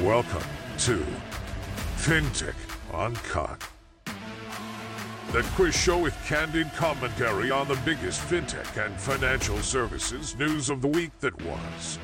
Welcome 0.00 0.48
to 0.78 1.04
FinTech 1.96 2.54
Uncut. 2.92 3.68
The 5.32 5.42
quiz 5.56 5.74
show 5.74 5.98
with 5.98 6.16
candid 6.26 6.72
commentary 6.74 7.50
on 7.50 7.66
the 7.66 7.78
biggest 7.84 8.20
fintech 8.20 8.84
and 8.84 8.94
financial 9.00 9.58
services 9.58 10.36
news 10.36 10.70
of 10.70 10.80
the 10.80 10.88
week 10.88 11.10
that 11.20 11.34
was. 11.42 11.98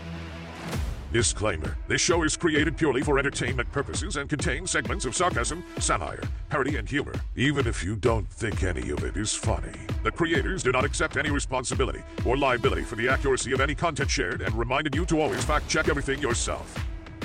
Disclaimer 1.13 1.77
This 1.89 2.01
show 2.01 2.23
is 2.23 2.37
created 2.37 2.77
purely 2.77 3.03
for 3.03 3.19
entertainment 3.19 3.71
purposes 3.73 4.17
and 4.17 4.31
contains 4.31 4.71
segments 4.71 5.05
of 5.05 5.17
sarcasm, 5.17 5.65
satire, 5.81 6.23
parody, 6.49 6.77
and 6.77 6.89
humor, 6.89 7.15
even 7.35 7.67
if 7.67 7.83
you 7.83 7.97
don't 7.97 8.29
think 8.29 8.63
any 8.63 8.91
of 8.91 9.03
it 9.03 9.17
is 9.17 9.35
funny. 9.35 9.73
The 10.05 10.13
creators 10.13 10.63
do 10.63 10.71
not 10.71 10.85
accept 10.85 11.17
any 11.17 11.31
responsibility 11.31 12.03
or 12.25 12.37
liability 12.37 12.83
for 12.83 12.95
the 12.95 13.09
accuracy 13.09 13.53
of 13.53 13.61
any 13.61 13.75
content 13.75 14.09
shared 14.09 14.41
and 14.41 14.55
reminded 14.55 14.95
you 14.95 15.04
to 15.07 15.21
always 15.21 15.43
fact 15.45 15.68
check 15.68 15.89
everything 15.89 16.21
yourself. 16.21 16.73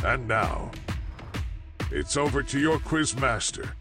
And 0.04 0.28
now, 0.28 0.72
it's 1.92 2.18
over 2.18 2.42
to 2.42 2.60
your 2.60 2.80
quiz 2.80 3.16
master. 3.16 3.76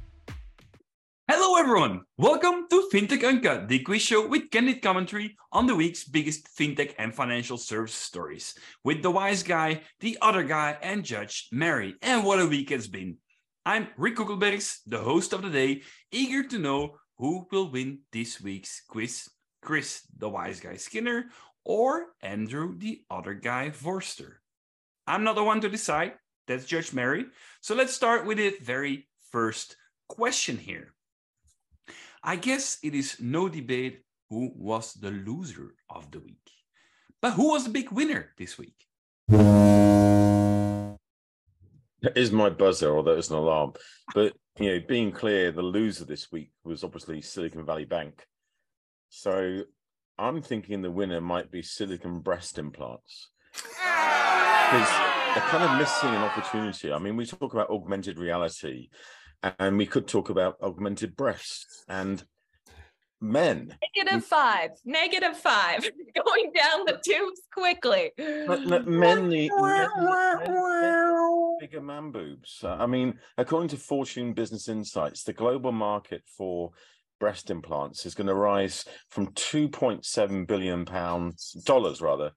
Hello, 1.27 1.57
everyone. 1.57 2.03
Welcome 2.19 2.67
to 2.69 2.87
FinTech 2.93 3.27
Uncut, 3.27 3.67
the 3.67 3.79
quiz 3.79 4.03
show 4.03 4.29
with 4.29 4.51
candid 4.51 4.83
commentary 4.83 5.39
on 5.53 5.67
the 5.67 5.75
week's 5.75 6.05
biggest 6.05 6.55
fintech 6.55 6.93
and 6.99 7.15
financial 7.15 7.57
service 7.57 7.95
stories, 7.95 8.55
with 8.85 9.03
the 9.03 9.11
wise 9.11 9.43
guy, 9.43 9.81
the 10.01 10.19
other 10.21 10.43
guy, 10.43 10.77
and 10.83 11.03
Judge 11.03 11.49
Mary. 11.51 11.95
And 12.03 12.25
what 12.25 12.41
a 12.41 12.47
week 12.47 12.71
it's 12.71 12.89
been! 12.89 13.17
I'm 13.65 13.89
Rick 13.97 14.17
Kugelbergs, 14.17 14.81
the 14.87 14.99
host 14.99 15.33
of 15.33 15.41
the 15.41 15.49
day, 15.49 15.81
eager 16.13 16.47
to 16.47 16.59
know 16.59 16.97
who 17.17 17.47
will 17.51 17.71
win 17.71 18.01
this 18.13 18.39
week's 18.39 18.83
quiz: 18.87 19.27
Chris, 19.63 20.03
the 20.19 20.29
wise 20.29 20.61
guy 20.61 20.77
Skinner, 20.77 21.31
or 21.65 22.09
Andrew, 22.21 22.77
the 22.77 23.01
other 23.11 23.33
guy 23.33 23.71
Forster. 23.71 24.43
I'm 25.07 25.25
not 25.25 25.37
the 25.37 25.45
one 25.45 25.63
to 25.63 25.71
decide. 25.71 26.13
That's 26.47 26.67
Judge 26.67 26.93
Mary. 26.93 27.25
So 27.63 27.75
let's 27.75 27.95
start 27.95 28.27
with 28.27 28.37
the 28.37 28.55
very 28.61 29.09
first 29.31 29.79
question 30.07 30.59
here. 30.59 30.93
I 32.27 32.37
guess 32.37 32.79
it 32.83 32.95
is 32.95 33.21
no 33.21 33.51
debate 33.51 34.01
who 34.31 34.51
was 34.57 34.95
the 34.95 35.11
loser 35.11 35.75
of 35.91 36.11
the 36.11 36.21
week. 36.21 36.51
But 37.21 37.33
who 37.33 37.51
was 37.51 37.65
the 37.65 37.71
big 37.71 37.93
winner 37.93 38.33
this 38.39 38.57
week? 38.57 38.87
That 39.29 40.97
is 42.17 42.33
my 42.33 42.49
buzzer, 42.49 42.91
or 42.91 43.03
that 43.03 43.19
is 43.19 43.29
an 43.31 43.37
alarm. 43.37 43.75
But 44.15 44.33
you 44.59 44.73
know, 44.73 44.81
being 44.89 45.13
clear, 45.13 45.53
the 45.53 45.61
loser 45.61 46.07
this 46.07 46.33
week 46.33 46.51
was 46.65 46.83
obviously 46.83 47.21
Silicon 47.21 47.67
Valley 47.67 47.85
Bank. 47.85 48.27
So 49.11 49.65
I'm 50.19 50.41
thinking 50.41 50.81
the 50.81 50.91
winner 50.91 51.21
might 51.21 51.51
be 51.51 51.61
Silicon 51.61 52.21
Breast 52.21 52.59
Implants. 52.59 53.33
Ah! 53.83 54.71
Because 54.71 54.89
they're 55.35 55.51
kind 55.51 55.65
of 55.65 55.79
missing 55.79 56.09
an 56.09 56.23
opportunity. 56.23 56.91
I 56.91 56.99
mean, 56.99 57.17
we 57.17 57.27
talk 57.27 57.53
about 57.53 57.69
augmented 57.69 58.19
reality, 58.19 58.89
and 59.59 59.77
we 59.77 59.87
could 59.87 60.07
talk 60.07 60.31
about 60.31 60.57
augmented 60.63 61.17
breasts 61.17 61.85
and 61.89 62.25
men. 63.21 63.77
Negative 63.97 64.25
five. 64.25 64.71
Negative 64.85 65.37
five. 65.37 65.83
Going 66.15 66.53
down 66.53 66.85
the 66.87 67.01
tubes 67.05 67.43
quickly. 67.53 68.13
But, 68.17 68.69
but 68.69 68.87
men 68.87 69.29
need 69.29 69.51
bigger 71.61 71.81
man 71.81 72.11
boobs. 72.11 72.61
Uh, 72.63 72.77
I 72.79 72.87
mean, 72.87 73.19
according 73.39 73.69
to 73.69 73.77
Fortune 73.77 74.35
Business 74.35 74.69
Insights, 74.69 75.23
the 75.23 75.33
global 75.33 75.73
market 75.73 76.23
for 76.37 76.73
breast 77.21 77.51
implants 77.51 78.05
is 78.05 78.15
going 78.15 78.27
to 78.27 78.35
rise 78.35 78.85
from 79.09 79.29
2.7 79.29 80.47
billion 80.47 80.85
pounds 80.85 81.53
dollars 81.65 82.03
rather 82.03 82.33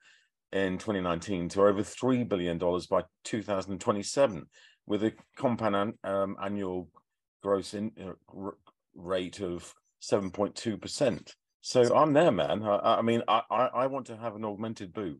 in 0.53 0.77
2019 0.77 1.49
to 1.49 1.61
over 1.63 1.83
3 1.83 2.23
billion 2.23 2.57
dollars 2.57 2.87
by 2.87 3.03
2027 3.25 4.45
with 4.87 5.03
a 5.03 5.13
compound 5.35 5.75
an, 5.75 5.93
um, 6.03 6.37
annual 6.41 6.89
gross 7.43 7.73
in, 7.73 7.91
uh, 8.01 8.13
r- 8.35 8.57
rate 8.95 9.41
of 9.41 9.73
7.2%. 10.01 11.33
So 11.61 11.95
I'm 11.95 12.13
there, 12.13 12.31
man. 12.31 12.63
I, 12.63 12.97
I 12.97 13.01
mean, 13.01 13.21
I, 13.27 13.41
I, 13.51 13.65
I 13.65 13.87
want 13.87 14.07
to 14.07 14.17
have 14.17 14.35
an 14.35 14.45
augmented 14.45 14.93
boob. 14.93 15.19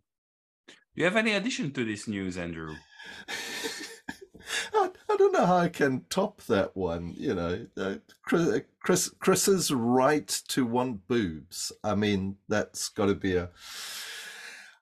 Do 0.67 0.73
you 0.95 1.03
have 1.03 1.15
any 1.15 1.33
addition 1.33 1.71
to 1.73 1.85
this 1.85 2.07
news, 2.07 2.37
Andrew? 2.37 2.73
I, 4.73 4.89
I 5.09 5.17
don't 5.17 5.33
know 5.33 5.45
how 5.45 5.57
I 5.57 5.69
can 5.69 6.05
top 6.09 6.41
that 6.43 6.75
one. 6.75 7.13
You 7.17 7.35
know, 7.35 7.67
uh, 7.77 7.95
Chris, 8.23 8.61
Chris 8.81 9.09
Chris's 9.19 9.71
right 9.71 10.27
to 10.47 10.65
want 10.65 11.07
boobs. 11.07 11.71
I 11.83 11.95
mean, 11.95 12.37
that's 12.47 12.89
got 12.89 13.07
to 13.07 13.15
be 13.15 13.35
a. 13.35 13.49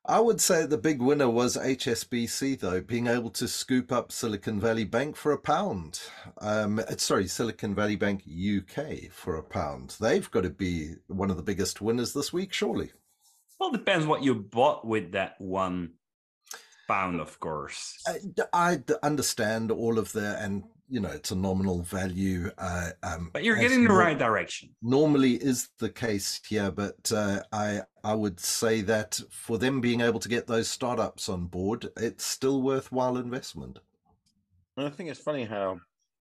I 0.07 0.19
would 0.19 0.39
say 0.39 0.67
the 0.67 0.77
big 0.77 1.01
winner 1.01 1.29
was 1.29 1.57
HSBC, 1.57 2.59
though, 2.59 2.79
being 2.79 3.07
able 3.07 3.31
to 3.31 3.47
scoop 3.47 3.91
up 3.91 4.11
Silicon 4.11 4.59
Valley 4.59 4.83
Bank 4.83 5.15
for 5.15 5.31
a 5.31 5.37
pound. 5.37 5.99
Um, 6.37 6.79
sorry, 6.97 7.27
Silicon 7.27 7.73
Valley 7.73 7.95
Bank 7.95 8.21
UK 8.23 9.11
for 9.11 9.35
a 9.35 9.41
pound. 9.41 9.95
They've 9.99 10.29
got 10.29 10.43
to 10.43 10.51
be 10.51 10.95
one 11.07 11.31
of 11.31 11.37
the 11.37 11.43
biggest 11.43 11.81
winners 11.81 12.13
this 12.13 12.31
week, 12.31 12.53
surely. 12.53 12.91
Well, 13.59 13.71
depends 13.71 14.05
what 14.05 14.21
you 14.21 14.35
bought 14.35 14.85
with 14.85 15.13
that 15.13 15.41
one 15.41 15.93
pound, 16.87 17.19
of 17.19 17.39
course. 17.39 17.97
I, 18.07 18.19
I 18.53 18.79
understand 19.03 19.71
all 19.71 19.97
of 19.99 20.11
the, 20.11 20.37
and 20.39 20.63
you 20.87 20.99
know, 20.99 21.09
it's 21.09 21.31
a 21.31 21.35
nominal 21.35 21.81
value. 21.81 22.51
Uh, 22.57 22.91
um, 23.03 23.31
But 23.33 23.43
you're 23.43 23.55
getting 23.55 23.79
in 23.79 23.83
the 23.83 23.89
nor- 23.89 23.97
right 23.99 24.17
direction. 24.17 24.69
normally 24.83 25.33
is 25.33 25.69
the 25.79 25.89
case 25.89 26.39
here, 26.47 26.69
but 26.71 27.11
uh, 27.11 27.41
I 27.51 27.81
I 28.03 28.13
would 28.13 28.39
say 28.39 28.81
that 28.81 29.19
for 29.31 29.57
them 29.57 29.81
being 29.81 30.01
able 30.01 30.19
to 30.19 30.29
get 30.29 30.45
those 30.45 30.67
startups 30.67 31.27
on 31.27 31.45
board, 31.47 31.87
it's 31.97 32.23
still 32.25 32.61
worthwhile 32.61 33.17
investment. 33.17 33.79
And 34.77 34.85
I 34.85 34.91
think 34.91 35.09
it's 35.09 35.19
funny 35.19 35.45
how 35.45 35.79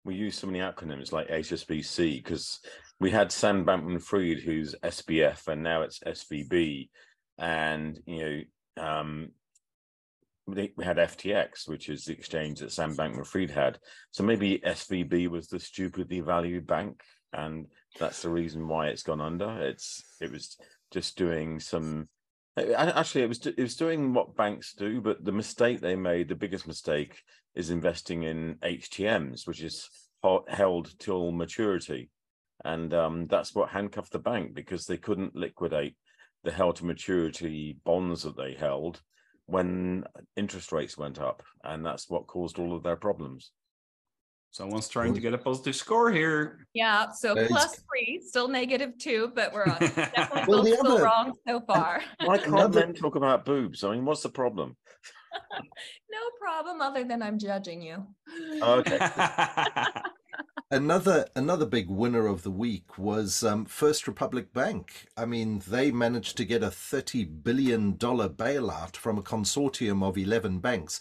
we 0.05 0.15
use 0.15 0.37
so 0.39 0.47
many 0.47 0.61
acronyms 0.61 1.11
like 1.13 1.29
HSBC 1.29 2.23
because 2.23 2.61
we 3.01 3.11
had 3.11 3.33
Sam 3.33 3.65
Bankman 3.65 4.01
Fried, 4.03 4.39
who's 4.39 4.75
SBF, 4.85 5.49
and 5.49 5.63
now 5.65 5.83
it's 5.83 5.99
SVB. 6.01 6.91
And, 7.39 7.99
you 8.07 8.45
know, 8.77 8.85
um, 8.87 9.31
we 10.47 10.72
had 10.82 10.99
FTX, 10.99 11.69
which 11.69 11.88
is 11.88 12.05
the 12.05 12.12
exchange 12.12 12.60
that 12.60 12.72
Sam 12.72 12.94
Bankman 12.97 13.27
Fried 13.27 13.50
had. 13.50 13.78
So 14.10 14.22
maybe 14.22 14.59
SVB 14.59 15.28
was 15.28 15.49
the 15.49 15.59
stupidly 15.59 16.21
valued 16.21 16.66
bank. 16.66 17.03
And 17.32 17.66
that's 17.99 18.22
the 18.22 18.28
reason 18.28 18.69
why 18.69 18.88
it's 18.88 19.03
gone 19.03 19.21
under. 19.21 19.60
It's 19.60 20.03
It 20.21 20.31
was 20.31 20.56
just 20.93 21.16
doing 21.16 21.60
some. 21.60 22.09
Actually, 22.56 23.22
it 23.25 23.28
was 23.28 23.44
it 23.47 23.59
was 23.59 23.75
doing 23.75 24.15
what 24.15 24.37
banks 24.37 24.75
do, 24.75 25.00
but 25.00 25.25
the 25.25 25.32
mistake 25.32 25.81
they 25.81 25.97
made, 25.97 26.28
the 26.28 26.37
biggest 26.37 26.69
mistake, 26.69 27.21
is 27.56 27.71
investing 27.71 28.22
in 28.22 28.56
HTMs, 28.62 29.44
which 29.47 29.61
is 29.61 29.88
held 30.49 30.97
till 31.00 31.32
maturity, 31.32 32.11
and 32.65 32.94
um, 32.94 33.26
that's 33.26 33.56
what 33.56 33.71
handcuffed 33.71 34.12
the 34.12 34.21
bank 34.21 34.55
because 34.55 34.87
they 34.87 34.97
couldn't 34.97 35.34
liquidate 35.34 35.97
the 36.44 36.53
held 36.53 36.76
to 36.76 36.84
maturity 36.84 37.76
bonds 37.84 38.22
that 38.22 38.37
they 38.37 38.55
held 38.55 39.00
when 39.47 40.05
interest 40.37 40.72
rates 40.72 40.97
went 40.97 41.19
up, 41.19 41.43
and 41.62 41.84
that's 41.84 42.09
what 42.09 42.27
caused 42.27 42.59
all 42.59 42.75
of 42.75 42.82
their 42.82 42.97
problems. 42.97 43.50
Someone's 44.50 44.88
trying 44.88 45.15
to 45.15 45.21
get 45.21 45.34
a 45.34 45.38
positive 45.38 45.75
score 45.75 46.12
here. 46.12 46.69
Yeah, 46.75 47.10
so 47.10 47.34
plus 47.49 47.81
three, 47.91 48.22
still 48.25 48.47
negative 48.47 48.97
two, 48.99 49.32
but 49.34 49.53
we're 49.53 49.65
on. 49.65 49.78
definitely 49.81 50.44
Well, 50.47 50.62
both 50.62 50.65
the 50.71 50.77
still 50.77 50.93
other- 50.93 51.03
wrong 51.05 51.32
so 51.47 51.60
far. 51.62 52.00
Why 52.25 52.38
can't 52.38 52.75
men 52.75 52.94
talk 52.94 53.16
about 53.16 53.44
boobs? 53.44 53.82
I 53.82 53.91
mean, 53.91 54.05
what's 54.05 54.22
the 54.22 54.28
problem? 54.28 54.77
no 56.11 56.19
problem 56.41 56.81
other 56.81 57.05
than 57.05 57.22
I'm 57.22 57.39
judging 57.39 57.83
you. 57.83 58.06
Okay. 58.62 58.99
Another 60.71 61.28
another 61.37 61.67
big 61.67 61.89
winner 61.89 62.27
of 62.27 62.43
the 62.43 62.50
week 62.50 62.99
was 62.99 63.44
um, 63.44 63.65
First 63.65 64.09
Republic 64.09 64.53
Bank. 64.53 65.06
I 65.17 65.25
mean, 65.25 65.62
they 65.69 65.93
managed 65.93 66.37
to 66.39 66.44
get 66.44 66.65
a 66.65 66.71
thirty 66.71 67.25
billion 67.25 67.97
dollar 67.97 68.28
bailout 68.28 68.97
from 68.97 69.17
a 69.19 69.23
consortium 69.23 70.03
of 70.03 70.19
eleven 70.19 70.59
banks. 70.59 70.99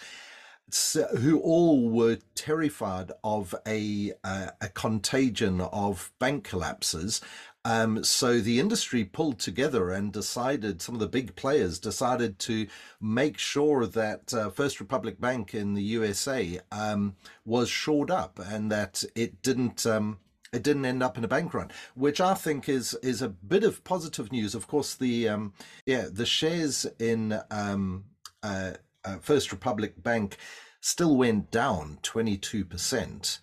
who 1.20 1.40
all 1.40 1.90
were 1.90 2.18
terrified 2.36 3.12
of 3.24 3.56
a 3.66 4.14
uh, 4.24 4.50
a 4.62 4.70
contagion 4.70 5.62
of 5.62 6.12
bank 6.20 6.44
collapses. 6.44 7.22
Um, 7.66 8.04
so 8.04 8.40
the 8.40 8.60
industry 8.60 9.06
pulled 9.06 9.40
together 9.40 9.92
and 9.92 10.12
decided, 10.12 10.82
some 10.82 10.96
of 10.96 11.00
the 11.00 11.08
big 11.08 11.36
players 11.36 11.80
decided 11.80 12.38
to 12.40 12.68
make 13.00 13.38
sure 13.38 13.86
that 13.86 14.34
uh, 14.34 14.50
First 14.50 14.80
Republic 14.80 15.20
Bank 15.20 15.54
in 15.54 15.74
the 15.74 15.84
USA 15.84 16.60
um, 16.72 17.16
was 17.46 17.70
shored 17.70 18.12
up 18.12 18.40
and 18.40 18.72
that 18.72 19.04
it 19.16 19.42
didn't. 19.42 19.86
Um, 19.86 20.20
it 20.52 20.62
didn't 20.62 20.86
end 20.86 21.02
up 21.02 21.18
in 21.18 21.24
a 21.24 21.28
bank 21.28 21.56
run, 21.56 21.72
which 21.96 22.22
I 22.22 22.36
think 22.36 22.70
is 22.70 22.94
is 23.02 23.24
a 23.24 23.30
bit 23.30 23.64
of 23.64 23.84
positive 23.84 24.32
news. 24.32 24.54
Of 24.54 24.68
course, 24.68 24.94
the 24.94 25.28
um, 25.28 25.54
yeah 25.88 26.06
the 26.12 26.28
shares 26.28 26.86
in 27.00 27.40
um, 27.50 28.04
uh, 28.44 28.74
uh, 29.04 29.18
First 29.20 29.52
Republic 29.52 30.02
Bank 30.04 30.38
still 30.80 31.16
went 31.16 31.50
down 31.50 31.98
22%. 32.04 33.40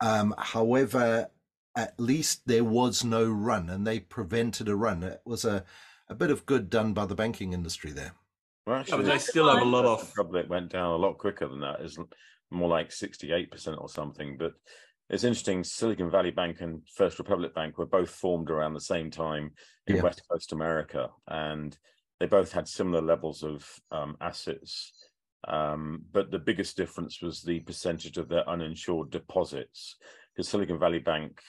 Um, 0.00 0.34
however, 0.38 1.28
at 1.76 1.98
least 1.98 2.42
there 2.46 2.64
was 2.64 3.04
no 3.04 3.28
run 3.28 3.68
and 3.68 3.86
they 3.86 4.00
prevented 4.00 4.68
a 4.68 4.76
run. 4.76 5.02
It 5.02 5.20
was 5.24 5.44
a, 5.44 5.64
a 6.08 6.14
bit 6.14 6.30
of 6.30 6.46
good 6.46 6.70
done 6.70 6.92
by 6.92 7.06
the 7.06 7.14
banking 7.14 7.52
industry 7.52 7.90
there. 7.90 8.12
Well, 8.66 8.76
Yeah, 8.76 8.80
actually, 8.80 9.02
but 9.04 9.06
they 9.12 9.18
still 9.18 9.52
have 9.52 9.62
a 9.62 9.66
lot 9.66 9.84
of. 9.84 10.08
Republic 10.16 10.46
went 10.48 10.70
down 10.72 10.92
a 10.92 10.96
lot 10.96 11.18
quicker 11.18 11.48
than 11.48 11.60
that. 11.60 11.80
It's 11.80 11.98
more 12.50 12.68
like 12.68 12.90
68% 12.90 13.80
or 13.80 13.88
something. 13.88 14.36
But 14.38 14.52
it's 15.10 15.24
interesting. 15.24 15.64
Silicon 15.64 16.10
Valley 16.10 16.30
Bank 16.30 16.60
and 16.60 16.82
First 16.94 17.18
Republic 17.18 17.54
Bank 17.54 17.76
were 17.76 17.86
both 17.86 18.10
formed 18.10 18.50
around 18.50 18.74
the 18.74 18.80
same 18.80 19.10
time 19.10 19.52
in 19.86 19.96
Yeah. 19.96 20.02
West 20.02 20.22
Coast 20.30 20.52
America. 20.52 21.10
And 21.28 21.76
they 22.20 22.26
both 22.26 22.52
had 22.52 22.68
similar 22.68 23.02
levels 23.02 23.42
of 23.42 23.68
um, 23.90 24.16
assets. 24.20 24.92
Um, 25.46 26.04
but 26.10 26.30
the 26.30 26.38
biggest 26.38 26.76
difference 26.76 27.20
was 27.20 27.42
the 27.42 27.60
percentage 27.60 28.16
of 28.16 28.28
their 28.28 28.48
uninsured 28.48 29.10
deposits. 29.10 29.96
Because 30.34 30.48
Silicon 30.48 30.78
Valley 30.78 31.00
Bank, 31.00 31.40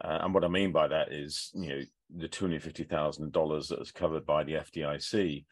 uh, 0.00 0.18
and 0.22 0.34
what 0.34 0.44
I 0.44 0.48
mean 0.48 0.72
by 0.72 0.88
that 0.88 1.12
is, 1.12 1.50
you 1.54 1.68
know, 1.68 1.80
the 2.16 2.28
$250,000 2.28 3.68
that 3.68 3.80
is 3.80 3.92
covered 3.92 4.26
by 4.26 4.44
the 4.44 4.54
FDIC 4.54 5.44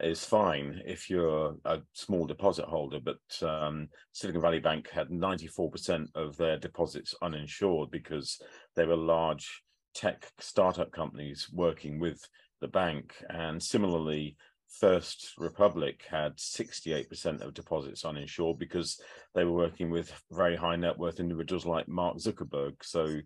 is 0.00 0.24
fine 0.24 0.82
if 0.84 1.08
you're 1.08 1.56
a 1.64 1.78
small 1.94 2.26
deposit 2.26 2.66
holder, 2.66 3.00
but 3.00 3.48
um, 3.48 3.88
Silicon 4.12 4.42
Valley 4.42 4.60
Bank 4.60 4.90
had 4.90 5.08
94% 5.08 6.08
of 6.14 6.36
their 6.36 6.58
deposits 6.58 7.14
uninsured 7.22 7.90
because 7.90 8.40
they 8.74 8.84
were 8.84 8.96
large 8.96 9.62
tech 9.94 10.30
startup 10.38 10.92
companies 10.92 11.48
working 11.52 11.98
with 11.98 12.20
the 12.60 12.68
bank. 12.68 13.14
And 13.30 13.62
similarly, 13.62 14.36
First 14.68 15.32
Republic 15.38 16.02
had 16.10 16.36
68% 16.36 17.40
of 17.40 17.54
deposits 17.54 18.04
uninsured 18.04 18.58
because 18.58 19.00
they 19.34 19.44
were 19.44 19.52
working 19.52 19.90
with 19.90 20.12
very 20.30 20.56
high 20.56 20.76
net 20.76 20.98
worth 20.98 21.20
individuals 21.20 21.64
like 21.64 21.88
Mark 21.88 22.18
Zuckerberg. 22.18 22.74
So 22.82 23.20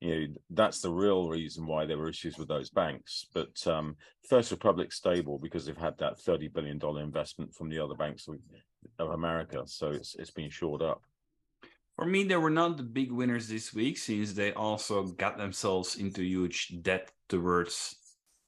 you 0.00 0.10
know 0.10 0.34
that's 0.50 0.80
the 0.80 0.90
real 0.90 1.28
reason 1.28 1.66
why 1.66 1.84
there 1.84 1.98
were 1.98 2.08
issues 2.08 2.38
with 2.38 2.48
those 2.48 2.70
banks 2.70 3.26
but 3.34 3.66
um 3.66 3.96
first 4.28 4.50
republic 4.50 4.92
stable 4.92 5.38
because 5.38 5.66
they've 5.66 5.76
had 5.76 5.98
that 5.98 6.18
30 6.20 6.48
billion 6.48 6.78
dollar 6.78 7.02
investment 7.02 7.52
from 7.54 7.68
the 7.68 7.78
other 7.78 7.94
banks 7.94 8.28
of, 8.28 8.36
of 8.98 9.10
america 9.10 9.62
so 9.66 9.90
it's 9.90 10.14
it's 10.16 10.30
been 10.30 10.50
shored 10.50 10.82
up 10.82 11.02
For 11.98 12.06
me, 12.06 12.22
they 12.22 12.36
were 12.36 12.54
not 12.54 12.76
the 12.76 12.84
big 12.86 13.10
winners 13.10 13.48
this 13.48 13.74
week 13.74 13.98
since 13.98 14.32
they 14.32 14.52
also 14.52 15.02
got 15.18 15.36
themselves 15.36 15.96
into 15.96 16.22
huge 16.22 16.70
debt 16.80 17.10
towards 17.28 17.96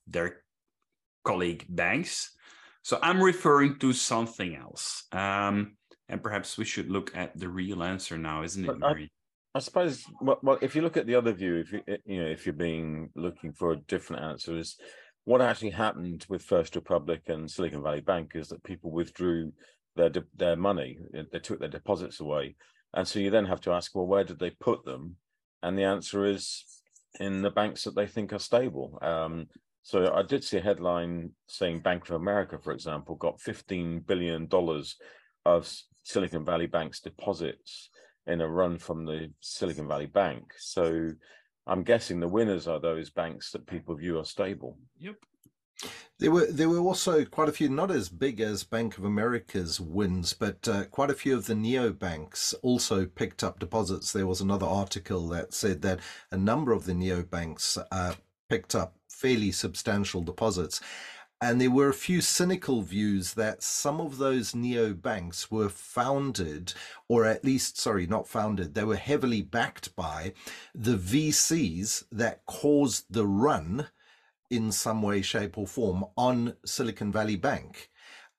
their 0.07 0.45
colleague 1.25 1.67
banks. 1.69 2.31
So 2.83 3.01
I'm 3.03 3.21
referring 3.21 3.79
to 3.81 3.93
something 3.93 4.55
else. 4.55 5.03
Um, 5.11 5.75
and 6.09 6.23
perhaps 6.23 6.59
we 6.59 6.65
should 6.65 6.91
look 6.91 7.11
at 7.17 7.37
the 7.37 7.49
real 7.49 7.83
answer 7.83 8.17
now, 8.17 8.45
isn't 8.45 8.65
it, 8.65 8.79
Marie? 8.79 9.11
I 9.55 9.59
suppose 9.59 10.05
well, 10.21 10.39
well 10.43 10.59
if 10.61 10.75
you 10.75 10.83
look 10.83 10.97
at 10.97 11.07
the 11.07 11.15
other 11.15 11.33
view 11.33 11.57
if 11.57 11.73
you 11.73 11.83
you 12.05 12.23
know 12.23 12.29
if 12.29 12.47
you're 12.47 12.53
being 12.53 13.11
looking 13.17 13.53
for 13.53 13.73
a 13.73 13.77
different 13.77 14.23
answer 14.23 14.57
is 14.57 14.77
what 15.25 15.43
actually 15.43 15.71
happened 15.71 16.25
with 16.29 16.43
first 16.43 16.75
republic 16.77 17.23
and 17.29 17.51
silicon 17.51 17.83
valley 17.83 18.01
bank 18.01 18.33
is 18.35 18.49
that 18.49 18.63
people 18.65 18.91
withdrew 18.91 19.53
their 19.97 20.11
their 20.37 20.57
money 20.57 20.99
they 21.13 21.39
took 21.39 21.61
their 21.61 21.69
deposits 21.69 22.21
away. 22.21 22.57
And 22.95 23.07
so 23.07 23.19
you 23.19 23.31
then 23.31 23.47
have 23.47 23.61
to 23.63 23.73
ask 23.73 23.95
well 23.95 24.07
where 24.07 24.25
did 24.25 24.39
they 24.39 24.51
put 24.51 24.85
them? 24.85 25.17
And 25.63 25.79
the 25.79 25.85
answer 25.85 26.25
is 26.25 26.65
in 27.19 27.43
the 27.43 27.51
banks 27.51 27.85
that 27.85 27.95
they 27.95 28.07
think 28.07 28.33
are 28.33 28.39
stable. 28.39 28.99
Um, 29.03 29.47
so 29.83 30.13
i 30.13 30.23
did 30.23 30.45
see 30.45 30.59
a 30.59 30.61
headline 30.61 31.31
saying 31.49 31.81
bank 31.81 32.07
of 32.07 32.15
america 32.15 32.59
for 32.59 32.71
example 32.71 33.15
got 33.15 33.41
15 33.41 34.01
billion 34.01 34.47
dollars 34.47 34.97
of 35.47 35.73
silicon 36.03 36.45
valley 36.45 36.67
bank's 36.67 37.01
deposits 37.01 37.89
in 38.27 38.41
a 38.41 38.49
run 38.49 38.79
from 38.79 39.05
the 39.05 39.33
Silicon 39.41 39.89
Valley 39.89 40.07
Bank. 40.07 40.53
So 40.59 41.13
I'm 41.67 41.83
guessing 41.83 42.21
the 42.21 42.29
winners 42.29 42.67
are 42.67 42.81
those 42.81 43.11
banks 43.11 43.53
that 43.53 43.67
people 43.67 43.95
view 43.97 44.19
are 44.19 44.25
stable. 44.25 44.79
Yep. 44.99 45.17
There 46.19 46.31
were 46.31 46.47
there 46.47 46.69
were 46.69 46.81
also 46.81 47.25
quite 47.25 47.49
a 47.49 47.53
few, 47.53 47.71
not 47.71 47.91
as 47.91 48.11
big 48.11 48.41
as 48.41 48.65
Bank 48.65 48.99
of 48.99 49.05
America's 49.05 49.81
wins, 49.81 50.35
but 50.35 50.69
uh, 50.69 50.85
quite 50.85 51.11
a 51.11 51.15
few 51.15 51.35
of 51.35 51.47
the 51.47 51.55
neobanks 51.55 52.55
also 52.63 53.07
picked 53.07 53.43
up 53.43 53.59
deposits. 53.59 54.13
There 54.13 54.27
was 54.27 54.43
another 54.43 54.67
article 54.67 55.27
that 55.29 55.55
said 55.55 55.81
that 55.83 56.01
a 56.31 56.37
number 56.37 56.73
of 56.73 56.85
the 56.85 56.93
neobanks 56.93 57.83
uh, 57.91 58.15
picked 58.51 58.75
up 58.75 58.97
fairly 59.09 59.53
substantial 59.53 60.21
deposits. 60.21 60.83
And 61.43 61.59
there 61.59 61.71
were 61.71 61.89
a 61.89 61.95
few 61.95 62.21
cynical 62.21 62.83
views 62.83 63.33
that 63.35 63.63
some 63.63 63.99
of 63.99 64.19
those 64.19 64.53
neobanks 64.53 65.51
were 65.51 65.71
founded, 65.71 66.75
or 67.09 67.25
at 67.25 67.45
least, 67.45 67.79
sorry, 67.79 68.07
not 68.07 68.29
founded, 68.29 68.75
they 68.75 68.85
were 68.85 68.97
heavily 68.97 69.41
backed 69.41 69.97
by 69.97 70.35
the 70.75 70.99
VCs 70.99 72.05
that 72.13 72.45
caused 72.45 73.07
the 73.09 73.27
run 73.27 73.87
in 74.51 74.71
some 74.71 75.01
way, 75.01 75.23
shape, 75.23 75.57
or 75.57 75.67
form 75.67 76.05
on 76.15 76.57
Silicon 76.67 77.11
Valley 77.11 77.37
Bank. 77.37 77.89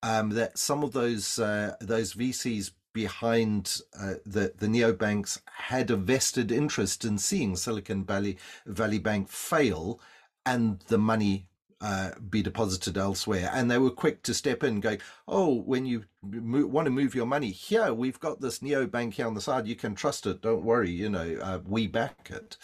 Um, 0.03 0.29
that 0.31 0.57
some 0.57 0.83
of 0.83 0.93
those 0.93 1.39
uh, 1.39 1.75
those 1.79 2.13
VCs 2.13 2.71
behind 2.93 3.81
uh, 3.99 4.15
the 4.25 4.53
the 4.57 4.67
neobanks 4.67 5.39
had 5.45 5.89
a 5.89 5.95
vested 5.95 6.51
interest 6.51 7.05
in 7.05 7.17
seeing 7.17 7.55
Silicon 7.55 8.03
Valley 8.03 8.37
Valley 8.65 8.99
Bank 8.99 9.29
fail, 9.29 9.99
and 10.45 10.81
the 10.87 10.97
money 10.97 11.47
uh, 11.81 12.11
be 12.29 12.41
deposited 12.41 12.97
elsewhere. 12.97 13.49
And 13.53 13.69
they 13.69 13.77
were 13.77 13.89
quick 13.89 14.23
to 14.23 14.33
step 14.33 14.63
in, 14.63 14.79
going, 14.79 14.99
"Oh, 15.27 15.61
when 15.61 15.85
you 15.85 16.05
mo- 16.21 16.67
want 16.67 16.85
to 16.85 16.91
move 16.91 17.15
your 17.15 17.25
money 17.25 17.49
here, 17.49 17.93
we've 17.93 18.19
got 18.19 18.39
this 18.39 18.61
neo 18.61 18.85
bank 18.87 19.15
here 19.15 19.27
on 19.27 19.33
the 19.33 19.41
side. 19.41 19.67
You 19.67 19.75
can 19.75 19.95
trust 19.95 20.25
it. 20.27 20.41
Don't 20.41 20.63
worry. 20.63 20.91
You 20.91 21.09
know, 21.09 21.37
uh, 21.41 21.59
we 21.65 21.87
back 21.87 22.29
it." 22.31 22.57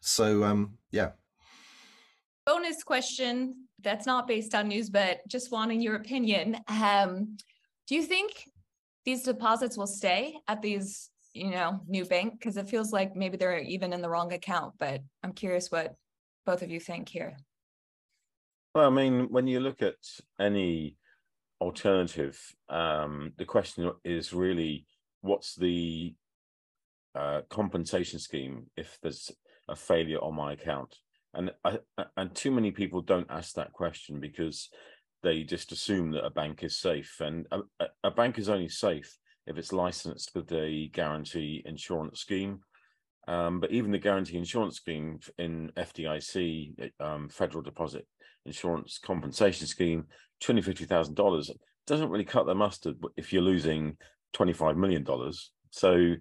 So, 0.00 0.44
um, 0.44 0.78
yeah. 0.90 1.10
Bonus 2.46 2.82
question 2.82 3.66
that's 3.82 4.06
not 4.06 4.26
based 4.26 4.54
on 4.54 4.68
news, 4.68 4.90
but 4.90 5.20
just 5.28 5.50
wanting 5.52 5.80
your 5.80 5.96
opinion. 5.96 6.58
Um, 6.68 7.36
do 7.86 7.94
you 7.94 8.02
think 8.02 8.48
these 9.04 9.22
deposits 9.22 9.76
will 9.76 9.86
stay 9.86 10.38
at 10.48 10.62
these, 10.62 11.10
you 11.32 11.50
know, 11.50 11.80
new 11.86 12.04
bank? 12.04 12.34
Because 12.38 12.56
it 12.56 12.68
feels 12.68 12.92
like 12.92 13.14
maybe 13.14 13.36
they're 13.36 13.58
even 13.58 13.92
in 13.92 14.02
the 14.02 14.08
wrong 14.08 14.32
account, 14.32 14.74
but 14.78 15.00
I'm 15.22 15.32
curious 15.32 15.70
what 15.70 15.94
both 16.46 16.62
of 16.62 16.70
you 16.70 16.80
think 16.80 17.08
here. 17.08 17.36
Well, 18.74 18.86
I 18.86 18.90
mean, 18.90 19.28
when 19.30 19.46
you 19.46 19.60
look 19.60 19.82
at 19.82 19.96
any 20.38 20.96
alternative, 21.60 22.38
um, 22.68 23.32
the 23.36 23.44
question 23.44 23.90
is 24.04 24.32
really 24.32 24.86
what's 25.20 25.54
the 25.56 26.14
uh, 27.14 27.42
compensation 27.48 28.18
scheme 28.18 28.66
if 28.76 28.98
there's 29.02 29.30
a 29.68 29.76
failure 29.76 30.18
on 30.22 30.34
my 30.34 30.52
account? 30.52 30.94
And 31.34 31.50
and 32.16 32.34
too 32.34 32.50
many 32.50 32.70
people 32.70 33.02
don't 33.02 33.30
ask 33.30 33.54
that 33.54 33.72
question 33.72 34.18
because 34.18 34.70
they 35.22 35.42
just 35.42 35.72
assume 35.72 36.12
that 36.12 36.24
a 36.24 36.30
bank 36.30 36.62
is 36.62 36.78
safe, 36.78 37.20
and 37.20 37.46
a, 37.50 37.60
a- 37.80 37.88
a 38.04 38.10
bank 38.10 38.38
is 38.38 38.48
only 38.48 38.68
safe 38.68 39.16
if 39.46 39.58
it's 39.58 39.72
licensed 39.72 40.30
with 40.34 40.46
the 40.48 40.88
guarantee 40.92 41.62
insurance 41.66 42.20
scheme. 42.20 42.60
Um, 43.26 43.60
but 43.60 43.72
even 43.72 43.90
the 43.90 43.98
guarantee 43.98 44.38
insurance 44.38 44.76
scheme 44.76 45.20
in 45.36 45.70
FDIC, 45.76 46.92
um, 46.98 47.28
Federal 47.28 47.62
Deposit 47.62 48.06
Insurance 48.46 48.98
Compensation 48.98 49.66
Scheme, 49.66 50.04
twenty 50.40 50.62
fifty 50.62 50.84
thousand 50.84 51.14
dollars 51.14 51.50
doesn't 51.86 52.10
really 52.10 52.24
cut 52.24 52.46
the 52.46 52.54
mustard 52.54 52.96
if 53.16 53.32
you're 53.32 53.42
losing 53.42 53.96
twenty 54.32 54.52
five 54.52 54.76
million 54.76 55.02
dollars. 55.02 55.50
So 55.70 55.94
you 55.94 56.18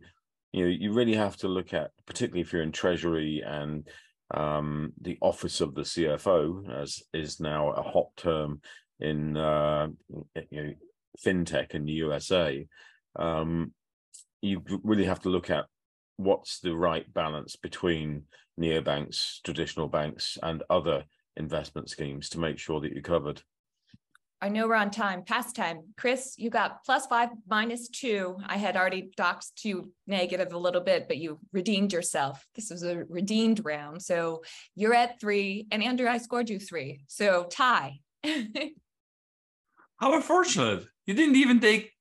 know 0.54 0.68
you 0.68 0.94
really 0.94 1.16
have 1.16 1.38
to 1.38 1.48
look 1.48 1.74
at, 1.74 1.92
particularly 2.06 2.42
if 2.42 2.54
you're 2.54 2.64
in 2.64 2.72
Treasury 2.72 3.44
and 3.46 3.88
um, 4.34 4.94
the 5.02 5.18
office 5.22 5.62
of 5.62 5.76
the 5.76 5.82
CFO, 5.82 6.82
as 6.82 7.04
is 7.14 7.40
now 7.40 7.72
a 7.72 7.82
hot 7.82 8.08
term 8.18 8.62
in 9.00 9.38
uh, 9.38 9.88
you 10.50 10.64
know 10.64 10.74
fintech 11.24 11.76
in 11.76 11.86
the 11.86 11.94
USA. 11.94 12.66
Um, 13.16 13.74
you 14.42 14.62
really 14.84 15.06
have 15.06 15.22
to 15.22 15.30
look 15.30 15.50
at 15.50 15.66
what's 16.18 16.60
the 16.60 16.76
right 16.76 17.12
balance 17.14 17.56
between 17.56 18.24
neobanks, 18.60 19.42
traditional 19.44 19.88
banks, 19.88 20.38
and 20.42 20.64
other 20.70 21.06
investment 21.38 21.89
schemes 21.89 22.29
to 22.29 22.39
make 22.39 22.58
sure 22.58 22.82
that 22.82 22.91
you're 22.91 23.01
covered. 23.01 23.41
I 24.39 24.50
know 24.50 24.67
we're 24.67 24.75
on 24.75 24.91
time, 24.91 25.24
past 25.24 25.56
time. 25.56 25.82
Chris, 25.98 26.36
you 26.38 26.51
got 26.51 26.84
plus 26.86 27.08
five, 27.08 27.29
minus 27.50 27.89
two. 27.89 28.38
I 28.46 28.58
had 28.58 28.77
already 28.77 29.10
docked 29.17 29.63
you 29.63 29.91
negative 30.06 30.53
a 30.53 30.58
little 30.58 30.82
bit, 30.82 31.08
but 31.08 31.17
you 31.17 31.39
redeemed 31.53 31.91
yourself. 31.91 32.46
This 32.56 32.70
was 32.70 32.84
a 32.84 33.03
redeemed 33.10 33.65
round. 33.65 34.03
So 34.03 34.44
you're 34.75 34.94
at 34.94 35.20
three. 35.20 35.65
And 35.72 35.84
Andrew, 35.84 36.08
I 36.08 36.20
scored 36.20 36.50
you 36.50 36.60
three. 36.60 37.01
So 37.08 37.48
tie. 37.50 38.00
How 38.24 40.13
unfortunate. 40.13 40.86
You 41.08 41.15
didn't 41.15 41.38
even 41.38 41.60
take 41.60 41.94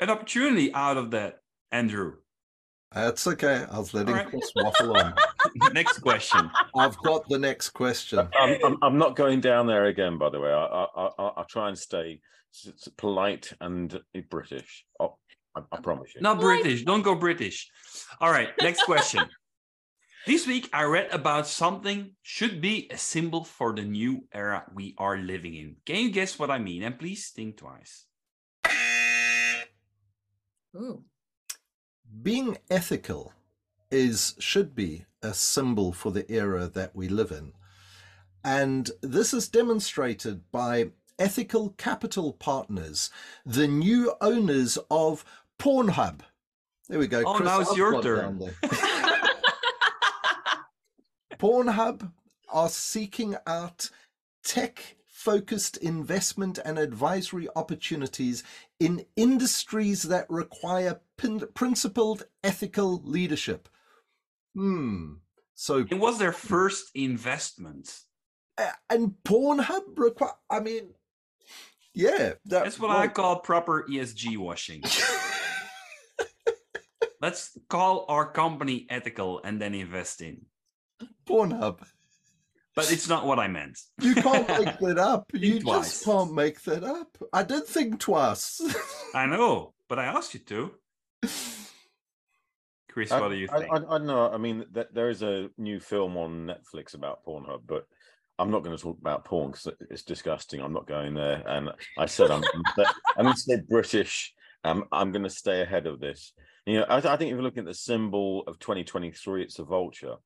an 0.00 0.10
opportunity 0.10 0.72
out 0.72 0.96
of 0.96 1.10
that, 1.12 1.38
Andrew. 1.72 2.18
That's 2.94 3.26
okay. 3.26 3.64
I 3.70 3.78
was 3.78 3.92
letting 3.92 4.14
All 4.14 4.20
right. 4.20 4.26
Chris 4.28 4.52
waffle 4.54 4.96
on. 4.96 5.14
Next 5.72 5.98
question. 5.98 6.50
I've 6.76 6.96
got 6.98 7.28
the 7.28 7.38
next 7.38 7.70
question. 7.70 8.28
I'm, 8.40 8.56
I'm, 8.64 8.76
I'm 8.82 8.98
not 8.98 9.16
going 9.16 9.40
down 9.40 9.66
there 9.66 9.86
again, 9.86 10.16
by 10.18 10.30
the 10.30 10.40
way. 10.40 10.50
I, 10.50 10.64
I, 10.64 10.86
I, 10.94 11.10
I'll 11.36 11.46
try 11.48 11.68
and 11.68 11.78
stay 11.78 12.20
s- 12.54 12.72
s- 12.72 12.88
polite 12.96 13.52
and 13.60 14.00
British. 14.30 14.84
Oh, 15.00 15.18
I, 15.56 15.60
I 15.72 15.80
promise 15.80 16.14
you. 16.14 16.20
Not 16.20 16.40
British. 16.40 16.84
Don't 16.84 17.02
go 17.02 17.14
British. 17.14 17.68
All 18.20 18.30
right. 18.30 18.50
Next 18.62 18.84
question. 18.84 19.24
This 20.26 20.46
week, 20.46 20.70
I 20.72 20.84
read 20.84 21.12
about 21.12 21.46
something 21.46 22.12
should 22.22 22.62
be 22.62 22.88
a 22.90 22.96
symbol 22.96 23.44
for 23.44 23.74
the 23.74 23.82
new 23.82 24.24
era 24.32 24.64
we 24.72 24.94
are 24.96 25.18
living 25.18 25.52
in. 25.54 25.76
Can 25.84 25.96
you 25.96 26.10
guess 26.10 26.38
what 26.38 26.50
I 26.50 26.56
mean? 26.58 26.82
And 26.82 26.98
please 26.98 27.28
think 27.28 27.58
twice. 27.58 28.06
Ooh. 30.74 31.04
Being 32.22 32.58
ethical 32.70 33.32
is 33.90 34.34
should 34.38 34.74
be 34.74 35.04
a 35.22 35.34
symbol 35.34 35.92
for 35.92 36.12
the 36.12 36.30
era 36.30 36.68
that 36.68 36.94
we 36.94 37.08
live 37.08 37.30
in. 37.32 37.52
And 38.44 38.90
this 39.00 39.32
is 39.32 39.48
demonstrated 39.48 40.42
by 40.52 40.90
Ethical 41.18 41.70
Capital 41.78 42.32
Partners, 42.32 43.10
the 43.46 43.66
new 43.66 44.12
owners 44.20 44.78
of 44.90 45.24
Pornhub. 45.58 46.20
There 46.88 46.98
we 46.98 47.06
go. 47.06 47.22
Oh, 47.24 47.38
now 47.38 47.60
it's 47.60 47.76
your 47.76 48.02
turn. 48.02 48.38
Pornhub 51.38 52.12
are 52.52 52.68
seeking 52.68 53.36
out 53.46 53.90
tech 54.42 54.96
focused 55.06 55.78
investment 55.78 56.58
and 56.66 56.78
advisory 56.78 57.48
opportunities 57.56 58.44
in 58.78 59.06
industries 59.16 60.02
that 60.02 60.28
require 60.28 61.00
principled 61.16 62.24
ethical 62.42 63.02
leadership. 63.04 63.68
Hmm. 64.54 65.14
So, 65.54 65.78
It 65.78 65.94
was 65.98 66.18
their 66.18 66.32
first 66.32 66.90
investment. 66.94 68.00
a- 68.58 68.72
and 68.90 69.14
Pornhub 69.24 69.96
require, 69.98 70.32
I 70.50 70.60
mean, 70.60 70.94
yeah. 71.94 72.34
that- 72.46 72.64
That's 72.64 72.78
what 72.78 72.90
I 72.90 73.08
call 73.08 73.40
proper 73.40 73.84
ESG 73.88 74.36
washing. 74.36 74.82
Let's 77.20 77.56
call 77.68 78.04
our 78.08 78.30
company 78.30 78.86
ethical 78.90 79.40
and 79.44 79.60
then 79.60 79.74
invest 79.74 80.20
in. 80.20 80.44
Pornhub. 81.26 81.78
But 82.76 82.90
it's 82.92 83.08
not 83.08 83.24
what 83.24 83.38
I 83.38 83.46
meant. 83.48 83.78
You 84.00 84.14
can't 84.14 84.46
make 84.48 84.78
that 84.80 84.98
up. 84.98 85.30
You 85.32 85.60
twice. 85.60 85.90
just 85.92 86.04
can't 86.04 86.34
make 86.34 86.60
that 86.64 86.82
up. 86.84 87.16
I 87.32 87.42
did 87.44 87.64
think 87.66 88.00
twice. 88.00 88.60
I 89.14 89.26
know, 89.26 89.72
but 89.88 89.98
I 89.98 90.04
asked 90.06 90.34
you 90.34 90.40
to. 90.40 90.72
Chris, 92.90 93.10
I, 93.10 93.20
what 93.20 93.30
do 93.30 93.36
you 93.36 93.48
think? 93.48 93.66
I, 93.72 93.76
I 93.76 93.78
don't 93.80 94.06
know. 94.06 94.30
I 94.30 94.38
mean, 94.38 94.64
th- 94.72 94.86
there 94.92 95.08
is 95.08 95.22
a 95.22 95.48
new 95.58 95.80
film 95.80 96.16
on 96.16 96.46
Netflix 96.46 96.94
about 96.94 97.24
Pornhub, 97.24 97.62
but 97.66 97.86
I'm 98.38 98.50
not 98.50 98.62
going 98.62 98.76
to 98.76 98.82
talk 98.82 98.98
about 99.00 99.24
porn 99.24 99.50
because 99.50 99.68
it's 99.90 100.02
disgusting. 100.02 100.60
I'm 100.60 100.72
not 100.72 100.86
going 100.86 101.14
there. 101.14 101.42
And 101.46 101.70
I 101.98 102.06
said 102.06 102.30
I'm, 102.30 102.42
I'm 103.16 103.26
instead 103.26 103.66
British. 103.68 104.32
Um, 104.64 104.84
I'm 104.92 105.12
going 105.12 105.24
to 105.24 105.30
stay 105.30 105.60
ahead 105.60 105.86
of 105.86 106.00
this. 106.00 106.32
You 106.66 106.78
know, 106.78 106.84
I, 106.84 106.96
I 106.96 107.16
think 107.16 107.22
if 107.22 107.30
you're 107.30 107.42
looking 107.42 107.60
at 107.60 107.66
the 107.66 107.74
symbol 107.74 108.42
of 108.46 108.58
2023, 108.58 109.42
it's 109.42 109.58
a 109.58 109.64
vulture 109.64 110.16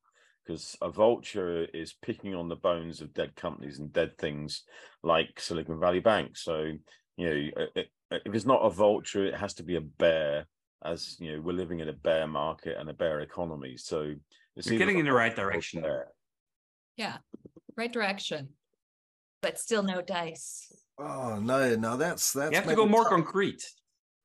because 0.45 0.75
a 0.81 0.89
vulture 0.89 1.65
is 1.73 1.93
picking 1.93 2.33
on 2.33 2.47
the 2.47 2.55
bones 2.55 3.01
of 3.01 3.13
dead 3.13 3.35
companies 3.35 3.79
and 3.79 3.93
dead 3.93 4.17
things 4.17 4.63
like 5.03 5.39
Silicon 5.39 5.79
Valley 5.79 5.99
Bank. 5.99 6.37
So, 6.37 6.71
you 7.17 7.29
know, 7.29 7.65
if 7.75 8.33
it's 8.33 8.45
not 8.45 8.61
a 8.61 8.69
vulture, 8.69 9.25
it 9.25 9.35
has 9.35 9.53
to 9.55 9.63
be 9.63 9.75
a 9.75 9.81
bear 9.81 10.47
as 10.85 11.17
you 11.19 11.33
know 11.33 11.41
we're 11.41 11.53
living 11.53 11.79
in 11.79 11.89
a 11.89 11.93
bear 11.93 12.27
market 12.27 12.77
and 12.79 12.89
a 12.89 12.93
bear 12.93 13.19
economy 13.19 13.75
so 13.75 14.13
it's 14.59 14.67
You're 14.67 14.77
getting 14.77 14.99
in 14.99 15.05
the 15.05 15.13
right 15.13 15.33
direction 15.35 15.81
bear. 15.81 16.07
Yeah. 16.97 17.17
Right 17.77 17.91
direction. 17.91 18.49
But 19.41 19.57
still 19.57 19.83
no 19.83 20.01
dice. 20.01 20.69
oh 20.99 21.39
no, 21.39 21.77
no, 21.77 21.95
that's 21.95 22.33
that's 22.33 22.51
you 22.51 22.57
have 22.57 22.67
to 22.67 22.75
go 22.75 22.85
more 22.85 23.03
tough. 23.03 23.13
concrete. 23.13 23.63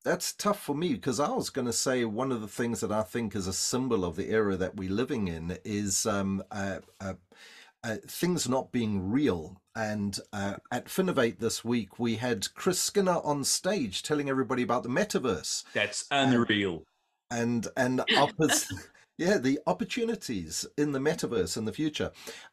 That's 0.04 0.34
tough 0.34 0.61
for 0.61 0.75
me 0.75 0.94
because 0.94 1.20
I 1.20 1.30
was 1.30 1.50
going 1.50 1.66
to 1.66 1.73
say 1.73 2.04
one 2.04 2.32
of 2.32 2.40
the 2.40 2.49
things 2.49 2.80
that 2.80 2.90
I 2.90 3.02
think 3.02 3.37
is 3.37 3.46
a 3.46 3.52
symbol 3.52 4.04
of 4.04 4.16
the 4.16 4.28
era 4.28 4.56
that 4.56 4.76
we're 4.76 4.90
living 4.90 5.28
in 5.28 5.56
is 5.64 6.04
um, 6.04 6.42
uh, 6.50 6.80
uh, 7.00 7.14
uh, 7.84 7.96
things 8.06 8.48
not 8.48 8.72
being 8.72 9.10
real. 9.10 9.60
And 9.76 10.18
uh, 10.32 10.54
at 10.72 10.86
Finovate 10.86 11.38
this 11.38 11.64
week, 11.64 11.98
we 11.98 12.16
had 12.16 12.52
Chris 12.54 12.80
Skinner 12.80 13.20
on 13.22 13.44
stage 13.44 14.02
telling 14.02 14.28
everybody 14.28 14.62
about 14.62 14.82
the 14.82 14.88
metaverse 14.88 15.64
That's 15.74 16.06
unreal. 16.10 16.84
and 17.30 17.66
and 17.76 17.98
oppos- 18.10 18.72
yeah, 19.18 19.38
the 19.38 19.60
opportunities 19.66 20.66
in 20.78 20.92
the 20.92 20.98
metaverse 20.98 21.56
in 21.56 21.64
the 21.64 21.72
future. 21.72 22.10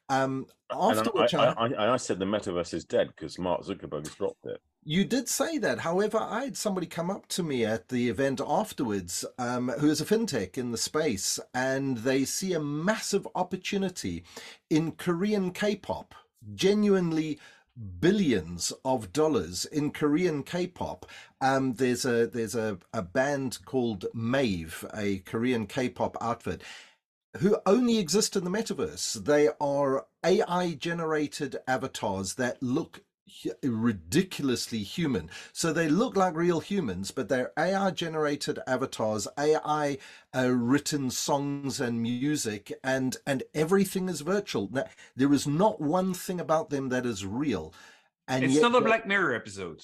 Um, 0.10 0.48
after 0.72 1.10
I, 1.18 1.22
which 1.22 1.34
I, 1.34 1.46
I, 1.52 1.68
I, 1.68 1.94
I 1.94 1.98
said 1.98 2.20
the 2.20 2.26
metaverse 2.26 2.74
is 2.74 2.84
dead 2.84 3.08
because 3.08 3.40
Mark 3.40 3.64
Zuckerberg 3.64 4.06
has 4.06 4.16
dropped 4.16 4.46
it. 4.46 4.62
You 4.84 5.06
did 5.06 5.30
say 5.30 5.60
that. 5.60 5.80
However, 5.80 6.18
I 6.18 6.46
had 6.46 6.58
somebody 6.58 6.88
come 6.88 7.12
up 7.12 7.28
to 7.30 7.44
me 7.44 7.64
at 7.64 7.90
the 7.90 8.10
event 8.10 8.42
afterwards 8.46 9.24
um, 9.38 9.70
who 9.70 9.90
is 9.90 10.02
a 10.02 10.06
fintech 10.06 10.58
in 10.58 10.72
the 10.72 10.78
space, 10.78 11.40
and 11.54 12.00
they 12.00 12.26
see 12.26 12.54
a 12.54 12.60
massive 12.60 13.28
opportunity 13.36 14.24
in 14.72 14.94
Korean 14.94 15.52
K 15.52 15.76
pop, 15.76 16.16
genuinely 16.56 17.40
billions 18.00 18.74
of 18.84 19.14
dollars 19.14 19.66
in 19.66 19.92
Korean 19.92 20.44
K-pop. 20.44 21.06
Um, 21.40 21.74
there's 21.74 22.06
a 22.06 22.28
there's 22.28 22.56
a, 22.56 22.78
a 22.94 23.02
band 23.02 23.60
called 23.66 24.06
Mave, 24.14 24.86
a 24.94 25.20
Korean 25.20 25.68
K-pop 25.68 26.18
outfit, 26.22 26.62
who 27.38 27.58
only 27.66 27.98
exist 27.98 28.36
in 28.36 28.44
the 28.44 28.50
metaverse. 28.50 29.26
They 29.26 29.50
are 29.60 30.06
AI 30.24 30.74
generated 30.74 31.58
avatars 31.68 32.36
that 32.36 32.62
look 32.62 33.02
ridiculously 33.64 34.80
human. 34.80 35.30
So 35.54 35.74
they 35.74 35.88
look 35.90 36.16
like 36.16 36.36
real 36.36 36.60
humans, 36.60 37.12
but 37.12 37.30
they're 37.30 37.52
AI 37.58 37.92
generated 37.92 38.60
avatars, 38.68 39.28
AI 39.38 39.98
uh, 40.36 40.50
written 40.50 41.10
songs 41.12 41.80
and 41.80 42.02
music, 42.02 42.72
and 42.84 43.18
and 43.26 43.44
everything 43.54 44.10
is 44.10 44.22
virtual. 44.22 44.70
Now, 44.72 44.86
there 45.16 45.34
is 45.34 45.48
not 45.48 45.82
one 45.82 46.14
thing 46.14 46.40
about 46.40 46.70
them 46.70 46.90
that 46.90 47.06
is 47.06 47.26
real. 47.26 47.74
And 48.28 48.44
it's 48.44 48.56
yet 48.56 48.64
not 48.64 48.76
a 48.76 48.82
Black 48.82 49.06
Mirror 49.06 49.34
episode. 49.34 49.84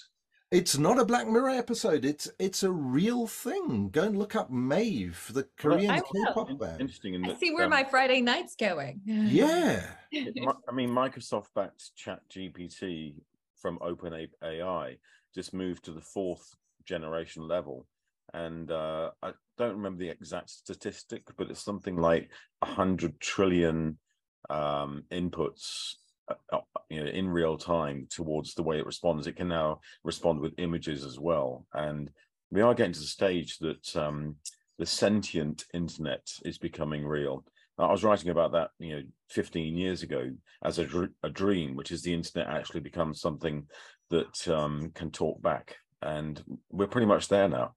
It's 0.50 0.78
not 0.78 0.98
a 0.98 1.04
Black 1.04 1.28
Mirror 1.28 1.50
episode. 1.50 2.06
It's 2.06 2.30
it's 2.40 2.64
a 2.64 2.72
real 2.72 3.28
thing. 3.28 3.90
Go 3.90 4.04
and 4.04 4.18
look 4.18 4.34
up 4.34 4.50
Mave, 4.50 5.30
the 5.34 5.46
Korean 5.58 5.92
I 5.92 6.02
will. 6.14 6.26
K-pop 6.26 6.50
In- 6.50 6.58
band. 6.58 6.82
Interesting. 6.82 7.16
In 7.16 7.26
I 7.26 7.30
that, 7.30 7.40
see 7.40 7.54
where 7.54 7.66
um, 7.66 7.72
my 7.72 7.84
Friday 7.84 8.22
night's 8.22 8.56
going. 8.56 9.02
Yeah. 9.06 9.86
it 10.12 10.34
I 10.70 10.72
mean, 10.72 10.90
Microsoft 10.90 11.48
backed 11.54 11.94
Chat 11.98 12.22
GPT 12.30 13.16
from 13.62 13.80
OpenAI 13.80 14.98
just 15.36 15.54
moved 15.54 15.86
to 15.86 15.92
the 15.92 16.02
fourth 16.02 16.56
generation 16.86 17.48
level. 17.48 17.86
And 18.34 18.72
uh, 18.72 19.12
I 19.22 19.32
don't 19.58 19.76
remember 19.78 20.00
the 20.00 20.10
exact 20.10 20.50
statistic, 20.50 21.24
but 21.38 21.50
it's 21.50 21.64
something 21.64 21.98
like 21.98 22.30
100 22.60 23.20
trillion 23.20 23.98
um, 24.50 25.04
inputs 25.12 25.94
uh, 26.30 26.36
uh, 26.52 26.60
you 26.90 27.04
know, 27.04 27.10
in 27.10 27.30
real 27.30 27.58
time 27.58 28.08
towards 28.10 28.54
the 28.54 28.64
way 28.64 28.78
it 28.78 28.86
responds. 28.86 29.28
It 29.28 29.38
can 29.38 29.48
now 29.48 29.80
respond 30.04 30.40
with 30.40 30.60
images 30.60 31.06
as 31.06 31.20
well. 31.20 31.66
And 31.74 32.12
we 32.52 32.62
are 32.62 32.74
getting 32.74 32.94
to 32.94 33.00
the 33.00 33.06
stage 33.06 33.58
that 33.60 33.96
um, 33.96 34.36
the 34.78 34.86
sentient 34.86 35.66
internet 35.74 36.28
is 36.44 36.58
becoming 36.58 37.06
real. 37.06 37.46
I 37.78 37.92
was 37.92 38.04
writing 38.04 38.30
about 38.30 38.54
that, 38.54 38.72
you 38.80 38.96
know, 38.96 39.02
15 39.30 39.76
years 39.76 40.04
ago 40.04 40.32
as 40.64 40.80
a, 40.80 40.86
dr- 40.86 41.12
a 41.24 41.30
dream, 41.30 41.76
which 41.76 41.92
is 41.92 42.02
the 42.02 42.14
internet 42.14 42.48
actually 42.48 42.80
becomes 42.80 43.22
something 43.22 43.68
that 44.10 44.48
um, 44.48 44.92
can 44.96 45.12
talk 45.12 45.42
back. 45.42 45.76
And 46.02 46.42
we're 46.72 46.88
pretty 46.88 47.08
much 47.08 47.28
there 47.28 47.48
now. 47.48 47.74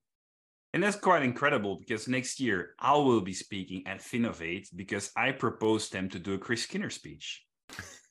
And 0.72 0.82
that's 0.82 0.96
quite 0.96 1.22
incredible 1.22 1.76
because 1.78 2.06
next 2.06 2.40
year 2.40 2.74
I 2.78 2.94
will 2.94 3.20
be 3.20 3.32
speaking 3.32 3.82
at 3.86 4.00
Finovate 4.00 4.68
because 4.74 5.10
I 5.16 5.32
proposed 5.32 5.92
them 5.92 6.08
to 6.10 6.18
do 6.18 6.34
a 6.34 6.38
Chris 6.38 6.62
Skinner 6.62 6.90
speech 6.90 7.44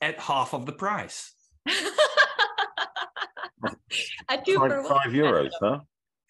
at 0.00 0.20
half 0.20 0.54
of 0.54 0.66
the 0.66 0.72
price. 0.72 1.34
A 4.30 4.38
two 4.44 4.56
Five, 4.56 4.70
one. 4.70 4.84
five 4.84 5.12
euros, 5.12 5.50
huh? 5.60 5.80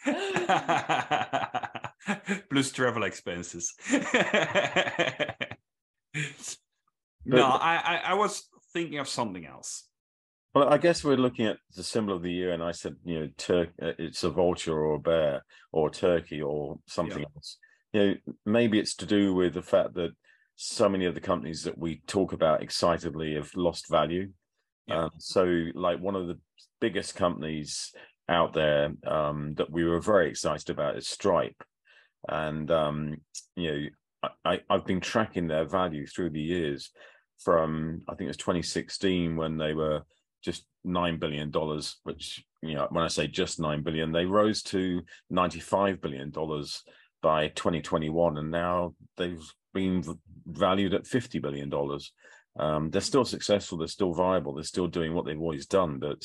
Plus 2.50 2.72
travel 2.72 3.04
expenses. 3.04 3.74
No, 7.24 7.44
I, 7.44 7.76
I, 7.76 8.00
I 8.06 8.14
was 8.14 8.48
thinking 8.72 8.98
of 8.98 9.08
something 9.08 9.46
else. 9.46 9.84
Well, 10.54 10.68
I 10.68 10.78
guess 10.78 11.04
we're 11.04 11.16
looking 11.16 11.46
at 11.46 11.58
the 11.76 11.84
symbol 11.84 12.16
of 12.16 12.22
the 12.22 12.32
year, 12.32 12.52
and 12.52 12.62
I 12.62 12.72
said, 12.72 12.96
you 13.04 13.20
know, 13.20 13.28
Turk, 13.36 13.68
uh, 13.80 13.92
it's 13.98 14.24
a 14.24 14.30
vulture 14.30 14.76
or 14.76 14.96
a 14.96 15.00
bear 15.00 15.44
or 15.72 15.88
a 15.88 15.92
turkey 15.92 16.42
or 16.42 16.78
something 16.86 17.24
else. 17.36 17.58
You 17.92 18.00
know, 18.00 18.14
maybe 18.46 18.80
it's 18.80 18.96
to 18.96 19.06
do 19.06 19.32
with 19.32 19.54
the 19.54 19.62
fact 19.62 19.94
that 19.94 20.10
so 20.56 20.88
many 20.88 21.06
of 21.06 21.14
the 21.14 21.20
companies 21.20 21.62
that 21.64 21.78
we 21.78 22.02
talk 22.06 22.32
about 22.32 22.62
excitedly 22.62 23.34
have 23.34 23.54
lost 23.54 23.88
value. 23.88 24.30
Yeah. 24.86 25.04
Um, 25.04 25.10
so, 25.18 25.66
like 25.74 26.00
one 26.00 26.16
of 26.16 26.26
the 26.26 26.38
biggest 26.80 27.14
companies 27.14 27.92
out 28.28 28.52
there 28.52 28.92
um, 29.06 29.54
that 29.54 29.70
we 29.70 29.84
were 29.84 30.00
very 30.00 30.28
excited 30.28 30.68
about 30.68 30.96
is 30.96 31.08
Stripe, 31.08 31.62
and 32.28 32.70
um, 32.72 33.16
you 33.54 33.70
know, 33.70 33.86
I, 34.44 34.60
I've 34.68 34.86
been 34.86 35.00
tracking 35.00 35.46
their 35.46 35.64
value 35.64 36.06
through 36.06 36.30
the 36.30 36.40
years 36.40 36.90
from 37.38 38.02
I 38.08 38.12
think 38.12 38.26
it 38.26 38.28
was 38.28 38.36
2016 38.36 39.36
when 39.36 39.56
they 39.56 39.74
were 39.74 40.02
just 40.42 40.66
nine 40.84 41.18
billion 41.18 41.50
dollars, 41.50 41.96
which 42.04 42.44
you 42.62 42.74
know 42.74 42.86
when 42.90 43.04
I 43.04 43.08
say 43.08 43.26
just 43.26 43.60
nine 43.60 43.82
billion, 43.82 44.12
they 44.12 44.26
rose 44.26 44.62
to 44.64 45.02
95 45.30 46.00
billion 46.00 46.30
dollars 46.30 46.82
by 47.22 47.48
2021, 47.48 48.38
and 48.38 48.50
now 48.50 48.94
they've 49.16 49.42
been 49.74 50.02
valued 50.46 50.94
at 50.94 51.06
fifty 51.06 51.38
billion 51.38 51.68
dollars. 51.68 52.12
Um, 52.58 52.90
they're 52.90 53.00
still 53.00 53.24
successful. 53.24 53.78
They're 53.78 53.88
still 53.88 54.12
viable. 54.12 54.54
They're 54.54 54.64
still 54.64 54.88
doing 54.88 55.14
what 55.14 55.24
they've 55.24 55.40
always 55.40 55.66
done. 55.66 55.98
But 55.98 56.22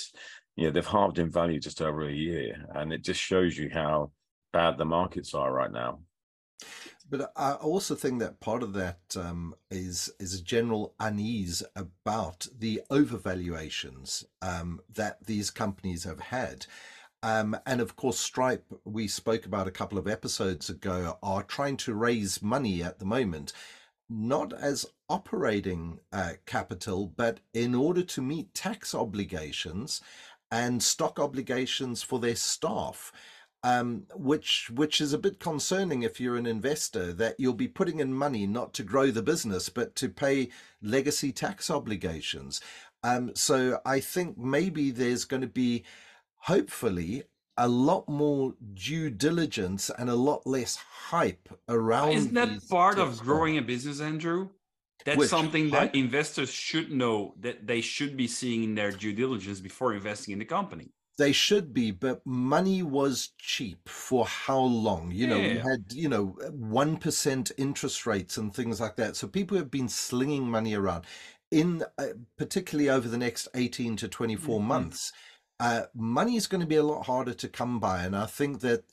you 0.56 0.66
know, 0.66 0.72
they've 0.72 0.86
halved 0.86 1.20
in 1.20 1.30
value 1.32 1.60
just 1.60 1.82
over 1.82 2.08
a 2.08 2.14
year, 2.14 2.66
and 2.74 2.92
it 2.92 3.04
just 3.04 3.22
shows 3.22 3.58
you 3.58 3.70
how 3.74 4.12
bad 4.52 4.78
the 4.78 4.86
markets 4.86 5.34
are 5.34 5.52
right 5.52 5.72
now. 5.72 6.00
But 7.07 7.31
I 7.35 7.53
also 7.53 7.93
think 7.93 8.19
that 8.19 8.39
part 8.39 8.63
of 8.63 8.74
that 8.74 9.15
um, 9.15 9.55
is 9.69 10.12
is 10.19 10.33
a 10.33 10.43
general 10.43 10.95
unease 11.00 11.62
about 11.75 12.47
the 12.57 12.81
overvaluations 12.89 14.25
um, 14.41 14.81
that 14.93 15.25
these 15.25 15.51
companies 15.51 16.03
have 16.03 16.19
had. 16.19 16.65
Um, 17.21 17.57
and 17.65 17.81
of 17.81 17.95
course, 17.95 18.19
Stripe, 18.19 18.65
we 18.83 19.07
spoke 19.07 19.45
about 19.45 19.67
a 19.67 19.71
couple 19.71 19.97
of 19.97 20.07
episodes 20.07 20.69
ago, 20.69 21.17
are 21.24 21.43
trying 21.43 21.77
to 21.77 21.93
raise 21.93 22.41
money 22.41 22.83
at 22.83 23.00
the 23.00 23.05
moment, 23.05 23.53
not 24.09 24.53
as 24.53 24.85
operating 25.09 26.00
uh, 26.12 26.33
capital, 26.45 27.12
but 27.15 27.39
in 27.53 27.74
order 27.74 28.03
to 28.03 28.21
meet 28.21 28.53
tax 28.53 28.93
obligations 28.93 30.01
and 30.51 30.83
stock 30.83 31.19
obligations 31.19 32.03
for 32.03 32.19
their 32.19 32.35
staff 32.35 33.12
um, 33.65 34.03
which 34.13 34.69
which 34.69 35.01
is 35.01 35.12
a 35.12 35.17
bit 35.17 35.39
concerning 35.39 36.03
if 36.03 36.19
you're 36.19 36.38
an 36.38 36.45
investor 36.45 37.12
that 37.13 37.36
you'll 37.39 37.53
be 37.53 37.67
putting 37.67 38.00
in 38.00 38.13
money 38.13 38.45
not 38.45 38.75
to 38.75 38.84
grow 38.84 39.10
the 39.10 39.24
business 39.24 39.69
but 39.69 39.95
to 39.95 40.07
pay 40.07 40.50
legacy 40.84 41.31
tax 41.31 41.72
obligations. 41.72 42.62
Um, 43.01 43.31
so 43.34 43.79
I 43.84 44.01
think 44.01 44.38
maybe 44.38 44.91
there's 44.91 45.25
going 45.25 45.41
to 45.41 45.48
be, 45.48 45.84
hopefully, 46.36 47.24
a 47.57 47.67
lot 47.67 48.07
more 48.07 48.53
due 48.75 49.10
diligence 49.10 49.89
and 49.98 50.12
a 50.12 50.15
lot 50.15 50.45
less 50.45 50.77
hype 51.10 51.50
around. 51.67 52.13
Isn't 52.13 52.34
that 52.36 52.69
part 52.69 53.00
of 53.00 53.19
growing 53.19 53.57
a 53.57 53.63
business, 53.63 54.00
Andrew? 54.00 54.50
That's 55.05 55.17
Which, 55.17 55.29
something 55.29 55.72
that 55.72 55.79
hype? 55.79 55.95
investors 55.95 56.51
should 56.51 56.91
know 56.91 57.34
that 57.39 57.65
they 57.65 57.81
should 57.81 58.15
be 58.15 58.27
seeing 58.27 58.63
in 58.63 58.75
their 58.75 58.91
due 58.91 59.13
diligence 59.13 59.60
before 59.60 59.93
investing 59.93 60.34
in 60.34 60.39
the 60.39 60.45
company. 60.45 60.91
They 61.17 61.31
should 61.31 61.74
be, 61.74 61.91
but 61.91 62.25
money 62.25 62.84
was 62.84 63.29
cheap 63.38 63.88
for 63.88 64.25
how 64.25 64.60
long? 64.60 65.12
You 65.12 65.27
know, 65.27 65.38
yeah. 65.38 65.53
we 65.53 65.57
had, 65.60 65.86
you 65.93 66.10
know, 66.10 66.38
1% 66.51 67.51
interest 67.57 68.05
rates 68.05 68.38
and 68.38 68.53
things 68.53 68.81
like 68.81 68.98
that. 68.98 69.15
So 69.15 69.27
people 69.27 69.57
have 69.57 69.72
been 69.72 69.88
slinging 69.88 70.43
money 70.43 70.74
around 70.74 71.05
in 71.51 71.84
uh, 71.98 72.07
particularly 72.38 72.89
over 72.89 73.07
the 73.07 73.17
next 73.17 73.48
18 73.55 73.95
to 73.98 74.07
24 74.07 74.60
mm-hmm. 74.60 74.67
months. 74.67 75.13
Uh, 75.60 75.84
money 75.93 76.36
is 76.36 76.48
going 76.48 76.62
to 76.62 76.67
be 76.67 76.75
a 76.75 76.84
lot 76.84 77.05
harder 77.05 77.34
to 77.34 77.48
come 77.48 77.79
by. 77.79 78.03
And 78.03 78.13
I 78.13 78.25
think 78.25 78.60
that 78.60 78.84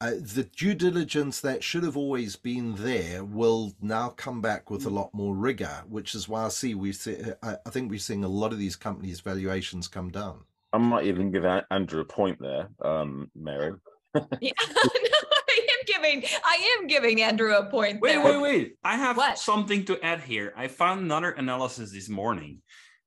uh, 0.00 0.12
the 0.20 0.44
due 0.44 0.74
diligence 0.74 1.40
that 1.40 1.64
should 1.64 1.82
have 1.82 1.96
always 1.96 2.36
been 2.36 2.74
there 2.76 3.24
will 3.24 3.74
now 3.80 4.10
come 4.10 4.40
back 4.40 4.70
with 4.70 4.84
a 4.86 4.90
mm. 4.90 4.94
lot 4.94 5.14
more 5.14 5.34
rigor, 5.34 5.84
which 5.88 6.14
is 6.14 6.28
why 6.28 6.44
I 6.44 6.48
see 6.48 6.74
we 6.74 6.92
see, 6.92 7.16
I 7.42 7.70
think 7.70 7.90
we're 7.90 7.98
seeing 7.98 8.22
a 8.22 8.28
lot 8.28 8.52
of 8.52 8.58
these 8.58 8.76
companies' 8.76 9.20
valuations 9.20 9.88
come 9.88 10.10
down. 10.10 10.44
I 10.76 10.78
might 10.78 11.06
even 11.06 11.30
give 11.30 11.46
Andrew 11.70 12.02
a 12.02 12.04
point 12.04 12.36
there, 12.38 12.68
um, 12.84 13.30
Mary. 13.34 13.72
yeah, 14.42 14.52
no, 14.74 14.82
I 15.48 15.66
am 15.72 15.82
giving 15.86 16.22
I 16.44 16.76
am 16.76 16.86
giving 16.86 17.22
Andrew 17.22 17.54
a 17.54 17.64
point. 17.64 18.02
Wait, 18.02 18.12
there. 18.12 18.22
wait, 18.22 18.42
wait! 18.42 18.72
I 18.84 18.96
have 18.96 19.16
what? 19.16 19.38
something 19.38 19.86
to 19.86 19.98
add 20.04 20.20
here. 20.20 20.52
I 20.54 20.68
found 20.68 21.00
another 21.00 21.30
analysis 21.30 21.92
this 21.92 22.10
morning, 22.10 22.60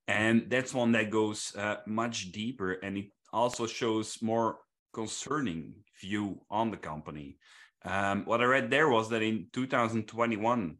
and 0.08 0.50
that's 0.50 0.74
one 0.74 0.90
that 0.92 1.10
goes 1.10 1.54
uh, 1.56 1.76
much 1.86 2.32
deeper, 2.32 2.72
and 2.72 2.98
it 2.98 3.06
also 3.32 3.68
shows 3.68 4.18
more 4.20 4.58
concerning 4.92 5.74
view 6.00 6.40
on 6.50 6.72
the 6.72 6.76
company. 6.76 7.38
Um, 7.84 8.24
what 8.24 8.40
I 8.40 8.46
read 8.46 8.68
there 8.68 8.88
was 8.88 9.10
that 9.10 9.22
in 9.22 9.46
2021, 9.52 10.76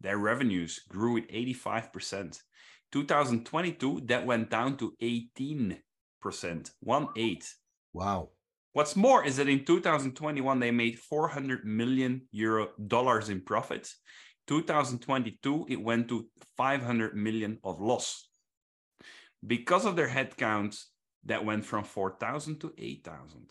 their 0.00 0.16
revenues 0.16 0.80
grew 0.88 1.18
at 1.18 1.28
85%. 1.28 2.40
2022, 2.90 4.00
that 4.06 4.24
went 4.24 4.48
down 4.48 4.78
to 4.78 4.94
18 4.98 5.78
percent, 6.22 6.70
one 6.80 7.08
eight. 7.16 7.52
Wow. 7.92 8.30
What's 8.72 8.96
more 8.96 9.24
is 9.24 9.36
that 9.36 9.48
in 9.48 9.64
2021 9.66 10.58
they 10.58 10.70
made 10.70 10.98
400 10.98 11.64
million 11.66 12.22
euro 12.30 12.70
dollars 12.86 13.28
in 13.28 13.42
profit. 13.42 13.92
2022 14.46 15.66
it 15.68 15.80
went 15.80 16.08
to 16.08 16.26
500 16.56 17.14
million 17.14 17.58
of 17.62 17.80
loss 17.80 18.28
because 19.46 19.84
of 19.84 19.94
their 19.96 20.08
headcount 20.08 20.76
that 21.24 21.44
went 21.44 21.64
from 21.64 21.84
4,000 21.84 22.60
to 22.60 22.72
8,000. 22.76 23.50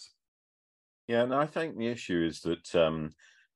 Yeah, 1.07 1.23
and 1.23 1.33
I 1.33 1.45
think 1.45 1.77
the 1.77 1.87
issue 1.87 2.25
is 2.25 2.41
that 2.41 2.75
um, 2.75 3.11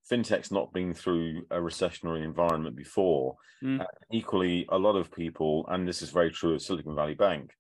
fintech's 0.10 0.52
not 0.52 0.74
been 0.74 0.94
through 0.94 1.44
a 1.52 1.58
recessionary 1.58 2.24
environment 2.24 2.76
before. 2.76 3.36
Mm. 3.64 3.82
Uh, 3.82 3.86
equally, 4.12 4.66
a 4.70 4.78
lot 4.78 4.96
of 4.96 5.12
people, 5.12 5.66
and 5.70 5.88
this 5.88 6.02
is 6.02 6.10
very 6.10 6.32
true 6.32 6.54
of 6.54 6.62
Silicon 6.62 6.96
Valley 6.96 7.16
Bank, 7.16 7.52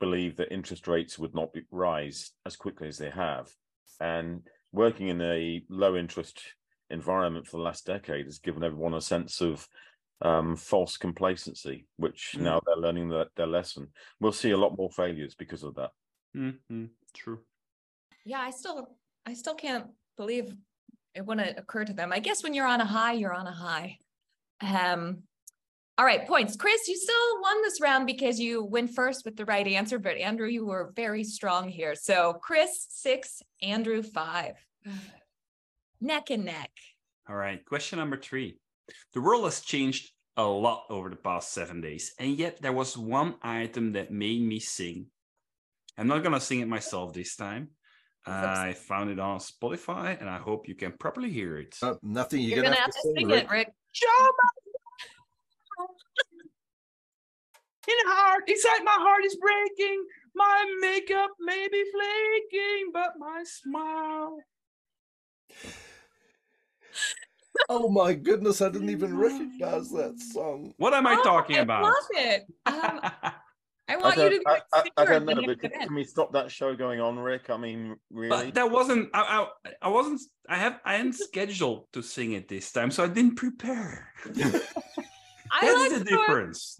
believe 0.00 0.36
that 0.36 0.52
interest 0.52 0.88
rates 0.88 1.18
would 1.18 1.34
not 1.34 1.52
be, 1.52 1.62
rise 1.70 2.32
as 2.46 2.56
quickly 2.56 2.88
as 2.88 2.98
they 2.98 3.10
have. 3.10 3.50
And 4.00 4.42
working 4.72 5.08
in 5.08 5.20
a 5.20 5.62
low 5.68 5.96
interest 5.96 6.40
environment 6.90 7.46
for 7.46 7.56
the 7.56 7.62
last 7.62 7.86
decade 7.86 8.26
has 8.26 8.38
given 8.38 8.64
everyone 8.64 8.94
a 8.94 9.00
sense 9.00 9.40
of 9.40 9.66
um, 10.22 10.56
false 10.56 10.96
complacency, 10.96 11.86
which 11.96 12.34
mm. 12.36 12.42
now 12.42 12.60
they're 12.64 12.76
learning 12.76 13.08
that 13.10 13.28
their 13.36 13.46
lesson. 13.46 13.88
We'll 14.20 14.32
see 14.32 14.50
a 14.50 14.56
lot 14.56 14.76
more 14.76 14.90
failures 14.90 15.34
because 15.34 15.62
of 15.62 15.74
that. 15.76 15.90
Mm-hmm. 16.36 16.86
True. 17.14 17.40
Yeah, 18.24 18.40
I 18.40 18.50
still, 18.50 18.96
I 19.26 19.34
still 19.34 19.54
can't 19.54 19.86
believe 20.16 20.52
it 21.14 21.24
wouldn't 21.24 21.58
occur 21.58 21.84
to 21.84 21.92
them. 21.92 22.12
I 22.12 22.18
guess 22.18 22.42
when 22.42 22.54
you're 22.54 22.66
on 22.66 22.80
a 22.80 22.86
high, 22.86 23.12
you're 23.12 23.34
on 23.34 23.46
a 23.46 23.52
high. 23.52 23.98
Um, 24.60 25.22
all 25.96 26.04
right, 26.04 26.26
points. 26.26 26.56
Chris, 26.56 26.88
you 26.88 26.96
still 26.96 27.40
won 27.40 27.62
this 27.62 27.80
round 27.80 28.06
because 28.06 28.40
you 28.40 28.64
went 28.64 28.90
first 28.94 29.24
with 29.24 29.36
the 29.36 29.44
right 29.44 29.66
answer, 29.66 29.98
but 29.98 30.16
Andrew, 30.16 30.48
you 30.48 30.66
were 30.66 30.92
very 30.96 31.22
strong 31.22 31.68
here. 31.68 31.94
So 31.94 32.34
Chris, 32.42 32.86
six, 32.90 33.42
Andrew, 33.62 34.02
five. 34.02 34.54
neck 36.00 36.30
and 36.30 36.44
neck. 36.44 36.70
All 37.28 37.36
right, 37.36 37.64
question 37.64 38.00
number 38.00 38.16
three. 38.16 38.58
The 39.14 39.20
world 39.20 39.44
has 39.44 39.60
changed 39.60 40.10
a 40.36 40.42
lot 40.42 40.86
over 40.90 41.08
the 41.08 41.16
past 41.16 41.52
seven 41.52 41.80
days, 41.80 42.12
and 42.18 42.36
yet 42.36 42.60
there 42.60 42.72
was 42.72 42.98
one 42.98 43.36
item 43.40 43.92
that 43.92 44.10
made 44.10 44.42
me 44.42 44.58
sing. 44.58 45.06
I'm 45.96 46.08
not 46.08 46.22
going 46.22 46.34
to 46.34 46.40
sing 46.40 46.58
it 46.58 46.66
myself 46.66 47.14
this 47.14 47.36
time. 47.36 47.68
I 48.26 48.72
found 48.72 49.10
it 49.10 49.20
on 49.20 49.38
Spotify, 49.38 50.18
and 50.18 50.28
I 50.28 50.38
hope 50.38 50.66
you 50.66 50.74
can 50.74 50.92
properly 50.92 51.30
hear 51.30 51.58
it. 51.58 51.76
Uh, 51.82 51.94
nothing. 52.02 52.40
You're, 52.40 52.56
You're 52.56 52.64
gonna, 52.64 52.76
have, 52.76 52.86
have 52.86 52.94
to 52.94 53.00
sing, 53.02 53.14
sing 53.16 53.30
it, 53.30 53.50
Rick. 53.50 53.70
Show 53.92 54.08
in 54.08 54.32
heart, 58.06 58.44
inside 58.46 58.84
my 58.84 58.96
heart 58.98 59.24
is 59.24 59.36
breaking. 59.36 60.04
My 60.34 60.64
makeup 60.80 61.30
may 61.40 61.68
be 61.70 61.84
flaking, 61.92 62.90
but 62.92 63.12
my 63.18 63.44
smile. 63.44 64.38
Oh 67.68 67.88
my 67.88 68.14
goodness, 68.14 68.60
I 68.60 68.68
didn't 68.68 68.90
even 68.90 69.16
recognize 69.16 69.90
that 69.90 70.18
song. 70.18 70.74
What 70.76 70.92
am 70.92 71.06
I 71.06 71.16
oh, 71.18 71.22
talking 71.22 71.56
I 71.56 71.60
about? 71.60 71.84
I 71.84 71.88
love 71.88 71.94
it. 72.12 72.42
Um, 72.66 73.00
I 73.88 73.96
want 73.96 74.18
I 74.18 74.24
you 74.24 74.30
to 74.30 74.42
I, 74.46 74.60
I, 74.72 74.84
I, 74.96 75.04
don't 75.04 75.26
know, 75.26 75.42
but 75.46 75.60
can, 75.60 75.94
we 75.94 76.04
stop 76.04 76.32
that 76.32 76.50
show 76.50 76.74
going 76.74 77.00
on, 77.00 77.18
Rick? 77.18 77.50
I 77.50 77.58
mean, 77.58 77.96
really? 78.10 78.30
But 78.30 78.54
that 78.54 78.70
wasn't. 78.70 79.10
I, 79.12 79.46
I, 79.64 79.70
I 79.82 79.88
wasn't. 79.88 80.22
I 80.48 80.56
have. 80.56 80.80
I 80.84 80.94
hadn't 80.94 81.14
scheduled 81.14 81.86
to 81.92 82.02
sing 82.02 82.32
it 82.32 82.48
this 82.48 82.72
time, 82.72 82.90
so 82.90 83.04
I 83.04 83.08
didn't 83.08 83.36
prepare. 83.36 84.08
That's 84.24 84.72
like 85.62 85.98
the 85.98 86.04
difference. 86.04 86.78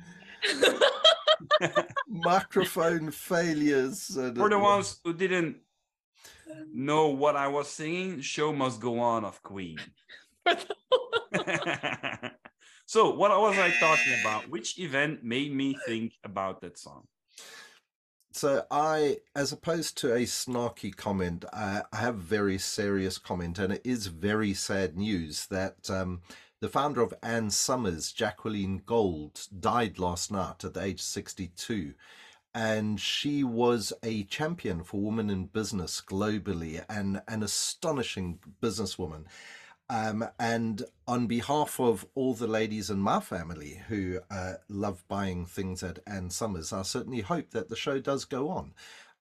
Microphone 2.09 3.11
failures. 3.11 4.15
For 4.15 4.49
the 4.49 4.59
ones 4.59 5.01
who 5.05 5.13
didn't 5.13 5.57
know 6.73 7.09
what 7.09 7.37
I 7.37 7.49
was 7.49 7.69
singing, 7.69 8.21
"Show 8.21 8.53
Must 8.53 8.81
Go 8.81 9.01
On" 9.01 9.25
of 9.25 9.43
Queen. 9.43 9.79
so, 12.87 13.11
what 13.15 13.31
was 13.41 13.59
I 13.59 13.71
talking 13.81 14.15
about? 14.21 14.49
Which 14.51 14.79
event 14.79 15.25
made 15.25 15.55
me 15.55 15.77
think 15.87 16.15
about 16.25 16.61
that 16.61 16.79
song? 16.79 17.07
So 18.35 18.65
I, 18.69 19.19
as 19.37 19.53
opposed 19.53 19.97
to 19.99 20.13
a 20.13 20.25
snarky 20.25 20.95
comment, 20.95 21.45
I, 21.53 21.83
I 21.93 21.97
have 21.99 22.17
very 22.17 22.59
serious 22.59 23.17
comment, 23.17 23.61
and 23.61 23.75
it 23.75 23.83
is 23.85 24.09
very 24.09 24.55
sad 24.55 24.97
news 24.97 25.47
that 25.47 25.89
um, 25.89 26.21
the 26.65 26.71
founder 26.71 27.03
of 27.03 27.13
Ann 27.23 27.51
Summers, 27.51 28.11
Jacqueline 28.11 28.81
Gold, 28.87 29.49
died 29.61 29.99
last 29.99 30.33
night 30.33 30.65
at 30.65 30.73
the 30.73 30.83
age 30.83 31.01
of 31.01 31.05
62. 31.05 31.93
And 32.55 32.99
she 32.99 33.45
was 33.45 33.93
a 34.03 34.23
champion 34.25 34.83
for 34.83 35.03
women 35.03 35.29
in 35.29 35.45
business 35.45 36.01
globally 36.01 36.83
and 36.89 37.21
an 37.29 37.43
astonishing 37.43 38.39
businesswoman. 38.63 39.27
Um, 39.91 40.27
and 40.41 40.87
on 41.07 41.27
behalf 41.27 41.79
of 41.79 42.07
all 42.15 42.33
the 42.33 42.47
ladies 42.47 42.89
in 42.89 42.99
my 42.99 43.21
family 43.21 43.83
who 43.89 44.21
uh, 44.31 44.55
love 44.71 45.05
buying 45.07 45.45
things 45.45 45.83
at 45.83 45.99
Ann 46.07 46.31
Summers, 46.31 46.73
I 46.73 46.81
certainly 46.81 47.21
hope 47.21 47.51
that 47.51 47.69
the 47.69 47.77
show 47.77 48.01
does 48.01 48.25
go 48.25 48.49
on 48.49 48.73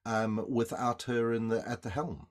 um, 0.06 0.46
without 0.48 1.02
her 1.04 1.34
in 1.34 1.50
the 1.50 1.68
at 1.68 1.82
the 1.82 1.90
helm. 1.90 2.28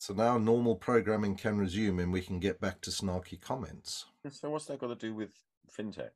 So 0.00 0.14
now 0.14 0.38
normal 0.38 0.76
programming 0.76 1.36
can 1.36 1.58
resume 1.58 2.00
and 2.00 2.10
we 2.10 2.22
can 2.22 2.38
get 2.38 2.58
back 2.58 2.80
to 2.82 2.90
snarky 2.90 3.38
comments. 3.38 4.06
So 4.30 4.50
what's 4.50 4.66
that 4.66 4.78
got 4.78 4.88
to 4.88 4.94
do 4.94 5.14
with 5.14 5.40
fintech? 5.70 6.10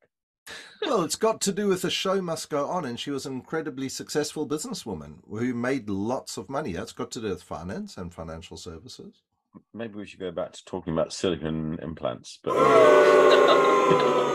well, 0.82 1.02
it's 1.02 1.16
got 1.16 1.40
to 1.42 1.52
do 1.52 1.68
with 1.68 1.82
the 1.82 1.90
show 1.90 2.20
must 2.20 2.50
go 2.50 2.66
on, 2.66 2.84
and 2.84 3.00
she 3.00 3.10
was 3.10 3.24
an 3.24 3.32
incredibly 3.32 3.88
successful 3.88 4.46
businesswoman 4.46 5.16
who 5.28 5.54
made 5.54 5.88
lots 5.88 6.36
of 6.36 6.50
money. 6.50 6.72
That's 6.72 6.92
got 6.92 7.10
to 7.12 7.20
do 7.20 7.28
with 7.28 7.42
finance 7.42 7.96
and 7.96 8.12
financial 8.12 8.58
services. 8.58 9.22
Maybe 9.72 9.94
we 9.94 10.06
should 10.06 10.20
go 10.20 10.30
back 10.30 10.52
to 10.52 10.64
talking 10.64 10.92
about 10.92 11.14
silicon 11.14 11.78
implants, 11.82 12.38
but 12.42 12.54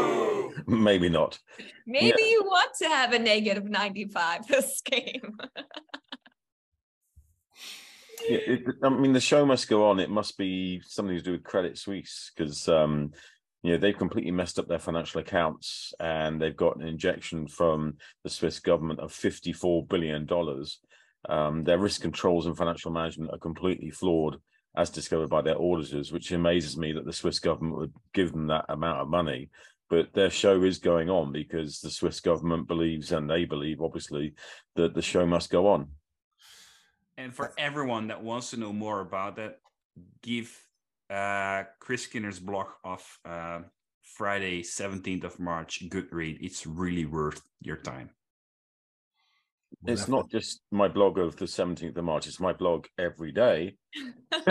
maybe 0.67 1.09
not. 1.09 1.39
Maybe 1.85 2.17
yeah. 2.19 2.27
you 2.27 2.43
want 2.43 2.71
to 2.81 2.88
have 2.88 3.13
a 3.13 3.19
negative 3.19 3.65
95 3.65 4.47
this 4.47 4.81
game. 4.81 5.38
Yeah, 8.27 8.38
it, 8.38 8.63
I 8.84 8.89
mean, 8.89 9.13
the 9.13 9.19
show 9.19 9.45
must 9.45 9.67
go 9.67 9.89
on. 9.89 9.99
It 9.99 10.10
must 10.10 10.38
be 10.38 10.82
something 10.86 11.15
to 11.15 11.21
do 11.21 11.34
with 11.34 11.43
Credit 11.43 11.77
Suisse 11.77 12.32
because 12.36 12.67
um, 12.67 13.12
you 13.63 13.71
know 13.71 13.77
they've 13.77 13.97
completely 13.97 14.32
messed 14.32 14.60
up 14.60 14.67
their 14.67 14.79
financial 14.79 15.21
accounts 15.21 15.93
and 15.99 16.41
they've 16.41 16.55
got 16.55 16.77
an 16.77 16.88
injection 16.88 17.47
from 17.47 17.97
the 18.23 18.29
Swiss 18.29 18.60
government 18.60 18.99
of 18.99 19.12
54 19.12 19.86
billion 19.86 20.25
dollars. 20.25 20.79
Um, 21.27 21.63
their 21.63 21.77
risk 21.77 22.01
controls 22.01 22.45
and 22.45 22.58
financial 22.58 22.91
management 22.91 23.32
are 23.34 23.39
completely 23.39 23.91
flawed, 23.91 24.38
as 24.77 24.89
discovered 24.89 25.29
by 25.29 25.41
their 25.41 25.62
auditors, 25.62 26.12
which 26.12 26.32
amazes 26.32 26.77
me 26.77 26.93
that 26.93 27.05
the 27.05 27.13
Swiss 27.13 27.39
government 27.39 27.77
would 27.77 27.93
give 28.13 28.32
them 28.32 28.47
that 28.47 28.65
amount 28.69 28.99
of 29.01 29.10
money. 29.10 29.49
But 29.89 30.13
their 30.13 30.29
show 30.29 30.63
is 30.63 30.77
going 30.77 31.10
on 31.10 31.32
because 31.32 31.79
the 31.79 31.89
Swiss 31.89 32.19
government 32.19 32.67
believes, 32.67 33.12
and 33.12 33.29
they 33.29 33.45
believe, 33.45 33.82
obviously, 33.82 34.36
that 34.75 34.93
the 34.93 35.01
show 35.01 35.25
must 35.25 35.49
go 35.49 35.67
on. 35.67 35.89
And 37.19 37.36
for 37.36 37.51
everyone 37.58 38.08
that 38.08 38.23
wants 38.23 38.51
to 38.51 38.58
know 38.58 38.71
more 38.71 39.01
about 39.01 39.36
that, 39.36 39.60
give 40.21 40.58
uh, 41.10 41.63
Chris 41.82 42.03
Skinner's 42.03 42.39
blog 42.39 42.67
of 42.86 43.19
uh, 43.25 43.60
Friday, 44.03 44.62
17th 44.62 45.25
of 45.25 45.38
March, 45.38 45.84
good 45.89 46.08
read. 46.13 46.38
It's 46.39 46.65
really 46.65 47.05
worth 47.05 47.41
your 47.62 47.75
time. 47.75 48.12
It's 49.86 50.08
not 50.08 50.32
just 50.32 50.62
my 50.71 50.88
blog 50.88 51.19
of 51.19 51.36
the 51.36 51.43
17th 51.43 51.97
of 51.97 52.03
March, 52.05 52.25
it's 52.25 52.39
my 52.39 52.53
blog 52.53 52.86
every 52.97 53.34
day. 53.34 53.75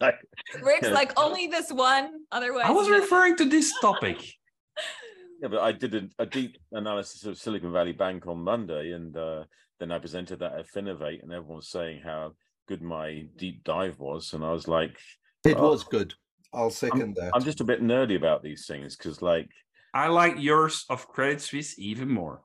like, 0.00 0.18
Rick's 0.60 0.90
like, 0.90 1.16
only 1.16 1.46
this 1.46 1.70
one, 1.70 2.10
otherwise. 2.32 2.64
I 2.66 2.72
was 2.72 2.90
referring 2.90 3.36
to 3.36 3.44
this 3.44 3.72
topic. 3.80 4.18
yeah, 5.40 5.48
but 5.48 5.60
I 5.60 5.70
did 5.70 5.94
a, 5.94 6.08
a, 6.18 6.26
deep 6.26 6.58
analysis 6.72 7.24
of 7.24 7.38
Silicon 7.38 7.72
Valley 7.72 7.92
Bank 7.92 8.26
on 8.26 8.38
Monday, 8.38 8.90
and 8.90 9.16
uh, 9.16 9.44
then 9.82 9.90
I 9.90 9.98
presented 9.98 10.38
that 10.38 10.54
at 10.54 10.70
Finovate, 10.70 11.24
and 11.24 11.32
everyone 11.32 11.56
was 11.56 11.68
saying 11.68 12.02
how 12.04 12.34
good 12.68 12.82
my 12.82 13.26
deep 13.36 13.64
dive 13.64 13.98
was, 13.98 14.32
and 14.32 14.44
I 14.44 14.52
was 14.52 14.68
like, 14.68 14.96
"It 15.44 15.56
oh, 15.58 15.70
was 15.70 15.82
good." 15.82 16.14
I'll 16.54 16.70
second 16.70 17.02
I'm, 17.02 17.14
that. 17.14 17.32
I'm 17.34 17.42
just 17.42 17.60
a 17.60 17.64
bit 17.64 17.82
nerdy 17.82 18.16
about 18.16 18.44
these 18.44 18.64
things 18.66 18.96
because, 18.96 19.20
like, 19.22 19.48
I 19.92 20.06
like 20.06 20.34
yours 20.38 20.84
of 20.88 21.08
Credit 21.08 21.40
Suisse 21.40 21.76
even 21.80 22.08
more. 22.08 22.42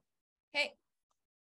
Hey, 0.51 0.71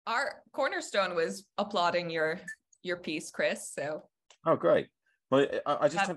our 0.07 0.43
cornerstone 0.53 1.15
was 1.15 1.45
applauding 1.59 2.09
your 2.09 2.41
your 2.83 2.97
piece, 2.97 3.31
Chris. 3.31 3.71
So. 3.75 4.03
Oh, 4.47 4.57
great! 4.57 4.87
Well, 5.31 5.47
I, 5.67 5.77
I 5.83 5.89
just 5.89 6.07
have 6.07 6.17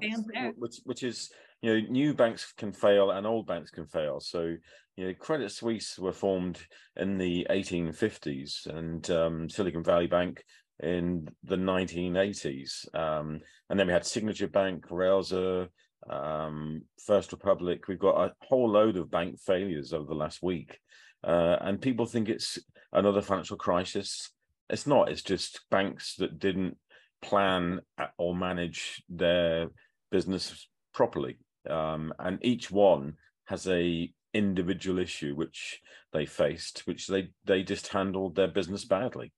which, 0.55 0.79
which 0.85 1.03
is 1.03 1.29
you 1.65 1.82
know 1.82 1.88
new 1.89 2.13
banks 2.13 2.54
can 2.56 2.71
fail 2.71 3.10
and 3.10 3.25
old 3.25 3.47
banks 3.47 3.71
can 3.71 3.88
fail. 3.88 4.19
So 4.19 4.56
you 4.95 5.08
know, 5.08 5.13
Credit 5.15 5.51
Suisse 5.51 5.97
were 5.97 6.13
formed 6.13 6.60
in 6.95 7.17
the 7.17 7.47
1850s 7.49 8.67
and 8.67 9.10
um, 9.10 9.49
Silicon 9.49 9.84
Valley 9.84 10.06
Bank 10.06 10.43
in 10.82 11.28
the 11.43 11.56
1980s. 11.56 12.95
Um, 12.95 13.41
and 13.69 13.80
then 13.80 13.88
we 13.88 13.93
had 13.93 14.06
Signature 14.06 14.47
Bank, 14.47 14.88
Railsr, 14.89 15.67
um, 16.08 16.84
First 17.04 17.32
Republic. 17.32 17.88
We've 17.88 17.97
got 17.97 18.23
a 18.23 18.34
whole 18.41 18.69
load 18.69 18.95
of 18.95 19.10
bank 19.10 19.39
failures 19.39 19.91
over 19.91 20.06
the 20.06 20.13
last 20.13 20.43
week. 20.43 20.80
Uh, 21.23 21.58
and 21.62 21.82
people 21.82 22.06
think 22.06 22.30
it's 22.30 22.60
another 22.93 23.23
financial 23.23 23.58
crisis. 23.58 24.32
It's 24.69 24.86
not, 24.86 25.10
it's 25.10 25.23
just 25.23 25.62
banks 25.71 26.15
that 26.19 26.38
didn't 26.38 26.78
plan 27.23 27.82
or 28.19 28.36
manage 28.36 29.04
their 29.10 29.69
business 30.12 30.69
properly. 30.93 31.38
Um, 31.69 32.13
and 32.19 32.39
each 32.41 32.71
one 32.71 33.17
has 33.45 33.67
a 33.67 34.13
individual 34.34 34.99
issue 34.99 35.34
which 35.34 35.82
they 36.12 36.25
faced, 36.25 36.86
which 36.86 37.08
they 37.08 37.30
they 37.45 37.63
just 37.63 37.88
handled 37.89 38.36
their 38.36 38.47
business 38.47 38.86
badly. 38.86 39.32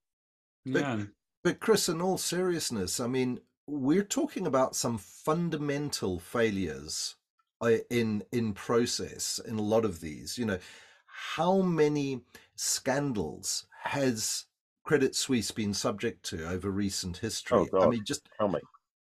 Yeah. 0.66 0.98
But, 0.98 1.08
but 1.44 1.60
Chris, 1.60 1.88
in 1.88 2.02
all 2.02 2.18
seriousness, 2.18 3.00
I 3.00 3.08
mean, 3.08 3.40
we're 3.68 4.04
talking 4.04 4.48
about 4.48 4.76
some 4.76 4.98
fundamental 4.98 6.20
failures 6.20 7.16
uh, 7.62 7.78
in 7.90 8.24
in 8.32 8.54
process 8.54 9.40
in 9.46 9.58
a 9.58 9.62
lot 9.62 9.86
of 9.86 10.02
these. 10.02 10.38
You 10.38 10.46
know, 10.46 10.60
how 11.06 11.62
many 11.62 12.22
scandals 12.56 13.66
has 13.84 14.46
Credit 14.84 15.16
Suisse 15.16 15.52
been 15.52 15.74
subject 15.74 16.24
to 16.28 16.50
over 16.50 16.70
recent 16.70 17.18
history? 17.18 17.60
Oh, 17.60 17.66
God. 17.66 17.84
I 17.84 17.90
mean, 17.90 18.04
just 18.06 18.28
tell 18.38 18.48
me. 18.48 18.60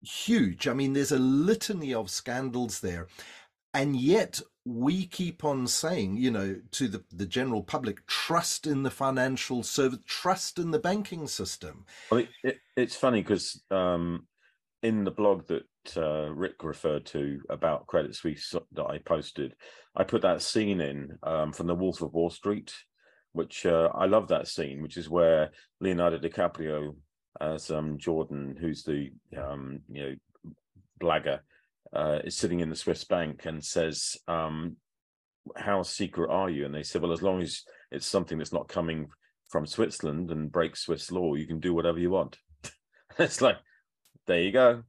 Huge. 0.03 0.69
I 0.69 0.75
mean, 0.75 0.93
there's 0.93 1.13
a 1.13 1.19
litany 1.19 1.95
of 1.95 2.11
scandals 2.11 2.81
there. 2.81 3.07
And 3.75 3.97
yet 3.97 4.41
we 4.65 5.07
keep 5.07 5.45
on 5.45 5.67
saying, 5.67 6.17
you 6.17 6.31
know, 6.31 6.57
to 6.73 6.89
the, 6.89 7.03
the 7.13 7.27
general 7.27 7.63
public, 7.63 8.07
trust 8.07 8.67
in 8.67 8.83
the 8.83 8.91
financial 8.91 9.63
service, 9.63 10.01
trust 10.07 10.59
in 10.59 10.71
the 10.71 10.79
banking 10.79 11.27
system. 11.27 11.85
Well, 12.11 12.21
it, 12.21 12.29
it, 12.45 12.59
it's 12.77 12.97
funny 12.97 13.23
because 13.23 13.63
um, 13.71 14.27
in 14.83 15.05
the 15.05 15.11
blog 15.11 15.47
that 15.49 15.67
uh, 15.97 16.31
Rick 16.33 16.63
referred 16.63 17.07
to 17.07 17.41
about 17.49 17.87
Credit 17.87 18.15
Suisse 18.15 18.55
that 18.73 18.87
I 18.87 18.99
posted, 18.99 19.55
I 19.97 20.05
put 20.05 20.23
that 20.23 20.43
scene 20.43 20.81
in 20.81 21.19
um, 21.23 21.53
from 21.53 21.67
The 21.67 21.75
Wolf 21.75 22.03
of 22.03 22.13
Wall 22.13 22.31
Street, 22.31 22.73
which 23.33 23.65
uh, 23.67 23.89
I 23.95 24.07
love 24.07 24.29
that 24.29 24.49
scene, 24.49 24.83
which 24.83 24.97
is 24.97 25.09
where 25.09 25.51
Leonardo 25.81 26.19
DiCaprio 26.19 26.95
as 27.41 27.71
um, 27.71 27.99
Jordan, 27.99 28.57
who's 28.61 28.83
the 28.83 29.11
um, 29.37 29.81
you 29.89 30.03
know 30.03 30.15
blagger, 31.01 31.41
uh, 31.93 32.19
is 32.25 32.37
sitting 32.37 32.61
in 32.61 32.71
the 32.71 32.77
Swiss 32.77 33.05
bank 33.05 33.47
and 33.47 33.65
says, 33.65 34.17
um, 34.29 34.77
"How 35.57 35.83
secret 35.83 36.31
are 36.31 36.51
you?" 36.51 36.65
And 36.65 36.75
they 36.75 36.83
said, 36.83 37.03
"Well, 37.03 37.13
as 37.13 37.23
long 37.23 37.41
as 37.41 37.63
it's 37.91 38.07
something 38.07 38.39
that's 38.39 38.53
not 38.53 38.69
coming 38.69 39.09
from 39.49 39.67
Switzerland 39.67 40.31
and 40.31 40.53
breaks 40.53 40.85
Swiss 40.85 41.11
law, 41.11 41.35
you 41.35 41.47
can 41.47 41.61
do 41.61 41.75
whatever 41.75 41.99
you 41.99 42.11
want." 42.11 42.39
it's 43.19 43.41
like, 43.41 43.57
there 44.27 44.41
you 44.41 44.53
go. 44.53 44.83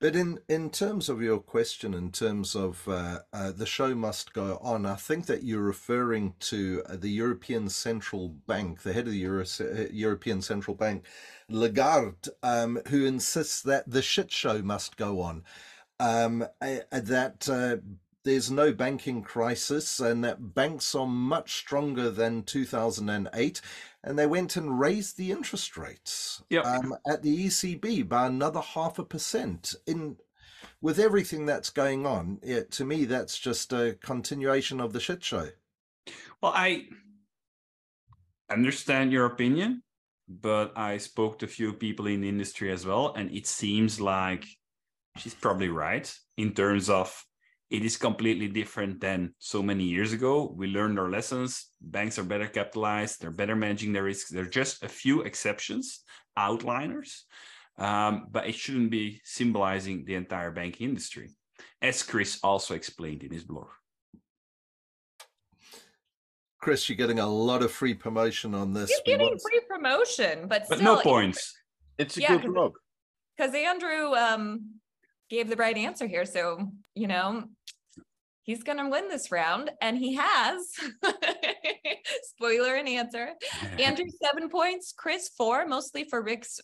But 0.00 0.14
in, 0.14 0.38
in 0.48 0.70
terms 0.70 1.08
of 1.08 1.20
your 1.20 1.40
question, 1.40 1.92
in 1.92 2.12
terms 2.12 2.54
of 2.54 2.86
uh, 2.86 3.20
uh, 3.32 3.50
the 3.50 3.66
show 3.66 3.96
must 3.96 4.32
go 4.32 4.58
on, 4.62 4.86
I 4.86 4.94
think 4.94 5.26
that 5.26 5.42
you're 5.42 5.60
referring 5.60 6.34
to 6.40 6.84
uh, 6.86 6.96
the 6.96 7.10
European 7.10 7.68
Central 7.68 8.28
Bank, 8.28 8.82
the 8.82 8.92
head 8.92 9.06
of 9.06 9.12
the 9.12 9.18
Euro- 9.18 9.44
uh, 9.60 9.88
European 9.90 10.40
Central 10.40 10.76
Bank, 10.76 11.04
Lagarde, 11.48 12.28
um, 12.44 12.80
who 12.88 13.06
insists 13.06 13.60
that 13.62 13.90
the 13.90 14.02
shit 14.02 14.30
show 14.30 14.62
must 14.62 14.96
go 14.96 15.20
on. 15.20 15.42
Um, 15.98 16.46
that 16.60 17.48
uh, 17.48 17.82
there's 18.28 18.50
no 18.50 18.72
banking 18.72 19.22
crisis 19.22 20.00
and 20.00 20.22
that 20.22 20.54
banks 20.54 20.94
are 20.94 21.06
much 21.06 21.54
stronger 21.54 22.10
than 22.10 22.42
2008 22.42 23.60
and 24.04 24.18
they 24.18 24.26
went 24.26 24.56
and 24.56 24.78
raised 24.78 25.16
the 25.16 25.30
interest 25.30 25.76
rates 25.78 26.42
yep. 26.50 26.64
um, 26.66 26.94
at 27.06 27.22
the 27.22 27.46
ECB 27.46 28.06
by 28.06 28.26
another 28.26 28.60
half 28.60 28.98
a 28.98 29.04
percent 29.04 29.74
in 29.86 30.16
with 30.80 30.98
everything 30.98 31.46
that's 31.46 31.70
going 31.70 32.04
on 32.06 32.38
yeah, 32.42 32.60
to 32.70 32.84
me 32.84 33.04
that's 33.04 33.38
just 33.38 33.72
a 33.72 33.96
continuation 34.02 34.80
of 34.80 34.92
the 34.92 35.00
shit 35.00 35.24
show 35.24 35.48
well 36.42 36.52
i 36.54 36.84
understand 38.50 39.10
your 39.10 39.26
opinion 39.26 39.82
but 40.28 40.72
i 40.76 40.98
spoke 40.98 41.38
to 41.38 41.46
a 41.46 41.48
few 41.48 41.72
people 41.72 42.06
in 42.06 42.20
the 42.20 42.28
industry 42.28 42.70
as 42.70 42.84
well 42.84 43.12
and 43.16 43.30
it 43.32 43.46
seems 43.46 44.00
like 44.00 44.44
she's 45.16 45.34
probably 45.34 45.68
right 45.68 46.14
in 46.36 46.52
terms 46.52 46.88
of 46.88 47.24
it 47.70 47.84
is 47.84 47.96
completely 47.96 48.48
different 48.48 49.00
than 49.00 49.34
so 49.38 49.62
many 49.62 49.84
years 49.84 50.12
ago. 50.12 50.54
We 50.56 50.68
learned 50.68 50.98
our 50.98 51.10
lessons. 51.10 51.66
Banks 51.80 52.18
are 52.18 52.24
better 52.24 52.46
capitalized. 52.46 53.20
They're 53.20 53.30
better 53.30 53.56
managing 53.56 53.92
their 53.92 54.04
risks. 54.04 54.30
There 54.30 54.44
are 54.44 54.48
just 54.48 54.82
a 54.82 54.88
few 54.88 55.22
exceptions, 55.22 56.00
outliners, 56.38 57.22
um, 57.76 58.28
but 58.30 58.46
it 58.46 58.54
shouldn't 58.54 58.90
be 58.90 59.20
symbolizing 59.24 60.04
the 60.04 60.14
entire 60.14 60.50
banking 60.50 60.88
industry, 60.88 61.30
as 61.82 62.02
Chris 62.02 62.38
also 62.42 62.74
explained 62.74 63.22
in 63.22 63.32
his 63.32 63.44
blog. 63.44 63.68
Chris, 66.60 66.88
you're 66.88 66.96
getting 66.96 67.20
a 67.20 67.26
lot 67.26 67.62
of 67.62 67.70
free 67.70 67.94
promotion 67.94 68.54
on 68.54 68.72
this. 68.72 68.90
You're 68.90 69.18
getting 69.18 69.38
free 69.38 69.60
promotion, 69.68 70.48
but 70.48 70.64
but 70.68 70.78
still, 70.78 70.96
no 70.96 71.02
points. 71.02 71.54
It's 71.98 72.16
a 72.16 72.20
yeah, 72.22 72.36
good 72.36 72.52
blog. 72.52 72.74
Because 73.36 73.54
Andrew, 73.54 74.14
um, 74.14 74.80
gave 75.28 75.48
the 75.48 75.56
right 75.56 75.76
answer 75.76 76.06
here. 76.06 76.24
So, 76.24 76.70
you 76.94 77.06
know, 77.06 77.44
he's 78.48 78.62
going 78.62 78.78
to 78.78 78.88
win 78.88 79.08
this 79.08 79.30
round 79.30 79.70
and 79.82 79.98
he 79.98 80.14
has 80.14 80.72
spoiler 82.22 82.74
and 82.76 82.88
answer 82.88 83.28
andrew 83.78 84.06
seven 84.22 84.48
points 84.48 84.94
chris 84.96 85.28
four 85.36 85.66
mostly 85.66 86.04
for 86.04 86.22
rick's 86.22 86.58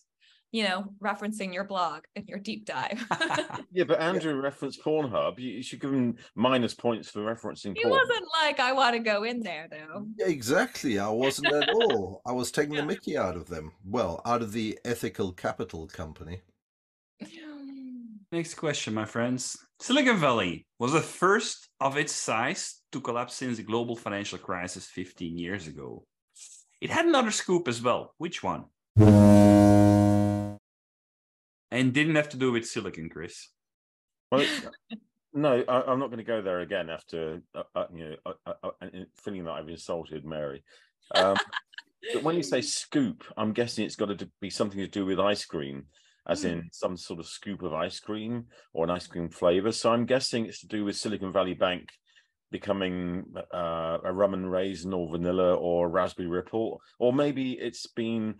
you 0.55 0.63
know, 0.63 0.85
referencing 1.03 1.53
your 1.53 1.65
blog 1.65 2.03
and 2.15 2.25
your 2.29 2.39
deep 2.39 2.65
dive. 2.65 3.05
yeah, 3.73 3.83
but 3.83 3.99
Andrew 3.99 4.39
referenced 4.39 4.81
Pornhub. 4.81 5.37
You, 5.37 5.49
you 5.49 5.61
should 5.61 5.81
give 5.81 5.91
him 5.91 6.15
minus 6.33 6.73
points 6.73 7.09
for 7.09 7.19
referencing. 7.19 7.75
he 7.75 7.83
porn. 7.83 7.99
wasn't 7.99 8.25
like, 8.41 8.61
I 8.61 8.71
want 8.71 8.93
to 8.95 8.99
go 8.99 9.23
in 9.25 9.41
there 9.41 9.67
though. 9.69 10.07
Yeah, 10.17 10.27
Exactly. 10.27 10.97
I 10.97 11.09
wasn't 11.09 11.53
at 11.53 11.69
all. 11.73 12.21
I 12.25 12.31
was 12.31 12.51
taking 12.51 12.75
the 12.75 12.85
mickey 12.85 13.17
out 13.17 13.35
of 13.35 13.47
them. 13.47 13.73
Well, 13.83 14.21
out 14.25 14.41
of 14.41 14.53
the 14.53 14.79
Ethical 14.85 15.33
Capital 15.33 15.87
Company. 15.87 16.41
Next 18.35 18.55
question, 18.55 18.93
my 18.93 19.05
friends. 19.05 19.57
Silicon 19.79 20.17
Valley 20.17 20.67
was 20.77 20.91
the 20.91 20.99
first 20.99 21.69
of 21.79 21.95
its 21.95 22.11
size 22.11 22.81
to 22.91 22.99
collapse 22.99 23.35
since 23.35 23.55
the 23.55 23.63
global 23.63 23.95
financial 23.95 24.37
crisis 24.37 24.87
15 24.87 25.37
years 25.37 25.67
ago. 25.67 26.03
It 26.81 26.89
had 26.89 27.05
another 27.05 27.31
scoop 27.31 27.69
as 27.69 27.81
well. 27.81 28.13
Which 28.17 28.43
one? 28.43 28.65
And 31.71 31.93
didn't 31.93 32.15
have 32.15 32.27
to 32.27 32.37
do 32.37 32.51
with 32.51 32.67
silicon, 32.67 33.07
Chris. 33.07 33.47
Well, 34.29 34.45
no, 35.33 35.63
I, 35.65 35.89
am 35.93 35.99
not 35.99 36.07
going 36.07 36.17
to 36.17 36.25
go 36.25 36.41
there 36.41 36.59
again 36.59 36.89
after 36.89 37.41
uh, 37.55 37.63
uh, 37.73 37.85
you 37.93 38.09
know 38.09 38.15
uh, 38.25 38.33
uh, 38.45 38.71
uh, 38.81 38.87
feeling 39.15 39.45
that 39.45 39.51
I've 39.51 39.69
insulted 39.69 40.25
Mary. 40.25 40.61
Um, 41.15 41.37
but 42.13 42.23
when 42.23 42.35
you 42.35 42.43
say 42.43 42.59
scoop, 42.59 43.23
I'm 43.37 43.53
guessing 43.53 43.85
it's 43.85 43.95
got 43.95 44.19
to 44.19 44.29
be 44.41 44.49
something 44.49 44.79
to 44.79 44.87
do 44.87 45.05
with 45.05 45.21
ice 45.21 45.45
cream, 45.45 45.85
as 46.27 46.43
Hmm. 46.43 46.47
in 46.49 46.69
some 46.71 46.97
sort 46.97 47.19
of 47.19 47.27
scoop 47.27 47.61
of 47.61 47.73
ice 47.73 47.99
cream 47.99 48.45
or 48.73 48.83
an 48.83 48.91
ice 48.91 49.07
cream 49.07 49.29
flavor. 49.29 49.71
So 49.71 49.91
I'm 49.91 50.05
guessing 50.05 50.45
it's 50.45 50.61
to 50.61 50.67
do 50.67 50.85
with 50.85 50.95
Silicon 50.95 51.31
Valley 51.31 51.53
Bank 51.53 51.89
becoming 52.51 53.25
uh, 53.53 53.97
a 54.03 54.13
rum 54.13 54.33
and 54.33 54.49
raisin 54.49 54.93
or 54.93 55.09
vanilla 55.09 55.55
or 55.55 55.89
raspberry 55.89 56.29
ripple, 56.29 56.79
or 56.99 57.11
maybe 57.11 57.53
it's 57.53 57.87
been 57.87 58.35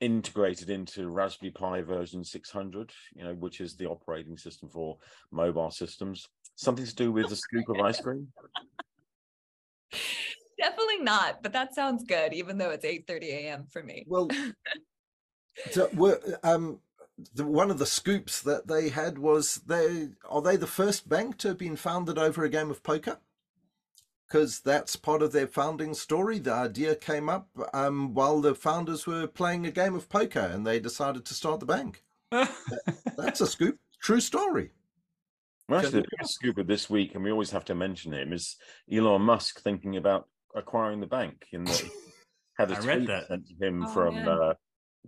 integrated 0.00 0.70
into 0.70 1.08
Raspberry 1.08 1.52
Pi 1.52 1.82
version 1.82 2.24
600, 2.24 2.92
you 3.14 3.24
know, 3.24 3.34
which 3.34 3.60
is 3.60 3.76
the 3.76 3.86
operating 3.86 4.36
system 4.36 4.68
for 4.68 4.98
mobile 5.30 5.70
systems. 5.70 6.28
Something 6.56 6.86
to 6.86 6.94
do 6.94 7.12
with 7.12 7.28
the 7.28 7.36
scoop 7.36 7.68
of 7.68 7.80
ice 7.80 8.00
cream. 8.00 8.28
Definitely 10.58 10.98
not, 11.00 11.42
but 11.42 11.52
that 11.52 11.74
sounds 11.74 12.02
good, 12.02 12.32
even 12.32 12.58
though 12.58 12.70
it's 12.70 12.84
8:30 12.84 13.30
a.m. 13.30 13.66
for 13.70 13.82
me. 13.82 14.04
Well, 14.08 14.28
so 15.70 15.88
were, 15.94 16.20
um, 16.42 16.80
the, 17.34 17.44
one 17.44 17.70
of 17.70 17.78
the 17.78 17.86
scoops 17.86 18.40
that 18.42 18.66
they 18.68 18.88
had 18.90 19.18
was 19.18 19.56
they 19.66 20.08
are 20.28 20.42
they 20.42 20.56
the 20.56 20.66
first 20.66 21.08
bank 21.08 21.38
to 21.38 21.48
have 21.48 21.58
been 21.58 21.76
founded 21.76 22.18
over 22.18 22.44
a 22.44 22.48
game 22.48 22.70
of 22.70 22.82
poker? 22.82 23.18
Because 24.28 24.60
that's 24.60 24.94
part 24.94 25.22
of 25.22 25.32
their 25.32 25.46
founding 25.46 25.94
story. 25.94 26.38
The 26.38 26.52
idea 26.52 26.94
came 26.94 27.28
up 27.30 27.48
um, 27.72 28.12
while 28.12 28.40
the 28.42 28.54
founders 28.54 29.06
were 29.06 29.26
playing 29.26 29.66
a 29.66 29.70
game 29.70 29.94
of 29.94 30.08
poker, 30.10 30.40
and 30.40 30.66
they 30.66 30.78
decided 30.78 31.24
to 31.24 31.34
start 31.34 31.60
the 31.60 31.66
bank. 31.66 32.04
That's 33.16 33.40
a 33.40 33.46
scoop. 33.46 33.78
True 34.02 34.20
story. 34.20 34.70
Well, 35.66 35.80
actually, 35.80 36.02
the 36.02 36.08
biggest 36.10 36.34
scoop 36.34 36.58
of 36.58 36.66
this 36.66 36.90
week, 36.90 37.14
and 37.14 37.24
we 37.24 37.30
always 37.30 37.50
have 37.52 37.64
to 37.66 37.74
mention 37.74 38.12
him, 38.12 38.34
is 38.34 38.56
Elon 38.92 39.22
Musk 39.22 39.60
thinking 39.62 39.96
about 39.96 40.28
acquiring 40.54 41.00
the 41.00 41.06
bank. 41.06 41.46
In 41.52 41.64
the 41.64 41.90
had 42.58 42.70
a 42.70 42.76
I 42.76 42.80
read 42.80 43.06
that. 43.06 43.28
sent 43.28 43.46
to 43.48 43.66
him 43.66 43.84
Oh, 43.84 43.88
from 43.94 44.14
man. 44.14 44.28
uh, 44.28 44.54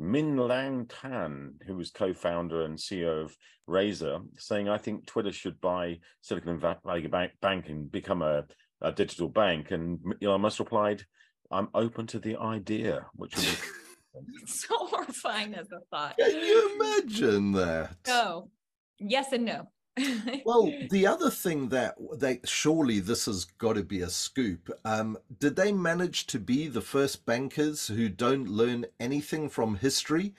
Min-Liang 0.00 0.86
Tan, 0.86 1.54
who 1.66 1.76
was 1.76 1.90
co-founder 1.90 2.64
and 2.64 2.78
CEO 2.78 3.22
of 3.24 3.36
Razer, 3.68 4.22
saying, 4.38 4.68
"I 4.68 4.78
think 4.78 5.06
Twitter 5.06 5.32
should 5.32 5.60
buy 5.60 6.00
Silicon 6.22 6.58
Valley 6.58 7.06
Bank, 7.06 7.32
Bank 7.40 7.68
and 7.68 7.90
become 7.90 8.22
a, 8.22 8.44
a 8.80 8.92
digital 8.92 9.28
bank." 9.28 9.70
And 9.70 10.00
Elon 10.22 10.40
Musk 10.40 10.58
replied, 10.58 11.04
"I'm 11.50 11.68
open 11.74 12.06
to 12.08 12.18
the 12.18 12.36
idea," 12.36 13.06
which 13.14 13.36
would 13.36 13.44
be 14.26 14.46
so 14.46 14.74
horrifying 14.86 15.54
as 15.54 15.70
a 15.70 15.80
thought. 15.90 16.16
Can 16.18 16.34
you 16.34 16.76
imagine 16.80 17.52
that? 17.52 17.96
No. 18.06 18.50
Yes 18.98 19.32
and 19.32 19.44
no. 19.44 19.68
Well, 20.44 20.72
the 20.90 21.06
other 21.06 21.30
thing 21.30 21.68
that 21.68 21.96
they 22.18 22.40
surely 22.44 23.00
this 23.00 23.26
has 23.26 23.44
got 23.44 23.74
to 23.74 23.82
be 23.82 24.00
a 24.00 24.10
scoop. 24.10 24.70
Um, 24.84 25.18
did 25.38 25.56
they 25.56 25.72
manage 25.72 26.26
to 26.28 26.38
be 26.38 26.66
the 26.66 26.80
first 26.80 27.26
bankers 27.26 27.88
who 27.88 28.08
don't 28.08 28.48
learn 28.48 28.86
anything 28.98 29.48
from 29.48 29.76
history? 29.76 30.34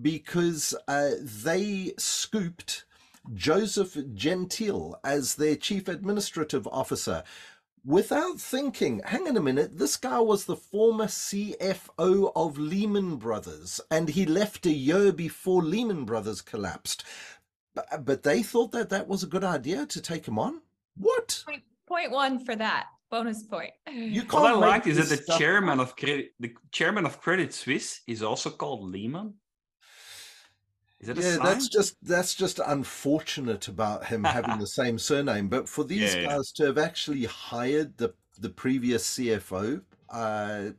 Because 0.00 0.74
uh, 0.88 1.10
they 1.20 1.92
scooped 1.98 2.84
Joseph 3.34 3.96
Gentile 4.14 4.98
as 5.04 5.34
their 5.34 5.56
chief 5.56 5.88
administrative 5.88 6.66
officer 6.68 7.22
without 7.84 8.40
thinking. 8.40 9.00
Hang 9.04 9.28
on 9.28 9.36
a 9.36 9.42
minute, 9.42 9.78
this 9.78 9.96
guy 9.96 10.20
was 10.20 10.44
the 10.44 10.56
former 10.56 11.06
CFO 11.06 12.32
of 12.34 12.58
Lehman 12.58 13.16
Brothers, 13.16 13.80
and 13.90 14.10
he 14.10 14.24
left 14.24 14.66
a 14.66 14.72
year 14.72 15.12
before 15.12 15.62
Lehman 15.62 16.04
Brothers 16.04 16.40
collapsed. 16.40 17.04
But, 17.74 18.04
but 18.04 18.22
they 18.22 18.42
thought 18.42 18.72
that 18.72 18.90
that 18.90 19.08
was 19.08 19.22
a 19.22 19.26
good 19.26 19.44
idea 19.44 19.86
to 19.86 20.00
take 20.00 20.26
him 20.26 20.38
on. 20.38 20.60
What? 20.96 21.42
point, 21.46 21.62
point 21.86 22.10
one 22.10 22.44
for 22.44 22.54
that. 22.56 22.86
Bonus 23.10 23.42
point. 23.44 23.70
You 23.92 24.22
What 24.22 24.42
I 24.42 24.46
can't 24.48 24.60
like 24.60 24.86
is 24.86 24.96
that 25.08 25.26
the 25.26 25.32
chairman 25.38 25.80
up. 25.80 25.88
of 25.88 25.96
credit, 25.96 26.32
the 26.40 26.54
chairman 26.70 27.06
of 27.06 27.20
Credit 27.20 27.52
Suisse, 27.52 28.00
is 28.06 28.22
also 28.22 28.50
called 28.50 28.84
Lehman. 28.90 29.34
Is 31.00 31.08
that 31.08 31.18
a 31.18 31.20
Yeah, 31.22 31.36
sign? 31.36 31.44
that's 31.44 31.68
just 31.68 31.96
that's 32.02 32.34
just 32.34 32.60
unfortunate 32.64 33.68
about 33.68 34.06
him 34.06 34.24
having 34.24 34.58
the 34.58 34.66
same 34.80 34.98
surname. 34.98 35.48
But 35.48 35.68
for 35.68 35.84
these 35.84 36.14
Yeah, 36.14 36.20
yeah. 36.22 36.26
guys 36.28 36.52
to 36.52 36.66
have 36.66 36.78
actually 36.78 37.24
hired 37.24 37.96
the 37.98 38.14
the 38.38 38.50
previous 38.50 39.06
CFO, 39.18 39.82
uh, 40.10 40.70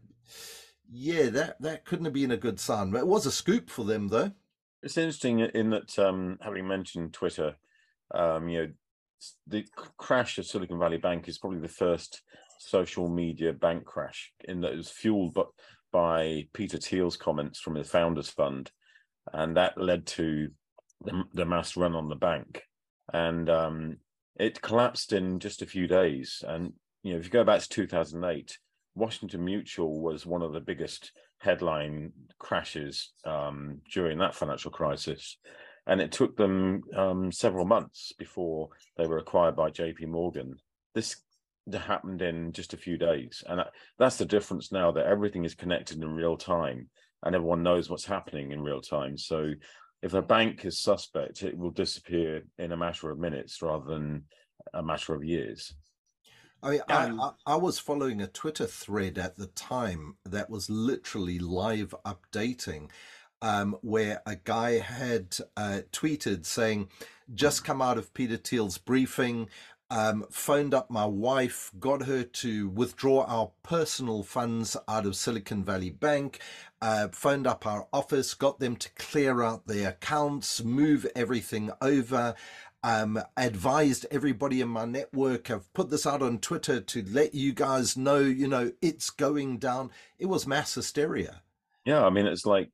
yeah, 0.92 1.30
that 1.30 1.62
that 1.62 1.86
couldn't 1.86 2.06
have 2.06 2.14
been 2.14 2.32
a 2.32 2.38
good 2.38 2.60
sign. 2.60 2.92
But 2.92 3.00
it 3.02 3.08
was 3.08 3.26
a 3.26 3.32
scoop 3.32 3.70
for 3.70 3.84
them, 3.86 4.08
though. 4.08 4.32
It's 4.84 4.98
interesting 4.98 5.40
in 5.40 5.70
that, 5.70 5.98
um, 5.98 6.38
having 6.42 6.68
mentioned 6.68 7.14
Twitter, 7.14 7.56
um, 8.14 8.50
you 8.50 8.62
know, 8.62 8.72
the 9.48 9.66
crash 9.98 10.38
of 10.38 10.46
Silicon 10.46 10.78
Valley 10.78 10.98
Bank 10.98 11.30
is 11.30 11.38
probably 11.38 11.60
the 11.60 11.70
first 11.70 12.22
social 12.60 13.08
media 13.08 13.54
bank 13.54 13.86
crash 13.86 14.34
in 14.44 14.60
that 14.62 14.74
it 14.74 14.78
was 14.78 14.90
fueled 14.90 15.34
by, 15.34 15.44
by 15.94 16.48
Peter 16.54 16.78
Thiel's 16.78 17.16
comments 17.16 17.62
from 17.62 17.76
the 17.76 17.84
Founders 17.86 18.30
Fund, 18.30 18.72
and 19.32 19.56
that 19.56 19.78
led 19.78 20.06
to 20.08 20.50
the, 21.06 21.24
the 21.34 21.46
mass 21.46 21.78
run 21.78 21.96
on 21.96 22.10
the 22.10 22.16
bank, 22.16 22.64
and 23.14 23.50
um, 23.50 23.98
it 24.36 24.62
collapsed 24.62 25.14
in 25.14 25.40
just 25.40 25.62
a 25.62 25.68
few 25.68 25.88
days. 25.88 26.44
And 26.46 26.74
you 27.04 27.14
know, 27.14 27.20
if 27.20 27.26
you 27.26 27.32
go 27.32 27.46
back 27.46 27.62
to 27.62 27.70
2008, 27.70 28.58
Washington 28.96 29.46
Mutual 29.46 30.02
was 30.02 30.26
one 30.26 30.42
of 30.42 30.52
the 30.52 30.60
biggest 30.60 31.14
headline 31.44 32.12
crashes 32.40 33.12
um, 33.26 33.82
during 33.92 34.18
that 34.20 34.36
financial 34.36 34.72
crisis. 34.72 35.38
And 35.86 36.00
it 36.00 36.12
took 36.12 36.38
them 36.38 36.82
um, 36.96 37.32
several 37.32 37.66
months 37.66 38.14
before 38.18 38.70
they 38.98 39.06
were 39.06 39.18
acquired 39.18 39.56
by 39.56 39.70
JP 39.70 40.08
Morgan. 40.08 40.56
This 40.96 41.18
happened 41.72 42.22
in 42.22 42.54
just 42.54 42.74
a 42.74 42.78
few 42.78 42.98
days. 42.98 43.44
And 43.48 43.60
that, 43.60 43.72
that's 44.00 44.18
the 44.18 44.26
difference 44.26 44.72
now 44.72 44.92
that 44.92 45.06
everything 45.06 45.44
is 45.44 45.56
connected 45.56 46.02
in 46.02 46.10
real 46.10 46.38
time 46.38 46.90
and 47.24 47.36
everyone 47.36 47.64
knows 47.64 47.90
what's 47.90 48.06
happening 48.06 48.52
in 48.52 48.62
real 48.62 48.82
time. 48.82 49.18
So 49.18 49.52
if 50.02 50.14
a 50.14 50.22
bank 50.22 50.66
is 50.66 50.80
suspect, 50.80 51.44
it 51.44 51.58
will 51.58 51.72
disappear 51.72 52.44
in 52.58 52.72
a 52.72 52.78
matter 52.78 53.10
of 53.10 53.20
minutes 53.20 53.62
rather 53.62 53.86
than 53.86 54.24
a 54.74 54.84
matter 54.84 55.14
of 55.14 55.24
years. 55.24 55.74
I 56.64 56.70
mean, 56.72 56.82
Yeah. 56.88 56.96
I, 57.20 57.28
I, 57.28 57.32
I 57.54 57.56
was 57.58 57.78
following 57.80 58.22
a 58.22 58.28
Twitter 58.28 58.66
thread 58.66 59.18
at 59.18 59.38
the 59.38 59.48
time 59.48 60.16
that 60.26 60.50
was 60.50 60.70
literally 60.70 61.40
live 61.40 61.94
updating, 62.06 62.90
um, 63.42 63.78
where 63.82 64.22
a 64.26 64.38
guy 64.38 64.80
had 64.80 65.38
uh, 65.58 65.82
tweeted 65.92 66.46
saying, 66.46 66.90
"Just 67.34 67.66
come 67.66 67.82
out 67.82 67.98
of 67.98 68.14
Peter 68.14 68.38
Thiel's 68.38 68.78
briefing." 68.78 69.50
Um, 69.92 70.26
phoned 70.32 70.74
up 70.74 70.90
my 70.90 71.06
wife, 71.06 71.70
got 71.80 72.04
her 72.04 72.24
to 72.24 72.70
withdraw 72.70 73.26
our 73.26 73.52
personal 73.62 74.24
funds 74.24 74.76
out 74.88 75.06
of 75.06 75.16
Silicon 75.16 75.64
Valley 75.64 75.92
Bank, 75.92 76.40
uh, 76.82 77.10
phoned 77.12 77.46
up 77.46 77.68
our 77.68 77.88
office, 77.94 78.34
got 78.34 78.60
them 78.60 78.76
to 78.78 78.90
clear 78.96 79.44
out 79.44 79.68
their 79.68 79.90
accounts, 79.90 80.64
move 80.64 81.06
everything 81.16 81.70
over, 81.80 82.34
um, 82.84 83.20
advised 83.38 84.06
everybody 84.12 84.62
in 84.62 84.68
my 84.68 84.86
network. 84.86 85.50
I've 85.50 85.72
put 85.74 85.90
this 85.90 86.06
out 86.06 86.22
on 86.22 86.40
Twitter 86.40 86.82
to 86.82 87.06
let 87.10 87.34
you 87.34 87.54
guys 87.54 87.96
know, 87.96 88.20
you 88.20 88.48
know, 88.48 88.72
it's 88.82 89.10
going 89.10 89.58
down. 89.58 89.92
It 90.20 90.26
was 90.26 90.46
mass 90.46 90.76
hysteria. 90.76 91.42
Yeah, 91.86 92.06
I 92.06 92.10
mean, 92.10 92.26
it's 92.26 92.46
like 92.46 92.70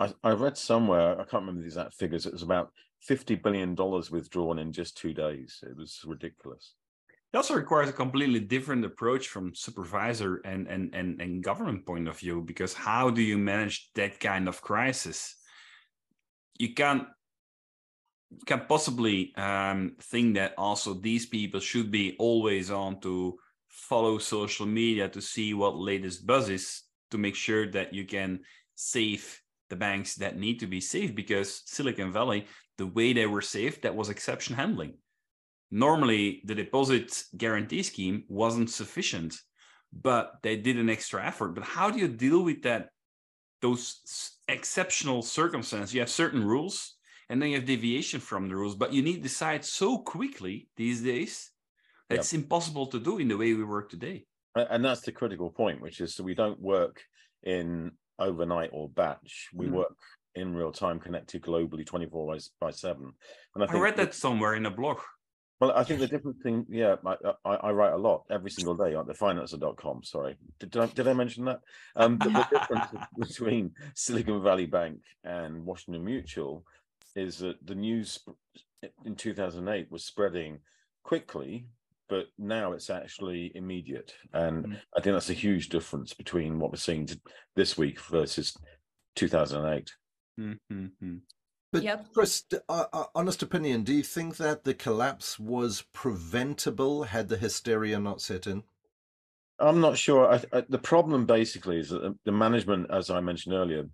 I, 0.00 0.12
I 0.24 0.30
read 0.32 0.58
somewhere, 0.58 1.12
I 1.12 1.24
can't 1.24 1.42
remember 1.42 1.60
the 1.60 1.66
exact 1.66 1.94
figures, 1.94 2.26
it 2.26 2.32
was 2.32 2.42
about 2.42 2.72
$50 3.08 3.40
billion 3.42 3.76
withdrawn 4.10 4.58
in 4.58 4.72
just 4.72 4.96
two 4.96 5.14
days. 5.14 5.62
It 5.62 5.76
was 5.76 6.00
ridiculous. 6.04 6.74
It 7.32 7.36
also 7.36 7.54
requires 7.54 7.88
a 7.88 7.92
completely 7.92 8.40
different 8.40 8.84
approach 8.84 9.28
from 9.28 9.54
supervisor 9.54 10.36
and, 10.44 10.66
and, 10.66 10.94
and, 10.94 11.20
and 11.20 11.44
government 11.44 11.86
point 11.86 12.08
of 12.08 12.18
view, 12.18 12.40
because 12.40 12.72
how 12.72 13.10
do 13.10 13.22
you 13.22 13.38
manage 13.38 13.90
that 13.94 14.18
kind 14.18 14.48
of 14.48 14.62
crisis? 14.62 15.36
You 16.58 16.74
can't 16.74 17.04
you 17.04 17.06
can 18.46 18.62
possibly 18.68 19.34
um, 19.36 19.96
think 20.00 20.34
that 20.34 20.54
also 20.58 20.94
these 20.94 21.26
people 21.26 21.60
should 21.60 21.90
be 21.90 22.16
always 22.18 22.70
on 22.70 23.00
to 23.00 23.38
follow 23.68 24.18
social 24.18 24.66
media 24.66 25.08
to 25.08 25.20
see 25.20 25.54
what 25.54 25.76
latest 25.76 26.26
buzz 26.26 26.48
is 26.48 26.82
to 27.10 27.18
make 27.18 27.34
sure 27.34 27.70
that 27.70 27.94
you 27.94 28.04
can 28.04 28.40
save 28.74 29.40
the 29.70 29.76
banks 29.76 30.14
that 30.16 30.38
need 30.38 30.60
to 30.60 30.66
be 30.66 30.80
saved 30.80 31.14
because 31.14 31.62
Silicon 31.66 32.12
Valley, 32.12 32.46
the 32.76 32.86
way 32.86 33.12
they 33.12 33.26
were 33.26 33.42
saved, 33.42 33.82
that 33.82 33.94
was 33.94 34.08
exception 34.08 34.56
handling. 34.56 34.94
Normally, 35.70 36.42
the 36.44 36.54
deposit 36.54 37.22
guarantee 37.36 37.82
scheme 37.82 38.24
wasn't 38.28 38.70
sufficient, 38.70 39.36
but 39.92 40.34
they 40.42 40.56
did 40.56 40.78
an 40.78 40.88
extra 40.88 41.24
effort. 41.24 41.54
But 41.54 41.64
how 41.64 41.90
do 41.90 41.98
you 41.98 42.08
deal 42.08 42.42
with 42.42 42.62
that? 42.62 42.88
Those 43.60 44.00
exceptional 44.46 45.20
circumstances. 45.20 45.92
You 45.92 46.00
have 46.00 46.10
certain 46.10 46.44
rules, 46.44 46.94
and 47.28 47.40
then 47.40 47.50
you 47.50 47.56
have 47.56 47.66
deviation 47.66 48.20
from 48.20 48.48
the 48.48 48.56
rules, 48.56 48.74
but 48.74 48.92
you 48.92 49.02
need 49.02 49.16
to 49.16 49.22
decide 49.22 49.64
so 49.64 49.98
quickly 49.98 50.68
these 50.76 51.02
days. 51.02 51.50
It's 52.10 52.32
yep. 52.32 52.42
impossible 52.42 52.86
to 52.86 52.98
do 52.98 53.18
in 53.18 53.28
the 53.28 53.36
way 53.36 53.52
we 53.52 53.64
work 53.64 53.90
today. 53.90 54.24
And 54.54 54.84
that's 54.84 55.02
the 55.02 55.12
critical 55.12 55.50
point, 55.50 55.80
which 55.82 56.00
is 56.00 56.14
so 56.14 56.24
we 56.24 56.34
don't 56.34 56.60
work 56.60 57.02
in 57.42 57.92
overnight 58.18 58.70
or 58.72 58.88
batch. 58.88 59.48
We 59.52 59.66
mm. 59.66 59.72
work 59.72 59.96
in 60.34 60.54
real 60.54 60.72
time, 60.72 60.98
connected 61.00 61.42
globally, 61.42 61.84
24 61.84 62.38
by 62.60 62.70
7. 62.70 63.12
And 63.54 63.64
I, 63.64 63.66
I 63.66 63.78
read 63.78 63.96
that 63.96 64.14
somewhere 64.14 64.54
in 64.54 64.66
a 64.66 64.70
blog. 64.70 64.98
Well, 65.60 65.72
I 65.72 65.82
think 65.82 65.98
the 65.98 66.06
different 66.06 66.40
thing, 66.40 66.66
yeah, 66.68 66.96
I, 67.04 67.16
I, 67.44 67.54
I, 67.54 67.70
write 67.72 67.92
a 67.92 67.96
lot 67.96 68.22
every 68.30 68.50
single 68.50 68.76
day 68.76 68.94
on 68.94 69.06
thefinanser.com. 69.06 70.04
Sorry, 70.04 70.36
did, 70.60 70.70
did, 70.70 70.82
I, 70.82 70.86
did 70.86 71.08
I 71.08 71.14
mention 71.14 71.46
that? 71.46 71.60
Um, 71.96 72.16
the, 72.18 72.28
the 72.28 72.46
difference 72.48 72.86
between 73.18 73.72
Silicon 73.96 74.40
Valley 74.40 74.66
Bank 74.66 75.00
and 75.24 75.64
Washington 75.64 76.04
Mutual 76.04 76.64
is 77.18 77.38
that 77.38 77.64
the 77.66 77.74
news 77.74 78.18
in 79.04 79.16
2008 79.16 79.90
was 79.90 80.04
spreading 80.04 80.60
quickly, 81.02 81.66
but 82.08 82.26
now 82.38 82.72
it's 82.72 82.90
actually 82.90 83.52
immediate. 83.54 84.14
And 84.32 84.64
mm-hmm. 84.64 84.74
I 84.96 85.00
think 85.00 85.14
that's 85.14 85.30
a 85.30 85.34
huge 85.34 85.68
difference 85.68 86.14
between 86.14 86.58
what 86.58 86.70
we're 86.70 86.76
seeing 86.76 87.08
this 87.56 87.76
week 87.76 88.00
versus 88.00 88.56
2008. 89.16 89.90
Mm-hmm. 90.38 91.16
But 91.72 91.82
yep. 91.82 92.06
Chris, 92.14 92.44
uh, 92.68 92.84
uh, 92.92 93.04
honest 93.14 93.42
opinion, 93.42 93.82
do 93.82 93.92
you 93.92 94.02
think 94.02 94.36
that 94.38 94.64
the 94.64 94.74
collapse 94.74 95.38
was 95.38 95.84
preventable 95.92 97.02
had 97.02 97.28
the 97.28 97.36
hysteria 97.36 97.98
not 97.98 98.22
set 98.22 98.46
in? 98.46 98.62
I'm 99.58 99.80
not 99.80 99.98
sure. 99.98 100.32
I, 100.32 100.42
I, 100.52 100.62
the 100.68 100.78
problem 100.78 101.26
basically 101.26 101.78
is 101.78 101.90
that 101.90 102.16
the 102.24 102.32
management, 102.32 102.90
as 102.90 103.10
I 103.10 103.20
mentioned 103.20 103.54
earlier, 103.54 103.84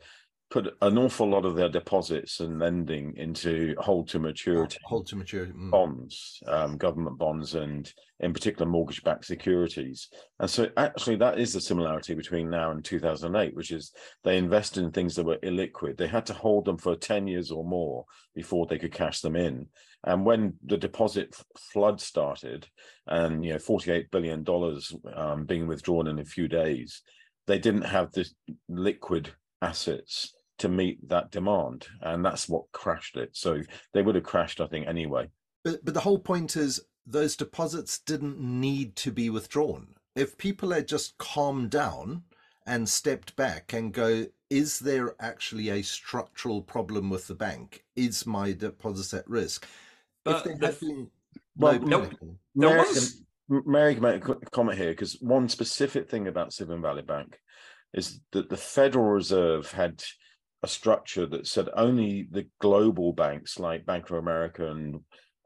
put 0.54 0.72
an 0.82 0.96
awful 0.96 1.28
lot 1.28 1.44
of 1.44 1.56
their 1.56 1.68
deposits 1.68 2.38
and 2.38 2.60
lending 2.60 3.12
into 3.16 3.74
hold 3.80 4.06
to 4.06 4.20
maturity, 4.20 4.78
hold 4.84 5.04
to 5.04 5.16
maturity 5.16 5.52
mm. 5.52 5.68
bonds, 5.68 6.40
um, 6.46 6.76
government 6.76 7.18
bonds, 7.18 7.56
and 7.56 7.92
in 8.20 8.32
particular 8.32 8.64
mortgage-backed 8.64 9.24
securities. 9.24 10.10
And 10.38 10.48
so, 10.48 10.68
actually, 10.76 11.16
that 11.16 11.40
is 11.40 11.52
the 11.52 11.60
similarity 11.60 12.14
between 12.14 12.50
now 12.50 12.70
and 12.70 12.84
2008, 12.84 13.56
which 13.56 13.72
is 13.72 13.90
they 14.22 14.38
invested 14.38 14.84
in 14.84 14.92
things 14.92 15.16
that 15.16 15.26
were 15.26 15.38
illiquid. 15.38 15.96
They 15.96 16.06
had 16.06 16.24
to 16.26 16.34
hold 16.34 16.66
them 16.66 16.78
for 16.78 16.94
10 16.94 17.26
years 17.26 17.50
or 17.50 17.64
more 17.64 18.04
before 18.32 18.66
they 18.66 18.78
could 18.78 18.92
cash 18.92 19.22
them 19.22 19.34
in. 19.34 19.66
And 20.04 20.24
when 20.24 20.54
the 20.64 20.76
deposit 20.76 21.34
flood 21.72 22.00
started, 22.00 22.68
and 23.08 23.44
you 23.44 23.54
know, 23.54 23.58
48 23.58 24.08
billion 24.12 24.44
dollars 24.44 24.94
um, 25.16 25.46
being 25.46 25.66
withdrawn 25.66 26.06
in 26.06 26.20
a 26.20 26.24
few 26.24 26.46
days, 26.46 27.02
they 27.48 27.58
didn't 27.58 27.82
have 27.82 28.12
this 28.12 28.32
liquid 28.68 29.32
assets 29.60 30.32
to 30.58 30.68
meet 30.68 31.08
that 31.08 31.30
demand 31.30 31.86
and 32.00 32.24
that's 32.24 32.48
what 32.48 32.70
crashed 32.72 33.16
it. 33.16 33.30
So 33.32 33.60
they 33.92 34.02
would 34.02 34.14
have 34.14 34.24
crashed 34.24 34.60
i 34.60 34.66
think 34.66 34.86
anyway. 34.86 35.28
But 35.64 35.84
but 35.84 35.94
the 35.94 36.00
whole 36.00 36.18
point 36.18 36.56
is 36.56 36.80
those 37.06 37.36
deposits 37.36 37.98
didn't 37.98 38.38
need 38.38 38.96
to 38.96 39.12
be 39.12 39.30
withdrawn. 39.30 39.94
If 40.14 40.38
people 40.38 40.70
had 40.70 40.88
just 40.88 41.18
calmed 41.18 41.70
down 41.70 42.22
and 42.66 42.88
stepped 42.88 43.36
back 43.36 43.72
and 43.72 43.92
go 43.92 44.26
is 44.50 44.78
there 44.78 45.16
actually 45.20 45.70
a 45.70 45.82
structural 45.82 46.62
problem 46.62 47.10
with 47.10 47.26
the 47.26 47.34
bank? 47.34 47.84
Is 47.96 48.24
my 48.26 48.52
deposits 48.52 49.12
at 49.12 49.28
risk? 49.28 49.66
But 50.24 50.46
if 50.46 50.58
there 50.58 50.70
had 50.70 50.80
been 50.80 51.10
well, 51.56 51.78
no, 51.80 52.08
there 52.54 52.78
was 52.78 53.22
Mary, 53.48 53.94
make 53.96 54.26
a 54.26 54.36
comment 54.50 54.78
here 54.78 54.90
because 54.90 55.20
one 55.20 55.48
specific 55.48 56.08
thing 56.08 56.28
about 56.28 56.52
Silicon 56.52 56.82
Valley 56.82 57.02
Bank 57.02 57.38
is 57.92 58.20
that 58.32 58.48
the 58.48 58.56
Federal 58.56 59.04
Reserve 59.04 59.70
had 59.70 60.02
a 60.64 60.66
structure 60.66 61.26
that 61.26 61.46
said 61.46 61.68
only 61.76 62.26
the 62.30 62.46
global 62.58 63.12
banks 63.12 63.58
like 63.58 63.84
Bank 63.84 64.08
of 64.08 64.16
America 64.16 64.70
and 64.70 65.00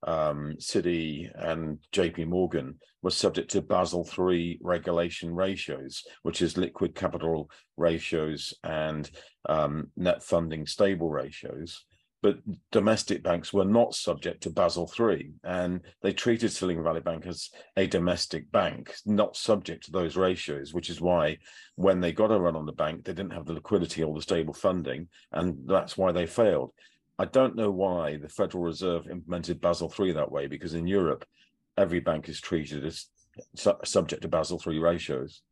um, 0.07 0.54
Citi 0.61 1.28
and 1.35 1.78
JP 1.92 2.28
Morgan 2.28 2.76
were 3.02 3.11
subject 3.11 3.50
to 3.50 3.61
Basel 3.61 4.09
III 4.16 4.61
regulation 4.62 5.35
ratios, 5.35 6.04
which 6.22 6.40
is 6.40 6.57
liquid 6.57 6.94
capital 6.94 7.50
ratios 7.76 8.54
and 8.62 9.11
um, 9.48 9.88
net 9.96 10.22
funding 10.22 10.66
stable 10.66 11.11
ratios 11.11 11.85
but 12.22 12.38
domestic 12.72 13.22
banks 13.22 13.52
were 13.52 13.64
not 13.64 13.94
subject 13.94 14.42
to 14.42 14.50
Basel 14.50 14.90
III, 14.98 15.31
and 15.44 15.81
they 16.02 16.12
treated 16.12 16.50
Silicon 16.50 16.83
Valley 16.83 17.00
Bank 17.00 17.26
as 17.26 17.50
a 17.76 17.87
domestic 17.87 18.50
bank, 18.50 18.94
not 19.07 19.37
subject 19.37 19.85
to 19.85 19.92
those 19.92 20.16
ratios, 20.16 20.74
which 20.74 20.90
is 20.90 21.00
why 21.00 21.38
when 21.76 22.00
they 22.00 22.12
got 22.12 22.33
a 22.33 22.38
run 22.38 22.57
on 22.57 22.66
the 22.66 22.72
bank, 22.72 23.04
they 23.04 23.12
didn't 23.12 23.33
have 23.33 23.46
the 23.46 23.52
liquidity 23.52 24.02
or 24.02 24.14
the 24.14 24.22
stable 24.22 24.54
funding, 24.54 25.09
and 25.33 25.57
that's 25.66 25.96
why 25.96 26.11
they 26.11 26.26
failed. 26.26 26.72
I 27.20 27.24
don't 27.26 27.57
know 27.57 27.70
why 27.70 28.16
the 28.16 28.28
Federal 28.28 28.64
Reserve 28.64 29.09
implemented 29.09 29.61
Basel 29.61 29.92
III 29.96 30.12
that 30.12 30.33
way, 30.33 30.48
because 30.48 30.74
in 30.74 30.87
Europe, 30.87 31.24
every 31.76 32.00
bank 32.00 32.28
is 32.28 32.40
treated 32.40 32.85
as 32.85 33.07
su- 33.54 33.78
subject 33.85 34.22
to 34.22 34.28
Basel 34.28 34.61
III 34.64 34.78
ratios. 34.78 35.42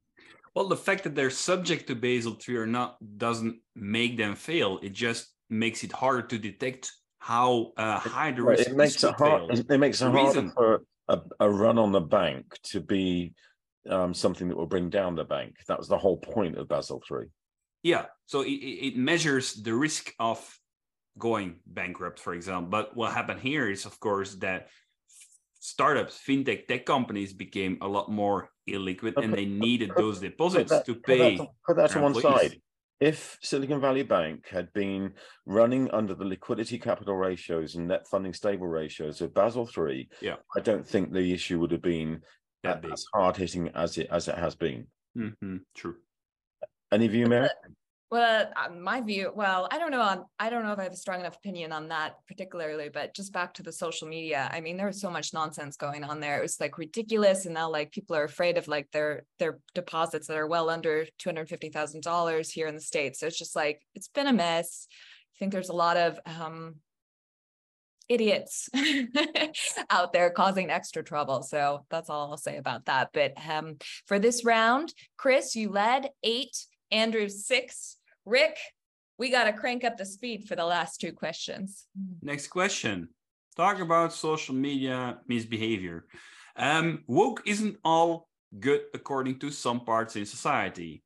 Well, 0.54 0.68
the 0.68 0.76
fact 0.76 1.04
that 1.04 1.14
they're 1.14 1.30
subject 1.30 1.86
to 1.88 1.94
Basel 1.94 2.36
III 2.48 2.56
or 2.56 2.66
not 2.66 2.96
doesn't 3.18 3.60
make 3.74 4.16
them 4.16 4.34
fail. 4.34 4.80
It 4.82 4.92
just 4.94 5.28
makes 5.48 5.84
it 5.84 5.92
harder 5.92 6.22
to 6.22 6.38
detect 6.38 6.92
how 7.18 7.72
uh, 7.76 7.98
high 7.98 8.30
the 8.30 8.42
risk 8.42 8.68
it 8.68 8.76
makes 8.76 9.02
it 9.02 9.14
hard 9.14 9.50
it 9.50 9.78
makes 9.78 10.00
it 10.00 10.10
harder 10.10 10.50
for 10.50 10.82
a, 11.08 11.20
a, 11.40 11.50
run 11.50 11.78
on 11.78 11.92
the 11.92 12.00
bank 12.00 12.58
to 12.62 12.80
be 12.80 13.32
um, 13.88 14.12
something 14.12 14.48
that 14.48 14.56
will 14.56 14.66
bring 14.66 14.90
down 14.90 15.14
the 15.14 15.24
bank. 15.24 15.54
That 15.68 15.78
was 15.78 15.88
the 15.88 15.98
whole 15.98 16.16
point 16.16 16.56
of 16.56 16.68
basel 16.68 17.02
3 17.06 17.26
yeah 17.82 18.06
so 18.26 18.42
it, 18.42 18.50
it 18.50 18.96
measures 18.96 19.54
the 19.54 19.74
risk 19.74 20.12
of 20.18 20.38
going 21.18 21.56
bankrupt 21.66 22.18
for 22.18 22.34
example. 22.34 22.70
But 22.70 22.96
what 22.96 23.12
happened 23.12 23.40
here 23.40 23.70
is 23.70 23.86
of 23.86 23.98
course 24.00 24.34
that 24.36 24.68
startups 25.60 26.20
fintech 26.26 26.66
tech 26.66 26.84
companies 26.84 27.32
became 27.32 27.78
a 27.80 27.88
lot 27.88 28.10
more 28.10 28.50
illiquid 28.68 29.16
and 29.22 29.32
they 29.32 29.46
needed 29.46 29.90
those 29.96 30.20
deposits 30.20 30.70
that, 30.70 30.84
to 30.86 30.94
pay 30.94 31.38
put 31.38 31.38
that, 31.38 31.48
put 31.66 31.76
that 31.76 31.90
to 31.90 32.00
one 32.00 32.14
side 32.14 32.60
if 33.00 33.38
Silicon 33.42 33.80
Valley 33.80 34.02
Bank 34.02 34.48
had 34.48 34.72
been 34.72 35.12
running 35.44 35.90
under 35.90 36.14
the 36.14 36.24
liquidity 36.24 36.78
capital 36.78 37.14
ratios 37.14 37.74
and 37.74 37.88
net 37.88 38.06
funding 38.08 38.32
stable 38.32 38.66
ratios 38.66 39.20
of 39.20 39.34
Basel 39.34 39.68
III, 39.76 40.08
yeah. 40.20 40.36
I 40.56 40.60
don't 40.60 40.86
think 40.86 41.12
the 41.12 41.32
issue 41.32 41.60
would 41.60 41.72
have 41.72 41.82
been 41.82 42.22
that 42.62 42.84
as 42.90 43.04
hard 43.14 43.36
hitting 43.36 43.68
as 43.74 43.98
it 43.98 44.08
as 44.10 44.28
it 44.28 44.36
has 44.36 44.54
been. 44.54 44.86
Mm-hmm. 45.16 45.58
True. 45.74 45.96
Any 46.92 47.08
view, 47.08 47.26
Mary? 47.26 47.48
Well, 48.08 48.52
uh, 48.54 48.72
my 48.72 49.00
view, 49.00 49.32
well, 49.34 49.66
I 49.72 49.78
don't 49.78 49.90
know. 49.90 50.28
I 50.38 50.48
don't 50.48 50.64
know 50.64 50.72
if 50.72 50.78
I 50.78 50.84
have 50.84 50.92
a 50.92 50.96
strong 50.96 51.18
enough 51.18 51.36
opinion 51.38 51.72
on 51.72 51.88
that 51.88 52.14
particularly, 52.28 52.88
but 52.88 53.14
just 53.16 53.32
back 53.32 53.54
to 53.54 53.64
the 53.64 53.72
social 53.72 54.06
media. 54.06 54.48
I 54.52 54.60
mean, 54.60 54.76
there 54.76 54.86
was 54.86 55.00
so 55.00 55.10
much 55.10 55.34
nonsense 55.34 55.76
going 55.76 56.04
on 56.04 56.20
there. 56.20 56.38
It 56.38 56.42
was 56.42 56.60
like 56.60 56.78
ridiculous, 56.78 57.46
and 57.46 57.54
now 57.54 57.68
like 57.68 57.90
people 57.90 58.14
are 58.14 58.22
afraid 58.22 58.58
of 58.58 58.68
like 58.68 58.88
their 58.92 59.24
their 59.40 59.58
deposits 59.74 60.28
that 60.28 60.36
are 60.36 60.46
well 60.46 60.70
under 60.70 61.06
two 61.18 61.28
hundred 61.28 61.48
fifty 61.48 61.68
thousand 61.68 62.04
dollars 62.04 62.48
here 62.50 62.68
in 62.68 62.76
the 62.76 62.80
states. 62.80 63.18
So 63.18 63.26
it's 63.26 63.38
just 63.38 63.56
like 63.56 63.82
it's 63.96 64.08
been 64.08 64.28
a 64.28 64.32
mess. 64.32 64.86
I 64.90 65.34
think 65.40 65.50
there's 65.50 65.68
a 65.68 65.74
lot 65.74 65.96
of 65.96 66.20
um, 66.26 66.76
idiots 68.08 68.68
out 69.90 70.12
there 70.12 70.30
causing 70.30 70.70
extra 70.70 71.02
trouble. 71.02 71.42
So 71.42 71.84
that's 71.90 72.08
all 72.08 72.30
I'll 72.30 72.36
say 72.36 72.56
about 72.56 72.84
that. 72.86 73.10
But 73.12 73.32
um, 73.48 73.78
for 74.06 74.20
this 74.20 74.44
round, 74.44 74.94
Chris, 75.16 75.56
you 75.56 75.70
led 75.70 76.10
eight 76.22 76.56
Andrew 76.90 77.28
six. 77.28 77.96
Rick, 78.24 78.56
we 79.18 79.30
got 79.30 79.44
to 79.44 79.52
crank 79.52 79.84
up 79.84 79.96
the 79.96 80.04
speed 80.04 80.46
for 80.48 80.56
the 80.56 80.64
last 80.64 81.00
two 81.00 81.12
questions. 81.12 81.86
Next 82.22 82.48
question. 82.48 83.08
Talk 83.56 83.80
about 83.80 84.12
social 84.12 84.54
media 84.54 85.18
misbehavior. 85.26 86.06
Um, 86.56 87.04
woke 87.06 87.42
isn't 87.46 87.78
all 87.84 88.28
good 88.58 88.82
according 88.94 89.38
to 89.40 89.50
some 89.50 89.80
parts 89.84 90.16
in 90.16 90.26
society. 90.26 91.02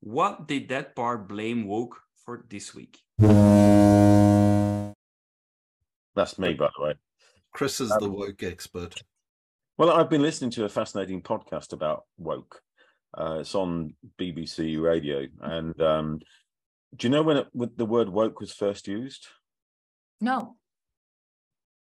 What 0.00 0.46
did 0.46 0.68
that 0.70 0.96
part 0.96 1.28
blame 1.28 1.66
woke 1.66 2.00
for 2.24 2.44
this 2.48 2.74
week? 2.74 2.98
That's 6.14 6.38
me, 6.38 6.54
by 6.54 6.70
the 6.76 6.82
way. 6.82 6.94
Chris 7.52 7.80
is 7.80 7.90
um, 7.90 7.98
the 8.00 8.10
woke 8.10 8.42
expert. 8.42 9.02
Well, 9.76 9.90
I've 9.90 10.10
been 10.10 10.22
listening 10.22 10.50
to 10.52 10.64
a 10.64 10.68
fascinating 10.68 11.22
podcast 11.22 11.72
about 11.72 12.04
woke. 12.18 12.62
Uh, 13.16 13.38
it's 13.40 13.54
on 13.54 13.94
BBC 14.18 14.80
Radio. 14.80 15.26
And 15.40 15.80
um, 15.80 16.20
do 16.96 17.06
you 17.06 17.10
know 17.10 17.22
when, 17.22 17.38
it, 17.38 17.46
when 17.52 17.70
the 17.76 17.86
word 17.86 18.08
woke 18.08 18.40
was 18.40 18.52
first 18.52 18.88
used? 18.88 19.26
No. 20.20 20.56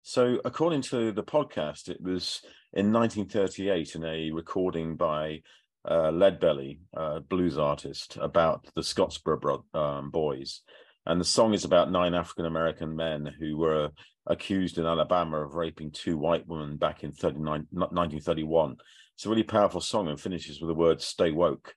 So, 0.02 0.38
according 0.44 0.82
to 0.82 1.12
the 1.12 1.22
podcast, 1.22 1.88
it 1.88 2.00
was 2.02 2.42
in 2.72 2.92
1938 2.92 3.94
in 3.94 4.04
a 4.04 4.30
recording 4.32 4.96
by 4.96 5.40
uh, 5.86 6.10
Leadbelly, 6.10 6.78
uh, 6.96 7.20
blues 7.20 7.58
artist, 7.58 8.18
about 8.20 8.66
the 8.74 8.82
Scottsboro 8.82 9.40
bro- 9.40 9.64
um, 9.74 10.10
boys. 10.10 10.62
And 11.06 11.20
the 11.20 11.24
song 11.24 11.54
is 11.54 11.64
about 11.64 11.90
nine 11.90 12.14
African 12.14 12.46
American 12.46 12.96
men 12.96 13.30
who 13.38 13.56
were 13.56 13.90
accused 14.26 14.78
in 14.78 14.86
Alabama 14.86 15.38
of 15.38 15.54
raping 15.54 15.90
two 15.90 16.16
white 16.16 16.46
women 16.46 16.76
back 16.76 17.04
in 17.04 17.12
39, 17.12 17.66
1931. 17.70 18.76
It's 19.14 19.26
a 19.26 19.28
really 19.28 19.42
powerful 19.42 19.80
song 19.80 20.08
and 20.08 20.20
finishes 20.20 20.60
with 20.60 20.68
the 20.68 20.74
words 20.74 21.04
"Stay 21.04 21.30
woke." 21.30 21.74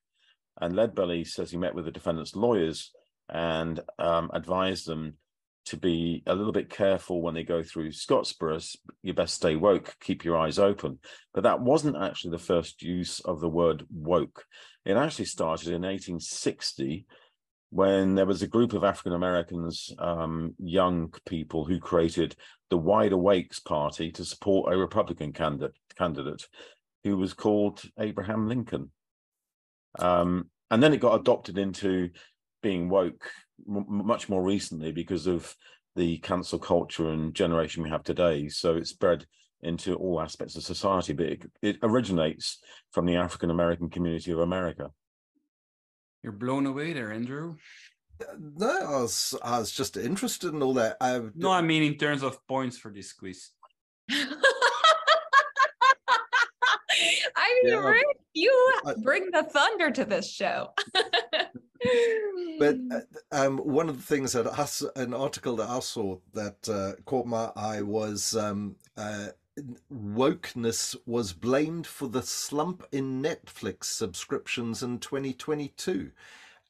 And 0.60 0.74
Leadbelly 0.74 1.26
says 1.28 1.52
he 1.52 1.58
met 1.58 1.76
with 1.76 1.86
the 1.86 1.92
defendant's 1.92 2.36
lawyers 2.36 2.92
and 3.30 3.80
um, 4.00 4.32
advised 4.34 4.88
them 4.88 5.18
to 5.66 5.78
be 5.78 6.24
a 6.26 6.34
little 6.34 6.54
bit 6.54 6.70
careful 6.70 7.22
when 7.22 7.34
they 7.34 7.44
go 7.44 7.62
through 7.62 7.92
Scottsboro. 7.92 8.76
You 9.04 9.14
best 9.14 9.36
stay 9.36 9.56
woke, 9.58 9.96
keep 10.00 10.24
your 10.24 10.38
eyes 10.38 10.60
open. 10.60 11.00
But 11.34 11.44
that 11.44 11.62
wasn't 11.62 11.98
actually 12.02 12.32
the 12.32 12.38
first 12.38 12.82
use 12.82 13.20
of 13.20 13.42
the 13.42 13.50
word 13.50 13.86
woke. 13.92 14.46
It 14.86 14.96
actually 14.96 15.26
started 15.26 15.68
in 15.68 15.82
1860 15.82 17.06
when 17.70 18.16
there 18.16 18.26
was 18.26 18.42
a 18.42 18.48
group 18.48 18.72
of 18.72 18.86
African 18.86 19.12
Americans, 19.12 19.94
um, 20.00 20.56
young 20.58 21.14
people, 21.26 21.66
who 21.66 21.80
created 21.80 22.38
the 22.70 22.78
Wide 22.78 23.12
Awakes 23.12 23.60
Party 23.60 24.10
to 24.14 24.24
support 24.24 24.74
a 24.74 24.78
Republican 24.78 25.34
candidate 25.34 26.48
who 27.08 27.18
was 27.18 27.34
called 27.34 27.82
Abraham 28.00 28.48
Lincoln. 28.48 28.92
Um, 29.98 30.50
and 30.70 30.84
then 30.84 30.94
it 30.94 31.00
got 31.00 31.20
adopted 31.20 31.58
into 31.58 32.10
being 32.62 32.90
woke 32.90 33.32
m- 33.68 33.86
much 33.88 34.30
more 34.30 34.44
recently 34.44 34.92
because 34.92 35.26
of 35.26 35.56
the 35.96 36.18
cancel 36.20 36.60
culture 36.60 37.10
and 37.10 37.34
generation 37.34 37.82
we 37.82 37.90
have 37.90 38.04
today. 38.04 38.50
So 38.50 38.76
it's 38.76 38.90
spread 38.90 39.26
into 39.62 39.96
all 39.96 40.22
aspects 40.22 40.56
of 40.56 40.64
society, 40.64 41.14
but 41.14 41.28
it, 41.28 41.52
it 41.62 41.78
originates 41.82 42.60
from 42.92 43.06
the 43.06 43.16
African 43.16 43.50
American 43.50 43.90
community 43.90 44.32
of 44.32 44.40
America. 44.40 44.92
You're 46.24 46.34
blown 46.34 46.66
away 46.66 46.94
there, 46.94 47.12
Andrew. 47.12 47.56
No, 48.38 48.68
I 48.68 49.02
was 49.02 49.34
I 49.44 49.60
was 49.60 49.72
just 49.72 49.96
interested 49.96 50.54
in 50.54 50.62
all 50.62 50.74
that. 50.74 50.98
I, 51.00 51.22
No, 51.36 51.52
I 51.52 51.62
mean 51.62 51.84
in 51.84 51.98
terms 51.98 52.24
of 52.24 52.46
points 52.48 52.78
for 52.78 52.92
this 52.92 53.14
quiz. 53.14 53.50
Yeah. 57.68 57.90
Rick, 57.90 58.06
you 58.34 58.74
bring 59.04 59.30
the 59.32 59.44
thunder 59.44 59.92
to 59.92 60.06
this 60.06 60.30
show. 60.30 60.74
But 62.60 62.78
uh, 62.92 63.00
um, 63.32 63.58
one 63.60 63.90
of 63.90 63.98
the 63.98 64.16
things 64.16 64.34
that 64.34 64.48
us, 64.48 64.84
an 64.96 65.14
article 65.14 65.56
that 65.58 65.70
I 65.70 65.80
saw 65.80 66.18
that 66.34 66.70
uh, 66.70 67.02
caught 67.06 67.26
my 67.26 67.52
eye 67.56 67.82
was 67.82 68.36
um, 68.36 68.76
uh, 68.96 69.28
wokeness 69.92 70.96
was 71.06 71.34
blamed 71.34 71.88
for 71.88 72.08
the 72.08 72.22
slump 72.22 72.86
in 72.92 73.22
Netflix 73.22 73.86
subscriptions 73.86 74.84
in 74.84 75.00
2022. 75.00 76.12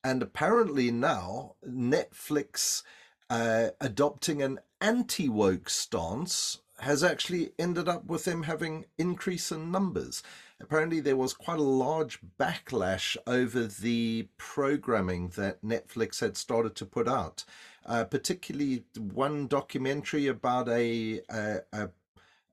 And 0.03 0.21
apparently 0.21 0.91
now 0.91 1.55
Netflix 1.67 2.83
uh, 3.29 3.69
adopting 3.81 4.41
an 4.41 4.59
anti 4.79 5.27
woke 5.27 5.69
stance 5.69 6.59
has 6.79 7.03
actually 7.03 7.51
ended 7.57 7.89
up 7.89 8.05
with 8.05 8.25
them 8.25 8.43
having 8.43 8.85
increase 8.97 9.51
in 9.51 9.71
numbers. 9.71 10.21
Apparently, 10.59 10.99
there 10.99 11.15
was 11.15 11.33
quite 11.33 11.59
a 11.59 11.63
large 11.63 12.19
backlash 12.39 13.15
over 13.27 13.65
the 13.65 14.27
programming 14.37 15.29
that 15.29 15.63
Netflix 15.63 16.19
had 16.19 16.35
started 16.35 16.75
to 16.75 16.85
put 16.85 17.07
out, 17.07 17.45
uh, 17.85 18.03
particularly 18.05 18.83
one 18.97 19.47
documentary 19.47 20.27
about 20.27 20.67
a, 20.67 21.21
a 21.29 21.59
a 21.71 21.89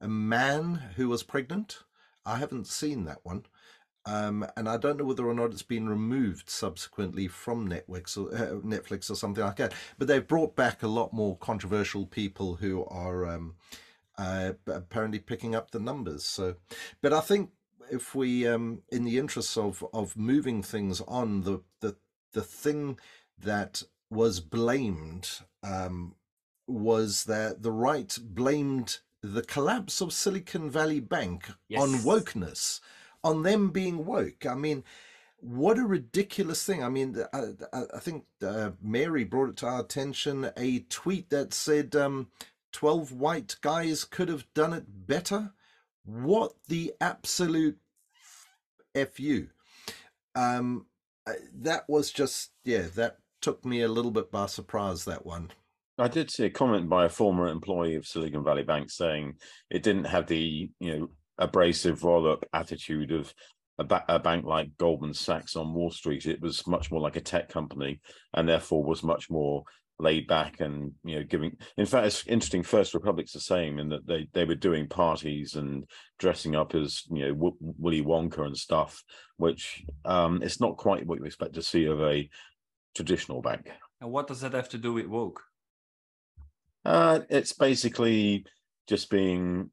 a 0.00 0.08
man 0.08 0.82
who 0.96 1.08
was 1.08 1.22
pregnant. 1.22 1.78
I 2.26 2.36
haven't 2.36 2.66
seen 2.66 3.04
that 3.04 3.20
one. 3.22 3.46
Um, 4.06 4.46
and 4.54 4.68
I 4.68 4.76
don't 4.76 4.98
know 4.98 5.04
whether 5.04 5.26
or 5.26 5.32
not 5.32 5.52
it's 5.52 5.62
been 5.62 5.88
removed 5.88 6.50
subsequently 6.50 7.26
from 7.26 7.70
Netflix 7.70 8.18
or 8.18 8.34
uh, 8.36 8.60
Netflix 8.60 9.10
or 9.10 9.14
something 9.14 9.42
like 9.42 9.56
that. 9.56 9.72
But 9.96 10.08
they've 10.08 10.26
brought 10.26 10.54
back 10.54 10.82
a 10.82 10.88
lot 10.88 11.14
more 11.14 11.38
controversial 11.38 12.04
people 12.04 12.56
who 12.56 12.84
are 12.84 13.26
um, 13.26 13.54
uh, 14.18 14.52
apparently 14.66 15.20
picking 15.20 15.54
up 15.54 15.70
the 15.70 15.80
numbers. 15.80 16.26
So, 16.26 16.56
but 17.00 17.14
I 17.14 17.20
think 17.20 17.50
if 17.90 18.14
we, 18.14 18.46
um, 18.46 18.82
in 18.90 19.04
the 19.04 19.18
interests 19.18 19.56
of 19.56 19.84
of 19.92 20.16
moving 20.16 20.62
things 20.62 21.00
on, 21.02 21.42
the 21.42 21.62
the 21.80 21.96
the 22.32 22.42
thing 22.42 22.98
that 23.38 23.82
was 24.10 24.40
blamed 24.40 25.40
um, 25.62 26.14
was 26.66 27.24
that 27.24 27.62
the 27.62 27.72
right 27.72 28.16
blamed 28.22 28.98
the 29.22 29.42
collapse 29.42 30.00
of 30.00 30.12
Silicon 30.12 30.70
Valley 30.70 31.00
Bank 31.00 31.50
on 31.82 31.90
wokeness, 32.04 32.80
on 33.22 33.42
them 33.42 33.70
being 33.70 34.04
woke. 34.04 34.44
I 34.46 34.54
mean, 34.54 34.84
what 35.40 35.78
a 35.78 35.84
ridiculous 35.84 36.62
thing. 36.64 36.82
I 36.82 36.88
mean, 36.88 37.16
I, 37.32 37.38
I 37.72 37.82
I 37.94 37.98
think 38.00 38.24
uh, 38.42 38.72
Mary 38.82 39.24
brought 39.24 39.50
it 39.50 39.56
to 39.58 39.66
our 39.66 39.80
attention 39.80 40.50
a 40.56 40.80
tweet 40.80 41.30
that 41.30 41.54
said 41.54 41.96
um, 41.96 42.28
12 42.72 43.12
white 43.12 43.56
guys 43.60 44.04
could 44.04 44.28
have 44.28 44.52
done 44.52 44.72
it 44.72 45.06
better. 45.06 45.52
What 46.04 46.52
the 46.68 46.92
absolute 47.00 47.78
fu? 48.94 49.46
Um, 50.34 50.86
uh, 51.26 51.32
that 51.60 51.84
was 51.88 52.10
just, 52.10 52.50
yeah, 52.64 52.86
that 52.96 53.18
took 53.40 53.64
me 53.64 53.82
a 53.82 53.88
little 53.88 54.10
bit 54.10 54.30
by 54.30 54.46
surprise, 54.46 55.04
that 55.04 55.24
one. 55.24 55.50
I 55.98 56.08
did 56.08 56.30
see 56.30 56.46
a 56.46 56.50
comment 56.50 56.88
by 56.88 57.04
a 57.04 57.10
former 57.10 57.48
employee 57.48 57.94
of 57.94 58.06
Silicon 58.06 58.42
Valley 58.42 58.64
Bank 58.64 58.90
saying 58.90 59.34
it 59.70 59.82
didn't 59.82 60.04
have 60.04 60.26
the 60.26 60.70
you 60.80 60.98
know 60.98 61.10
abrasive 61.38 62.02
roll-up 62.02 62.44
attitude 62.52 63.12
of 63.12 63.32
a, 63.78 63.84
ba- 63.84 64.04
a 64.08 64.18
bank 64.18 64.44
like 64.44 64.76
Goldman 64.76 65.14
Sachs 65.14 65.56
on 65.56 65.72
Wall 65.72 65.90
Street. 65.90 66.26
It 66.26 66.40
was 66.40 66.66
much 66.66 66.90
more 66.90 67.00
like 67.00 67.16
a 67.16 67.20
tech 67.20 67.48
company, 67.48 68.00
and 68.32 68.48
therefore 68.48 68.84
was 68.84 69.02
much 69.04 69.30
more 69.30 69.62
laid 69.98 70.26
back 70.26 70.60
and 70.60 70.92
you 71.04 71.16
know 71.16 71.24
giving. 71.24 71.56
In 71.76 71.86
fact, 71.86 72.06
it's 72.06 72.26
interesting. 72.26 72.62
First 72.62 72.94
Republic's 72.94 73.32
the 73.32 73.40
same 73.40 73.78
in 73.78 73.88
that 73.90 74.06
they 74.06 74.28
they 74.32 74.44
were 74.44 74.54
doing 74.54 74.88
parties 74.88 75.54
and 75.54 75.84
dressing 76.18 76.54
up 76.54 76.74
as 76.74 77.04
you 77.10 77.22
know 77.26 77.34
w- 77.34 77.56
Willy 77.60 78.02
Wonka 78.02 78.44
and 78.44 78.56
stuff, 78.56 79.02
which 79.36 79.84
um 80.04 80.42
it's 80.42 80.60
not 80.60 80.76
quite 80.76 81.06
what 81.06 81.18
you 81.18 81.24
expect 81.24 81.54
to 81.54 81.62
see 81.62 81.84
of 81.84 82.00
a 82.02 82.28
traditional 82.94 83.42
bank. 83.42 83.70
And 84.00 84.10
what 84.12 84.26
does 84.26 84.40
that 84.40 84.52
have 84.52 84.68
to 84.70 84.78
do 84.78 84.92
with 84.94 85.06
woke? 85.06 85.42
Uh, 86.84 87.20
it's 87.30 87.52
basically 87.54 88.44
just 88.86 89.08
being, 89.08 89.70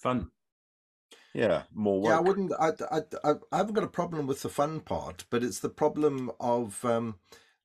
Fun. 0.00 0.30
yeah, 1.34 1.64
more 1.74 2.00
Yeah, 2.08 2.18
I 2.18 2.20
wouldn't. 2.20 2.52
I, 2.58 2.68
I, 2.90 3.00
I, 3.24 3.34
I 3.50 3.56
haven't 3.56 3.74
got 3.74 3.84
a 3.84 3.88
problem 3.88 4.26
with 4.26 4.42
the 4.42 4.48
fun 4.48 4.80
part, 4.80 5.24
but 5.30 5.42
it's 5.42 5.58
the 5.58 5.68
problem 5.68 6.30
of 6.38 6.84
um, 6.84 7.16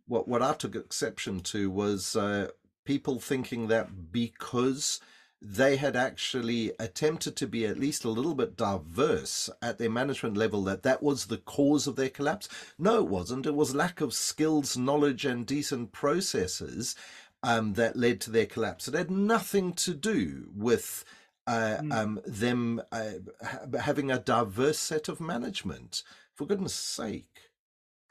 what 0.10 0.28
what 0.28 0.41
I 0.41 0.53
took 0.53 0.76
exception 0.76 1.39
to 1.53 1.62
was 1.70 2.16
uh, 2.16 2.49
people 2.84 3.20
thinking 3.20 3.68
that 3.68 4.12
because 4.12 4.99
they 5.41 5.78
had 5.78 5.95
actually 5.95 6.74
attempted 6.80 7.36
to 7.38 7.47
be 7.47 7.66
at 7.66 7.80
least 7.80 8.03
a 8.03 8.10
little 8.10 8.36
bit 8.36 8.57
diverse 8.57 9.49
at 9.62 9.78
their 9.78 9.89
management 9.89 10.36
level, 10.36 10.62
that 10.64 10.84
that 10.84 11.01
was 11.01 11.28
the 11.28 11.38
cause 11.38 11.88
of 11.88 11.95
their 11.95 12.10
collapse. 12.10 12.49
No, 12.78 12.97
it 12.97 13.07
wasn't. 13.07 13.45
It 13.45 13.55
was 13.55 13.74
lack 13.74 14.01
of 14.01 14.14
skills, 14.14 14.76
knowledge, 14.76 15.24
and 15.24 15.45
decent 15.45 15.93
processes 15.93 16.95
um, 17.41 17.74
that 17.76 17.95
led 17.95 18.20
to 18.22 18.32
their 18.32 18.45
collapse. 18.47 18.89
It 18.89 18.95
had 18.95 19.10
nothing 19.12 19.72
to 19.86 19.93
do 19.93 20.49
with 20.53 21.05
uh, 21.47 21.78
Mm. 21.82 21.93
um, 21.97 22.20
them 22.28 22.82
uh, 22.91 23.12
ha- 23.41 23.80
having 23.82 24.12
a 24.12 24.20
diverse 24.20 24.78
set 24.78 25.07
of 25.10 25.20
management. 25.22 26.03
For 26.36 26.45
goodness 26.45 26.76
sake. 26.76 27.28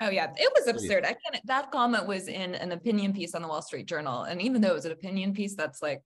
Oh 0.00 0.10
yeah, 0.10 0.32
it 0.36 0.52
was 0.54 0.68
absurd. 0.68 1.04
I 1.04 1.14
can't. 1.14 1.44
That 1.46 1.70
comment 1.72 2.06
was 2.06 2.28
in 2.28 2.54
an 2.54 2.72
opinion 2.72 3.12
piece 3.12 3.34
on 3.34 3.42
the 3.42 3.48
Wall 3.48 3.62
Street 3.62 3.86
Journal, 3.86 4.22
and 4.22 4.40
even 4.40 4.60
though 4.60 4.70
it 4.70 4.74
was 4.74 4.84
an 4.84 4.92
opinion 4.92 5.32
piece, 5.34 5.54
that's 5.54 5.82
like, 5.82 6.02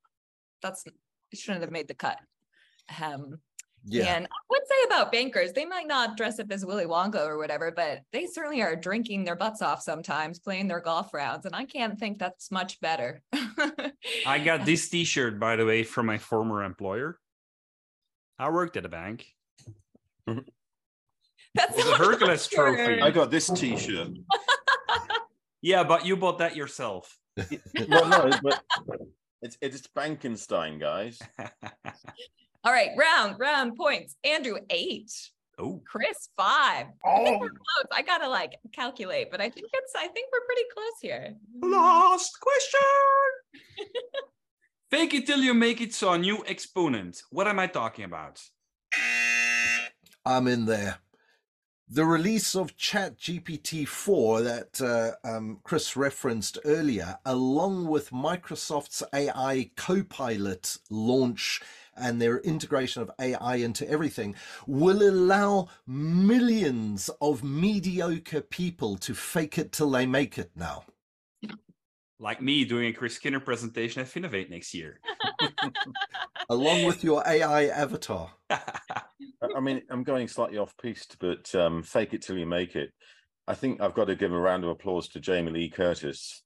that's 0.62 0.84
it 0.86 1.38
shouldn't 1.38 1.62
have 1.62 1.70
made 1.70 1.88
the 1.88 1.94
cut. 1.94 2.18
Um, 3.02 3.38
Yeah. 3.84 4.14
And 4.14 4.26
I 4.26 4.38
would 4.50 4.62
say 4.66 4.74
about 4.86 5.10
bankers, 5.10 5.52
they 5.52 5.64
might 5.64 5.88
not 5.88 6.16
dress 6.16 6.38
up 6.38 6.52
as 6.52 6.64
Willy 6.64 6.84
Wonka 6.84 7.26
or 7.26 7.36
whatever, 7.36 7.72
but 7.72 8.02
they 8.12 8.26
certainly 8.26 8.62
are 8.62 8.76
drinking 8.76 9.24
their 9.24 9.34
butts 9.34 9.60
off 9.60 9.82
sometimes, 9.82 10.38
playing 10.38 10.68
their 10.68 10.80
golf 10.80 11.12
rounds, 11.12 11.46
and 11.46 11.54
I 11.54 11.64
can't 11.64 11.98
think 11.98 12.18
that's 12.18 12.50
much 12.50 12.80
better. 12.80 13.22
I 14.26 14.38
got 14.38 14.64
this 14.64 14.88
T-shirt, 14.88 15.40
by 15.40 15.56
the 15.56 15.66
way, 15.66 15.82
from 15.82 16.06
my 16.06 16.18
former 16.18 16.62
employer. 16.62 17.18
I 18.38 18.50
worked 18.50 18.76
at 18.76 18.84
a 18.84 18.88
bank. 18.88 19.26
That's 21.54 21.76
It 21.78 21.84
was 21.84 21.94
a 21.94 21.96
Hercules 21.96 22.46
trophy. 22.48 23.00
I 23.00 23.10
got 23.10 23.30
this 23.30 23.48
T-shirt. 23.48 24.08
Yeah, 25.64 25.84
but 25.84 26.04
you 26.04 26.16
bought 26.16 26.38
that 26.38 26.56
yourself. 26.56 27.16
well, 27.88 28.08
no, 28.08 28.30
but 28.42 28.64
it's 29.42 29.56
it's 29.60 29.86
Bankenstein, 29.96 30.80
guys. 30.80 31.20
All 32.64 32.72
right, 32.72 32.88
round, 32.98 33.36
round 33.38 33.76
points. 33.76 34.16
Andrew, 34.24 34.56
eight. 34.70 35.12
oh, 35.60 35.80
Chris, 35.86 36.30
five. 36.36 36.86
I 37.06 37.24
think 37.24 37.36
Oh, 37.36 37.38
we're 37.38 37.50
close. 37.50 37.86
I 37.92 38.02
gotta 38.02 38.28
like 38.28 38.58
calculate, 38.72 39.28
but 39.30 39.40
I 39.40 39.50
think 39.50 39.68
it's 39.72 39.92
I 39.96 40.08
think 40.08 40.30
we're 40.32 40.44
pretty 40.46 40.64
close 40.74 40.98
here. 41.00 41.36
last 41.62 42.32
question. 42.40 42.80
Fake 44.90 45.14
it 45.14 45.26
till 45.26 45.38
you 45.38 45.54
make 45.54 45.80
it. 45.80 45.94
So 45.94 46.12
a 46.12 46.18
new 46.18 46.42
exponent. 46.48 47.22
What 47.30 47.46
am 47.46 47.60
I 47.60 47.68
talking 47.68 48.04
about? 48.04 48.42
I'm 50.26 50.48
in 50.48 50.66
there. 50.66 50.98
The 51.94 52.06
release 52.06 52.54
of 52.54 52.74
ChatGPT 52.78 53.86
4 53.86 54.40
that 54.40 54.80
uh, 54.80 55.10
um, 55.28 55.58
Chris 55.62 55.94
referenced 55.94 56.56
earlier, 56.64 57.18
along 57.26 57.86
with 57.86 58.12
Microsoft's 58.12 59.02
AI 59.12 59.72
Copilot 59.76 60.78
launch 60.88 61.60
and 61.94 62.18
their 62.18 62.38
integration 62.38 63.02
of 63.02 63.10
AI 63.20 63.56
into 63.56 63.86
everything, 63.90 64.34
will 64.66 65.02
allow 65.02 65.68
millions 65.86 67.10
of 67.20 67.44
mediocre 67.44 68.40
people 68.40 68.96
to 68.96 69.14
fake 69.14 69.58
it 69.58 69.70
till 69.70 69.90
they 69.90 70.06
make 70.06 70.38
it 70.38 70.50
now. 70.56 70.84
Like 72.22 72.40
me 72.40 72.64
doing 72.64 72.86
a 72.86 72.92
Chris 72.92 73.16
Skinner 73.16 73.40
presentation 73.40 74.00
at 74.00 74.06
Finovate 74.06 74.48
next 74.48 74.74
year. 74.74 75.00
along 76.48 76.84
with 76.84 77.02
your 77.02 77.20
AI 77.26 77.64
avatar. 77.66 78.30
I 78.48 79.60
mean, 79.60 79.82
I'm 79.90 80.04
going 80.04 80.28
slightly 80.28 80.56
off 80.56 80.72
piste, 80.80 81.16
but 81.18 81.52
um, 81.56 81.82
fake 81.82 82.14
it 82.14 82.22
till 82.22 82.38
you 82.38 82.46
make 82.46 82.76
it. 82.76 82.92
I 83.48 83.54
think 83.54 83.80
I've 83.80 83.94
got 83.94 84.04
to 84.04 84.14
give 84.14 84.32
a 84.32 84.38
round 84.38 84.62
of 84.62 84.70
applause 84.70 85.08
to 85.08 85.20
Jamie 85.20 85.50
Lee 85.50 85.68
Curtis, 85.68 86.44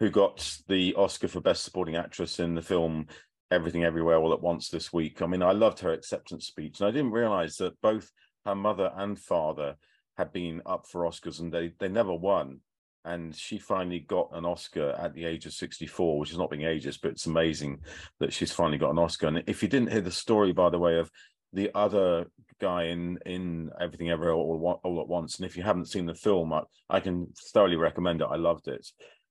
who 0.00 0.10
got 0.10 0.58
the 0.66 0.94
Oscar 0.96 1.28
for 1.28 1.40
Best 1.40 1.62
Supporting 1.62 1.94
Actress 1.94 2.40
in 2.40 2.56
the 2.56 2.60
film 2.60 3.06
Everything 3.52 3.84
Everywhere 3.84 4.16
All 4.16 4.32
at 4.32 4.42
Once 4.42 4.70
this 4.70 4.92
week. 4.92 5.22
I 5.22 5.26
mean, 5.26 5.44
I 5.44 5.52
loved 5.52 5.78
her 5.80 5.92
acceptance 5.92 6.48
speech, 6.48 6.80
and 6.80 6.88
I 6.88 6.90
didn't 6.90 7.12
realize 7.12 7.58
that 7.58 7.80
both 7.80 8.10
her 8.44 8.56
mother 8.56 8.90
and 8.96 9.16
father 9.16 9.76
had 10.18 10.32
been 10.32 10.62
up 10.66 10.86
for 10.88 11.02
Oscars 11.02 11.38
and 11.38 11.52
they, 11.52 11.72
they 11.78 11.88
never 11.88 12.12
won 12.12 12.60
and 13.04 13.34
she 13.34 13.58
finally 13.58 14.00
got 14.00 14.30
an 14.32 14.44
Oscar 14.44 14.90
at 14.98 15.14
the 15.14 15.24
age 15.24 15.46
of 15.46 15.52
64, 15.52 16.18
which 16.18 16.30
is 16.30 16.38
not 16.38 16.50
being 16.50 16.62
ageist, 16.62 17.00
but 17.02 17.10
it's 17.10 17.26
amazing 17.26 17.80
that 18.20 18.32
she's 18.32 18.52
finally 18.52 18.78
got 18.78 18.90
an 18.90 18.98
Oscar. 18.98 19.26
And 19.26 19.42
if 19.46 19.62
you 19.62 19.68
didn't 19.68 19.92
hear 19.92 20.00
the 20.00 20.10
story, 20.10 20.52
by 20.52 20.70
the 20.70 20.78
way, 20.78 20.98
of 20.98 21.10
the 21.52 21.70
other 21.74 22.26
guy 22.60 22.84
in 22.84 23.18
in 23.26 23.70
Everything 23.80 24.10
Ever 24.10 24.32
All, 24.32 24.80
All 24.82 25.00
at 25.00 25.08
Once, 25.08 25.36
and 25.36 25.46
if 25.46 25.56
you 25.56 25.62
haven't 25.62 25.88
seen 25.88 26.06
the 26.06 26.14
film, 26.14 26.52
I, 26.52 26.62
I 26.88 27.00
can 27.00 27.32
thoroughly 27.52 27.76
recommend 27.76 28.22
it. 28.22 28.28
I 28.30 28.36
loved 28.36 28.68
it. 28.68 28.86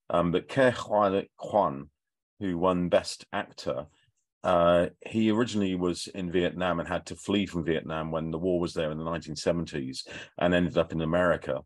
Um, 0.09 0.32
but 0.32 0.47
Ke 0.47 0.76
Quan, 0.76 1.89
who 2.39 2.57
won 2.57 2.89
Best 2.89 3.26
Actor, 3.34 3.88
uh, 4.43 4.88
he 5.05 5.32
originally 5.32 5.76
was 5.76 6.07
in 6.07 6.32
Vietnam 6.32 6.80
and 6.80 6.88
had 6.88 7.05
to 7.07 7.15
flee 7.15 7.45
from 7.45 7.63
Vietnam 7.63 8.11
when 8.11 8.30
the 8.30 8.38
war 8.38 8.59
was 8.59 8.74
there 8.74 8.91
in 8.91 8.97
the 8.97 9.03
1970s 9.03 10.05
and 10.38 10.53
ended 10.53 10.78
up 10.78 10.91
in 10.91 11.01
America 11.01 11.61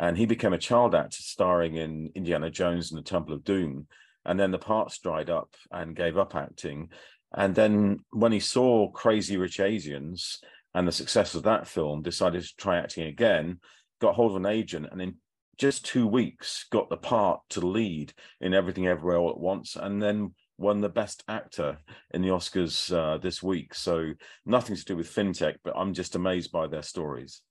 and 0.00 0.16
he 0.16 0.24
became 0.24 0.54
a 0.54 0.58
child 0.58 0.94
actor 0.94 1.22
starring 1.22 1.76
in 1.76 2.10
Indiana 2.14 2.50
Jones 2.50 2.90
and 2.90 2.98
the 2.98 3.08
Temple 3.08 3.34
of 3.34 3.44
Doom. 3.44 3.86
And 4.24 4.40
then 4.40 4.50
the 4.50 4.58
parts 4.58 4.98
dried 4.98 5.28
up 5.28 5.54
and 5.70 5.94
gave 5.94 6.16
up 6.16 6.34
acting. 6.34 6.88
And 7.34 7.54
then 7.54 7.98
when 8.10 8.32
he 8.32 8.40
saw 8.40 8.90
Crazy 8.90 9.36
Rich 9.36 9.60
Asians 9.60 10.40
and 10.74 10.88
the 10.88 10.92
success 10.92 11.34
of 11.34 11.42
that 11.42 11.68
film, 11.68 12.00
decided 12.00 12.42
to 12.42 12.56
try 12.56 12.78
acting 12.78 13.08
again, 13.08 13.58
got 14.00 14.14
hold 14.14 14.30
of 14.30 14.36
an 14.38 14.46
agent, 14.46 14.86
and 14.90 15.02
in 15.02 15.16
just 15.58 15.84
two 15.84 16.06
weeks 16.06 16.64
got 16.72 16.88
the 16.88 16.96
part 16.96 17.40
to 17.50 17.60
lead 17.60 18.14
in 18.40 18.54
Everything 18.54 18.86
Everywhere 18.86 19.18
All 19.18 19.28
at 19.28 19.38
Once, 19.38 19.76
and 19.76 20.02
then 20.02 20.34
won 20.56 20.80
the 20.80 20.88
Best 20.88 21.24
Actor 21.28 21.76
in 22.12 22.22
the 22.22 22.28
Oscars 22.28 22.90
uh, 22.90 23.18
this 23.18 23.42
week. 23.42 23.74
So 23.74 24.14
nothing 24.46 24.76
to 24.76 24.84
do 24.84 24.96
with 24.96 25.14
fintech, 25.14 25.56
but 25.62 25.74
I'm 25.76 25.92
just 25.92 26.16
amazed 26.16 26.52
by 26.52 26.68
their 26.68 26.82
stories. 26.82 27.42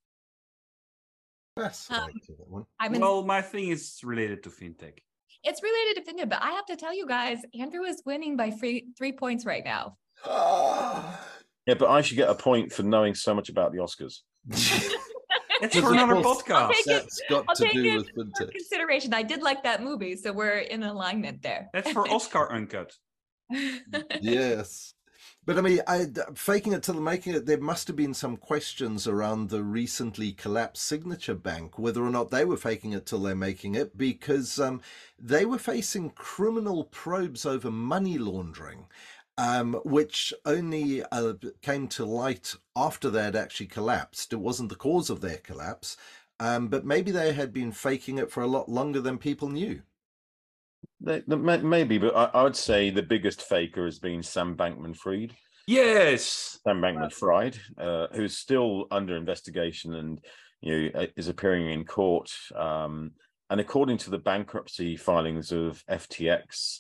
Yes, 1.58 1.88
Um, 1.92 2.10
one. 2.48 2.66
I'm 2.80 2.96
in, 2.96 3.02
well, 3.02 3.24
my 3.26 3.42
thing 3.42 3.70
is 3.70 4.00
related 4.04 4.44
to 4.44 4.50
fintech. 4.50 5.00
it's 5.44 5.62
related 5.62 5.94
to 6.06 6.14
fintech, 6.14 6.30
but 6.30 6.42
I 6.42 6.52
have 6.52 6.66
to 6.68 6.76
tell 6.76 6.94
you 6.96 7.06
guys, 7.08 7.40
Andrew 7.60 7.84
is 7.84 8.02
winning 8.06 8.38
by 8.38 8.52
three 8.52 8.88
three 8.98 9.12
points 9.12 9.46
right 9.46 9.64
now. 9.66 9.98
Yeah, 11.68 11.76
but 11.76 11.90
I 11.92 12.02
should 12.02 12.18
get 12.18 12.30
a 12.30 12.34
point 12.34 12.72
for 12.74 12.82
knowing 12.82 13.14
so 13.14 13.36
much 13.36 13.48
about 13.50 13.72
the 13.74 13.78
Oscars. 13.80 14.22
It's 15.62 15.78
for 15.78 15.88
of 15.88 15.92
another 15.92 16.22
course- 16.22 16.42
podcast. 16.42 16.70
take 16.72 16.80
it- 16.80 16.86
That's 16.88 17.22
got 17.30 17.46
I'll 17.50 17.56
to 17.56 17.64
take 17.66 17.74
do 17.74 17.84
it 17.84 17.98
with 18.16 18.16
fintech. 18.16 18.50
consideration. 18.52 19.14
I 19.14 19.24
did 19.24 19.42
like 19.44 19.62
that 19.64 19.84
movie, 19.84 20.16
so 20.16 20.32
we're 20.32 20.60
in 20.60 20.82
alignment 20.84 21.42
there. 21.42 21.70
That's 21.74 21.92
for 21.92 22.10
Oscar 22.16 22.50
Uncut. 22.52 22.94
yes. 24.22 24.94
But 25.50 25.58
I 25.58 25.62
mean, 25.62 25.82
I, 25.88 26.06
faking 26.36 26.74
it 26.74 26.84
till 26.84 26.94
they're 26.94 27.02
making 27.02 27.34
it, 27.34 27.48
there 27.48 27.60
must 27.60 27.88
have 27.88 27.96
been 27.96 28.14
some 28.14 28.38
questions 28.38 29.08
around 29.08 29.50
the 29.50 29.64
recently 29.64 30.32
collapsed 30.32 30.86
Signature 30.86 31.34
Bank, 31.34 31.80
whether 31.80 32.04
or 32.04 32.12
not 32.12 32.30
they 32.30 32.46
were 32.46 32.56
faking 32.56 32.94
it 32.94 33.08
till 33.08 33.24
they're 33.24 33.34
making 33.34 33.74
it, 33.74 33.98
because 33.98 34.60
um, 34.60 34.80
they 35.18 35.46
were 35.46 35.58
facing 35.58 36.12
criminal 36.12 36.84
probes 36.84 37.48
over 37.48 37.72
money 37.72 38.20
laundering, 38.20 38.86
um, 39.40 39.74
which 39.84 40.36
only 40.46 41.04
uh, 41.12 41.34
came 41.64 41.88
to 41.88 42.06
light 42.06 42.54
after 42.76 43.10
they 43.10 43.24
had 43.24 43.36
actually 43.36 43.66
collapsed. 43.66 44.32
It 44.32 44.36
wasn't 44.36 44.70
the 44.70 44.76
cause 44.76 45.10
of 45.10 45.22
their 45.22 45.38
collapse, 45.38 45.98
um, 46.40 46.68
but 46.68 46.86
maybe 46.86 47.10
they 47.10 47.34
had 47.34 47.52
been 47.54 47.72
faking 47.72 48.20
it 48.20 48.30
for 48.30 48.44
a 48.44 48.48
lot 48.48 48.70
longer 48.70 49.02
than 49.02 49.18
people 49.18 49.50
knew. 49.50 49.82
They, 51.02 51.22
they 51.28 51.36
maybe, 51.36 51.98
but 51.98 52.16
I, 52.16 52.26
I 52.40 52.44
would 52.44 52.56
say 52.56 52.90
the 52.90 53.04
biggest 53.04 53.42
faker 53.42 53.86
has 53.86 54.00
been 54.00 54.22
Sam 54.24 54.56
Bankman 54.56 54.96
Fried. 54.96 55.36
Yes. 55.68 56.60
Sam 56.64 56.82
Bankman 56.82 57.14
Fried, 57.14 57.58
uh, 57.78 58.08
who's 58.14 58.38
still 58.38 58.88
under 58.92 59.16
investigation 59.16 59.94
and 59.96 60.20
you 60.62 60.92
know, 60.92 61.02
uh, 61.02 61.06
is 61.16 61.28
appearing 61.28 61.70
in 61.70 61.86
court. 61.86 62.32
Um, 62.56 63.12
and 63.50 63.60
according 63.60 63.98
to 64.00 64.10
the 64.10 64.18
bankruptcy 64.18 64.98
filings 64.98 65.52
of 65.52 65.84
FTX, 65.90 66.80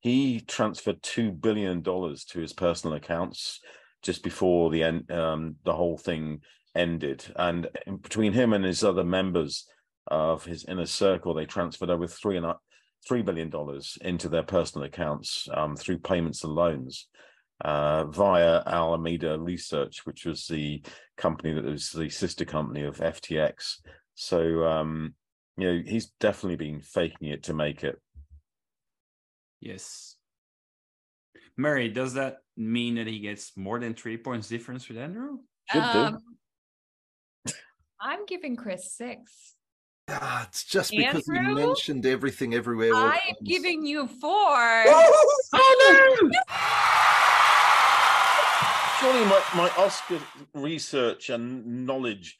he 0.00 0.40
transferred 0.40 1.02
two 1.02 1.32
billion 1.32 1.82
dollars 1.82 2.24
to 2.26 2.40
his 2.40 2.52
personal 2.52 2.96
accounts 2.96 3.60
just 4.02 4.22
before 4.22 4.70
the 4.70 4.82
end, 4.82 5.10
um, 5.10 5.56
the 5.64 5.74
whole 5.74 5.98
thing 5.98 6.40
ended. 6.74 7.24
And 7.36 7.68
between 8.02 8.32
him 8.32 8.52
and 8.52 8.64
his 8.64 8.84
other 8.84 9.04
members 9.04 9.66
of 10.06 10.44
his 10.44 10.64
inner 10.64 10.86
circle, 10.86 11.34
they 11.34 11.46
transferred 11.46 11.90
over 11.90 12.06
three 12.06 12.36
and 12.36 12.46
a- 12.46 12.58
three 13.06 13.22
billion 13.22 13.50
dollars 13.50 13.98
into 14.02 14.28
their 14.28 14.42
personal 14.42 14.86
accounts 14.86 15.48
um, 15.54 15.76
through 15.76 15.98
payments 15.98 16.44
and 16.44 16.54
loans 16.54 17.08
uh, 17.64 18.04
via 18.04 18.62
Alameda 18.66 19.38
Research, 19.38 20.04
which 20.04 20.24
was 20.24 20.46
the 20.46 20.82
company 21.16 21.52
that 21.54 21.64
was 21.64 21.90
the 21.90 22.08
sister 22.08 22.44
company 22.44 22.82
of 22.84 22.98
FTX. 22.98 23.78
So, 24.14 24.64
um, 24.64 25.14
you 25.56 25.72
know, 25.72 25.82
he's 25.84 26.06
definitely 26.20 26.56
been 26.56 26.80
faking 26.80 27.28
it 27.28 27.44
to 27.44 27.54
make 27.54 27.82
it. 27.82 28.00
Yes. 29.60 30.16
Mary, 31.56 31.88
does 31.88 32.14
that 32.14 32.38
mean 32.56 32.94
that 32.96 33.08
he 33.08 33.18
gets 33.18 33.56
more 33.56 33.80
than 33.80 33.94
three 33.94 34.16
points 34.16 34.48
difference 34.48 34.88
with 34.88 34.98
Andrew? 34.98 35.38
Should 35.70 35.82
do. 35.92 35.98
Um, 35.98 36.18
I'm 38.00 38.26
giving 38.26 38.54
Chris 38.54 38.92
six. 38.92 39.56
Ah, 40.10 40.46
it's 40.48 40.64
just 40.64 40.90
because 40.90 41.26
he 41.26 41.36
Andrew? 41.36 41.54
mentioned 41.54 42.06
everything 42.06 42.54
everywhere. 42.54 42.94
I'm 42.94 43.02
once. 43.10 43.20
giving 43.44 43.84
you 43.84 44.06
four. 44.06 44.84
Surely 49.00 49.24
my, 49.26 49.40
my 49.54 49.70
Oscar 49.78 50.18
research 50.54 51.30
and 51.30 51.86
knowledge 51.86 52.36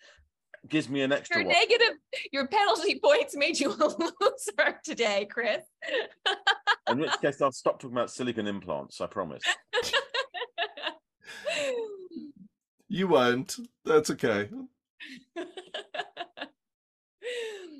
gives 0.69 0.89
me 0.89 1.03
an 1.03 1.13
extra 1.13 1.37
Your 1.39 1.47
one. 1.47 1.55
negative, 1.55 1.97
your 2.33 2.49
penalty 2.49 2.99
points 2.99 3.37
made 3.37 3.61
you 3.61 3.71
a 3.81 3.87
loser 3.87 4.81
today, 4.83 5.29
Chris. 5.31 5.63
In 6.91 6.99
which 6.99 7.13
case, 7.21 7.41
I'll 7.41 7.53
stop 7.53 7.79
talking 7.79 7.97
about 7.97 8.11
silicon 8.11 8.47
implants. 8.49 9.01
I 9.01 9.07
promise. 9.07 9.43
You 12.91 13.07
won't. 13.07 13.55
That's 13.85 14.09
okay. 14.13 14.49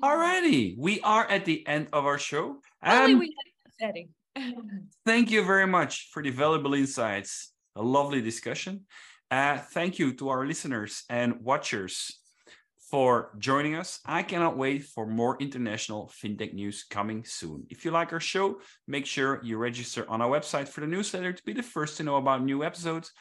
Alrighty, 0.01 0.75
we 0.77 1.01
are 1.01 1.27
at 1.27 1.43
the 1.43 1.67
end 1.67 1.89
of 1.91 2.05
our 2.05 2.17
show. 2.17 2.61
Um, 2.81 3.19
we 3.19 3.35
had 3.35 3.67
a 3.67 3.71
setting. 3.85 4.09
thank 5.05 5.29
you 5.29 5.43
very 5.43 5.67
much 5.67 6.09
for 6.13 6.23
the 6.23 6.29
valuable 6.29 6.73
insights. 6.73 7.51
A 7.75 7.81
lovely 7.81 8.21
discussion. 8.21 8.85
Uh, 9.29 9.57
thank 9.57 9.99
you 9.99 10.13
to 10.13 10.29
our 10.29 10.45
listeners 10.45 11.03
and 11.09 11.41
watchers 11.41 12.17
for 12.89 13.35
joining 13.39 13.75
us. 13.75 13.99
I 14.05 14.23
cannot 14.23 14.57
wait 14.57 14.85
for 14.85 15.05
more 15.05 15.35
international 15.41 16.09
fintech 16.23 16.53
news 16.53 16.85
coming 16.89 17.25
soon. 17.25 17.65
If 17.69 17.83
you 17.83 17.91
like 17.91 18.13
our 18.13 18.21
show, 18.21 18.61
make 18.87 19.05
sure 19.05 19.41
you 19.43 19.57
register 19.57 20.09
on 20.09 20.21
our 20.21 20.29
website 20.29 20.69
for 20.69 20.79
the 20.79 20.87
newsletter 20.87 21.33
to 21.33 21.43
be 21.43 21.51
the 21.53 21.61
first 21.61 21.97
to 21.97 22.03
know 22.03 22.15
about 22.15 22.41
new 22.41 22.63
episodes 22.63 23.11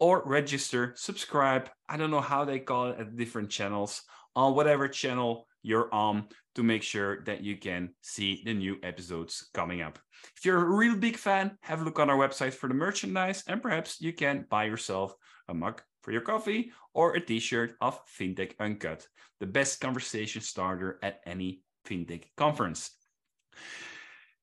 or 0.00 0.24
register, 0.26 0.94
subscribe. 0.96 1.70
I 1.88 1.96
don't 1.96 2.10
know 2.10 2.20
how 2.20 2.44
they 2.44 2.58
call 2.58 2.90
it 2.90 2.98
at 2.98 3.16
different 3.16 3.50
channels 3.50 4.02
on 4.36 4.54
whatever 4.54 4.88
channel 4.88 5.46
you're 5.62 5.92
on 5.92 6.28
to 6.54 6.62
make 6.62 6.82
sure 6.82 7.22
that 7.24 7.42
you 7.42 7.56
can 7.56 7.90
see 8.02 8.42
the 8.44 8.54
new 8.54 8.76
episodes 8.82 9.48
coming 9.54 9.82
up. 9.82 9.98
If 10.36 10.44
you're 10.44 10.60
a 10.60 10.76
real 10.76 10.96
big 10.96 11.16
fan, 11.16 11.58
have 11.62 11.80
a 11.80 11.84
look 11.84 11.98
on 11.98 12.10
our 12.10 12.16
website 12.16 12.54
for 12.54 12.68
the 12.68 12.74
merchandise 12.74 13.44
and 13.48 13.62
perhaps 13.62 14.00
you 14.00 14.12
can 14.12 14.46
buy 14.48 14.64
yourself 14.64 15.16
a 15.48 15.54
mug 15.54 15.82
for 16.02 16.12
your 16.12 16.20
coffee 16.20 16.72
or 16.92 17.14
a 17.14 17.20
t-shirt 17.20 17.76
of 17.80 17.98
FinTech 18.06 18.52
Uncut, 18.60 19.06
the 19.40 19.46
best 19.46 19.80
conversation 19.80 20.42
starter 20.42 20.98
at 21.02 21.20
any 21.26 21.62
FinTech 21.86 22.24
conference. 22.36 22.90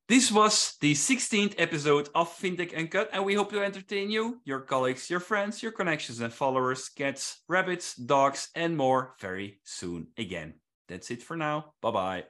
This 0.08 0.32
was 0.32 0.76
the 0.82 0.94
16th 0.94 1.56
episode 1.58 2.10
of 2.14 2.30
FinTech 2.30 2.78
Uncut, 2.78 3.10
and 3.14 3.24
we 3.24 3.34
hope 3.34 3.50
to 3.52 3.64
entertain 3.64 4.12
you, 4.12 4.42
your 4.44 4.60
colleagues, 4.60 5.10
your 5.10 5.22
friends, 5.22 5.64
your 5.64 5.72
connections 5.72 6.20
and 6.20 6.34
followers, 6.34 6.90
cats, 6.90 7.42
rabbits, 7.48 7.96
dogs, 7.96 8.50
and 8.54 8.76
more 8.76 9.16
very 9.22 9.62
soon 9.64 10.08
again. 10.18 10.56
That's 10.90 11.12
it 11.12 11.24
for 11.24 11.38
now. 11.38 11.74
Bye 11.82 11.92
bye. 11.92 12.24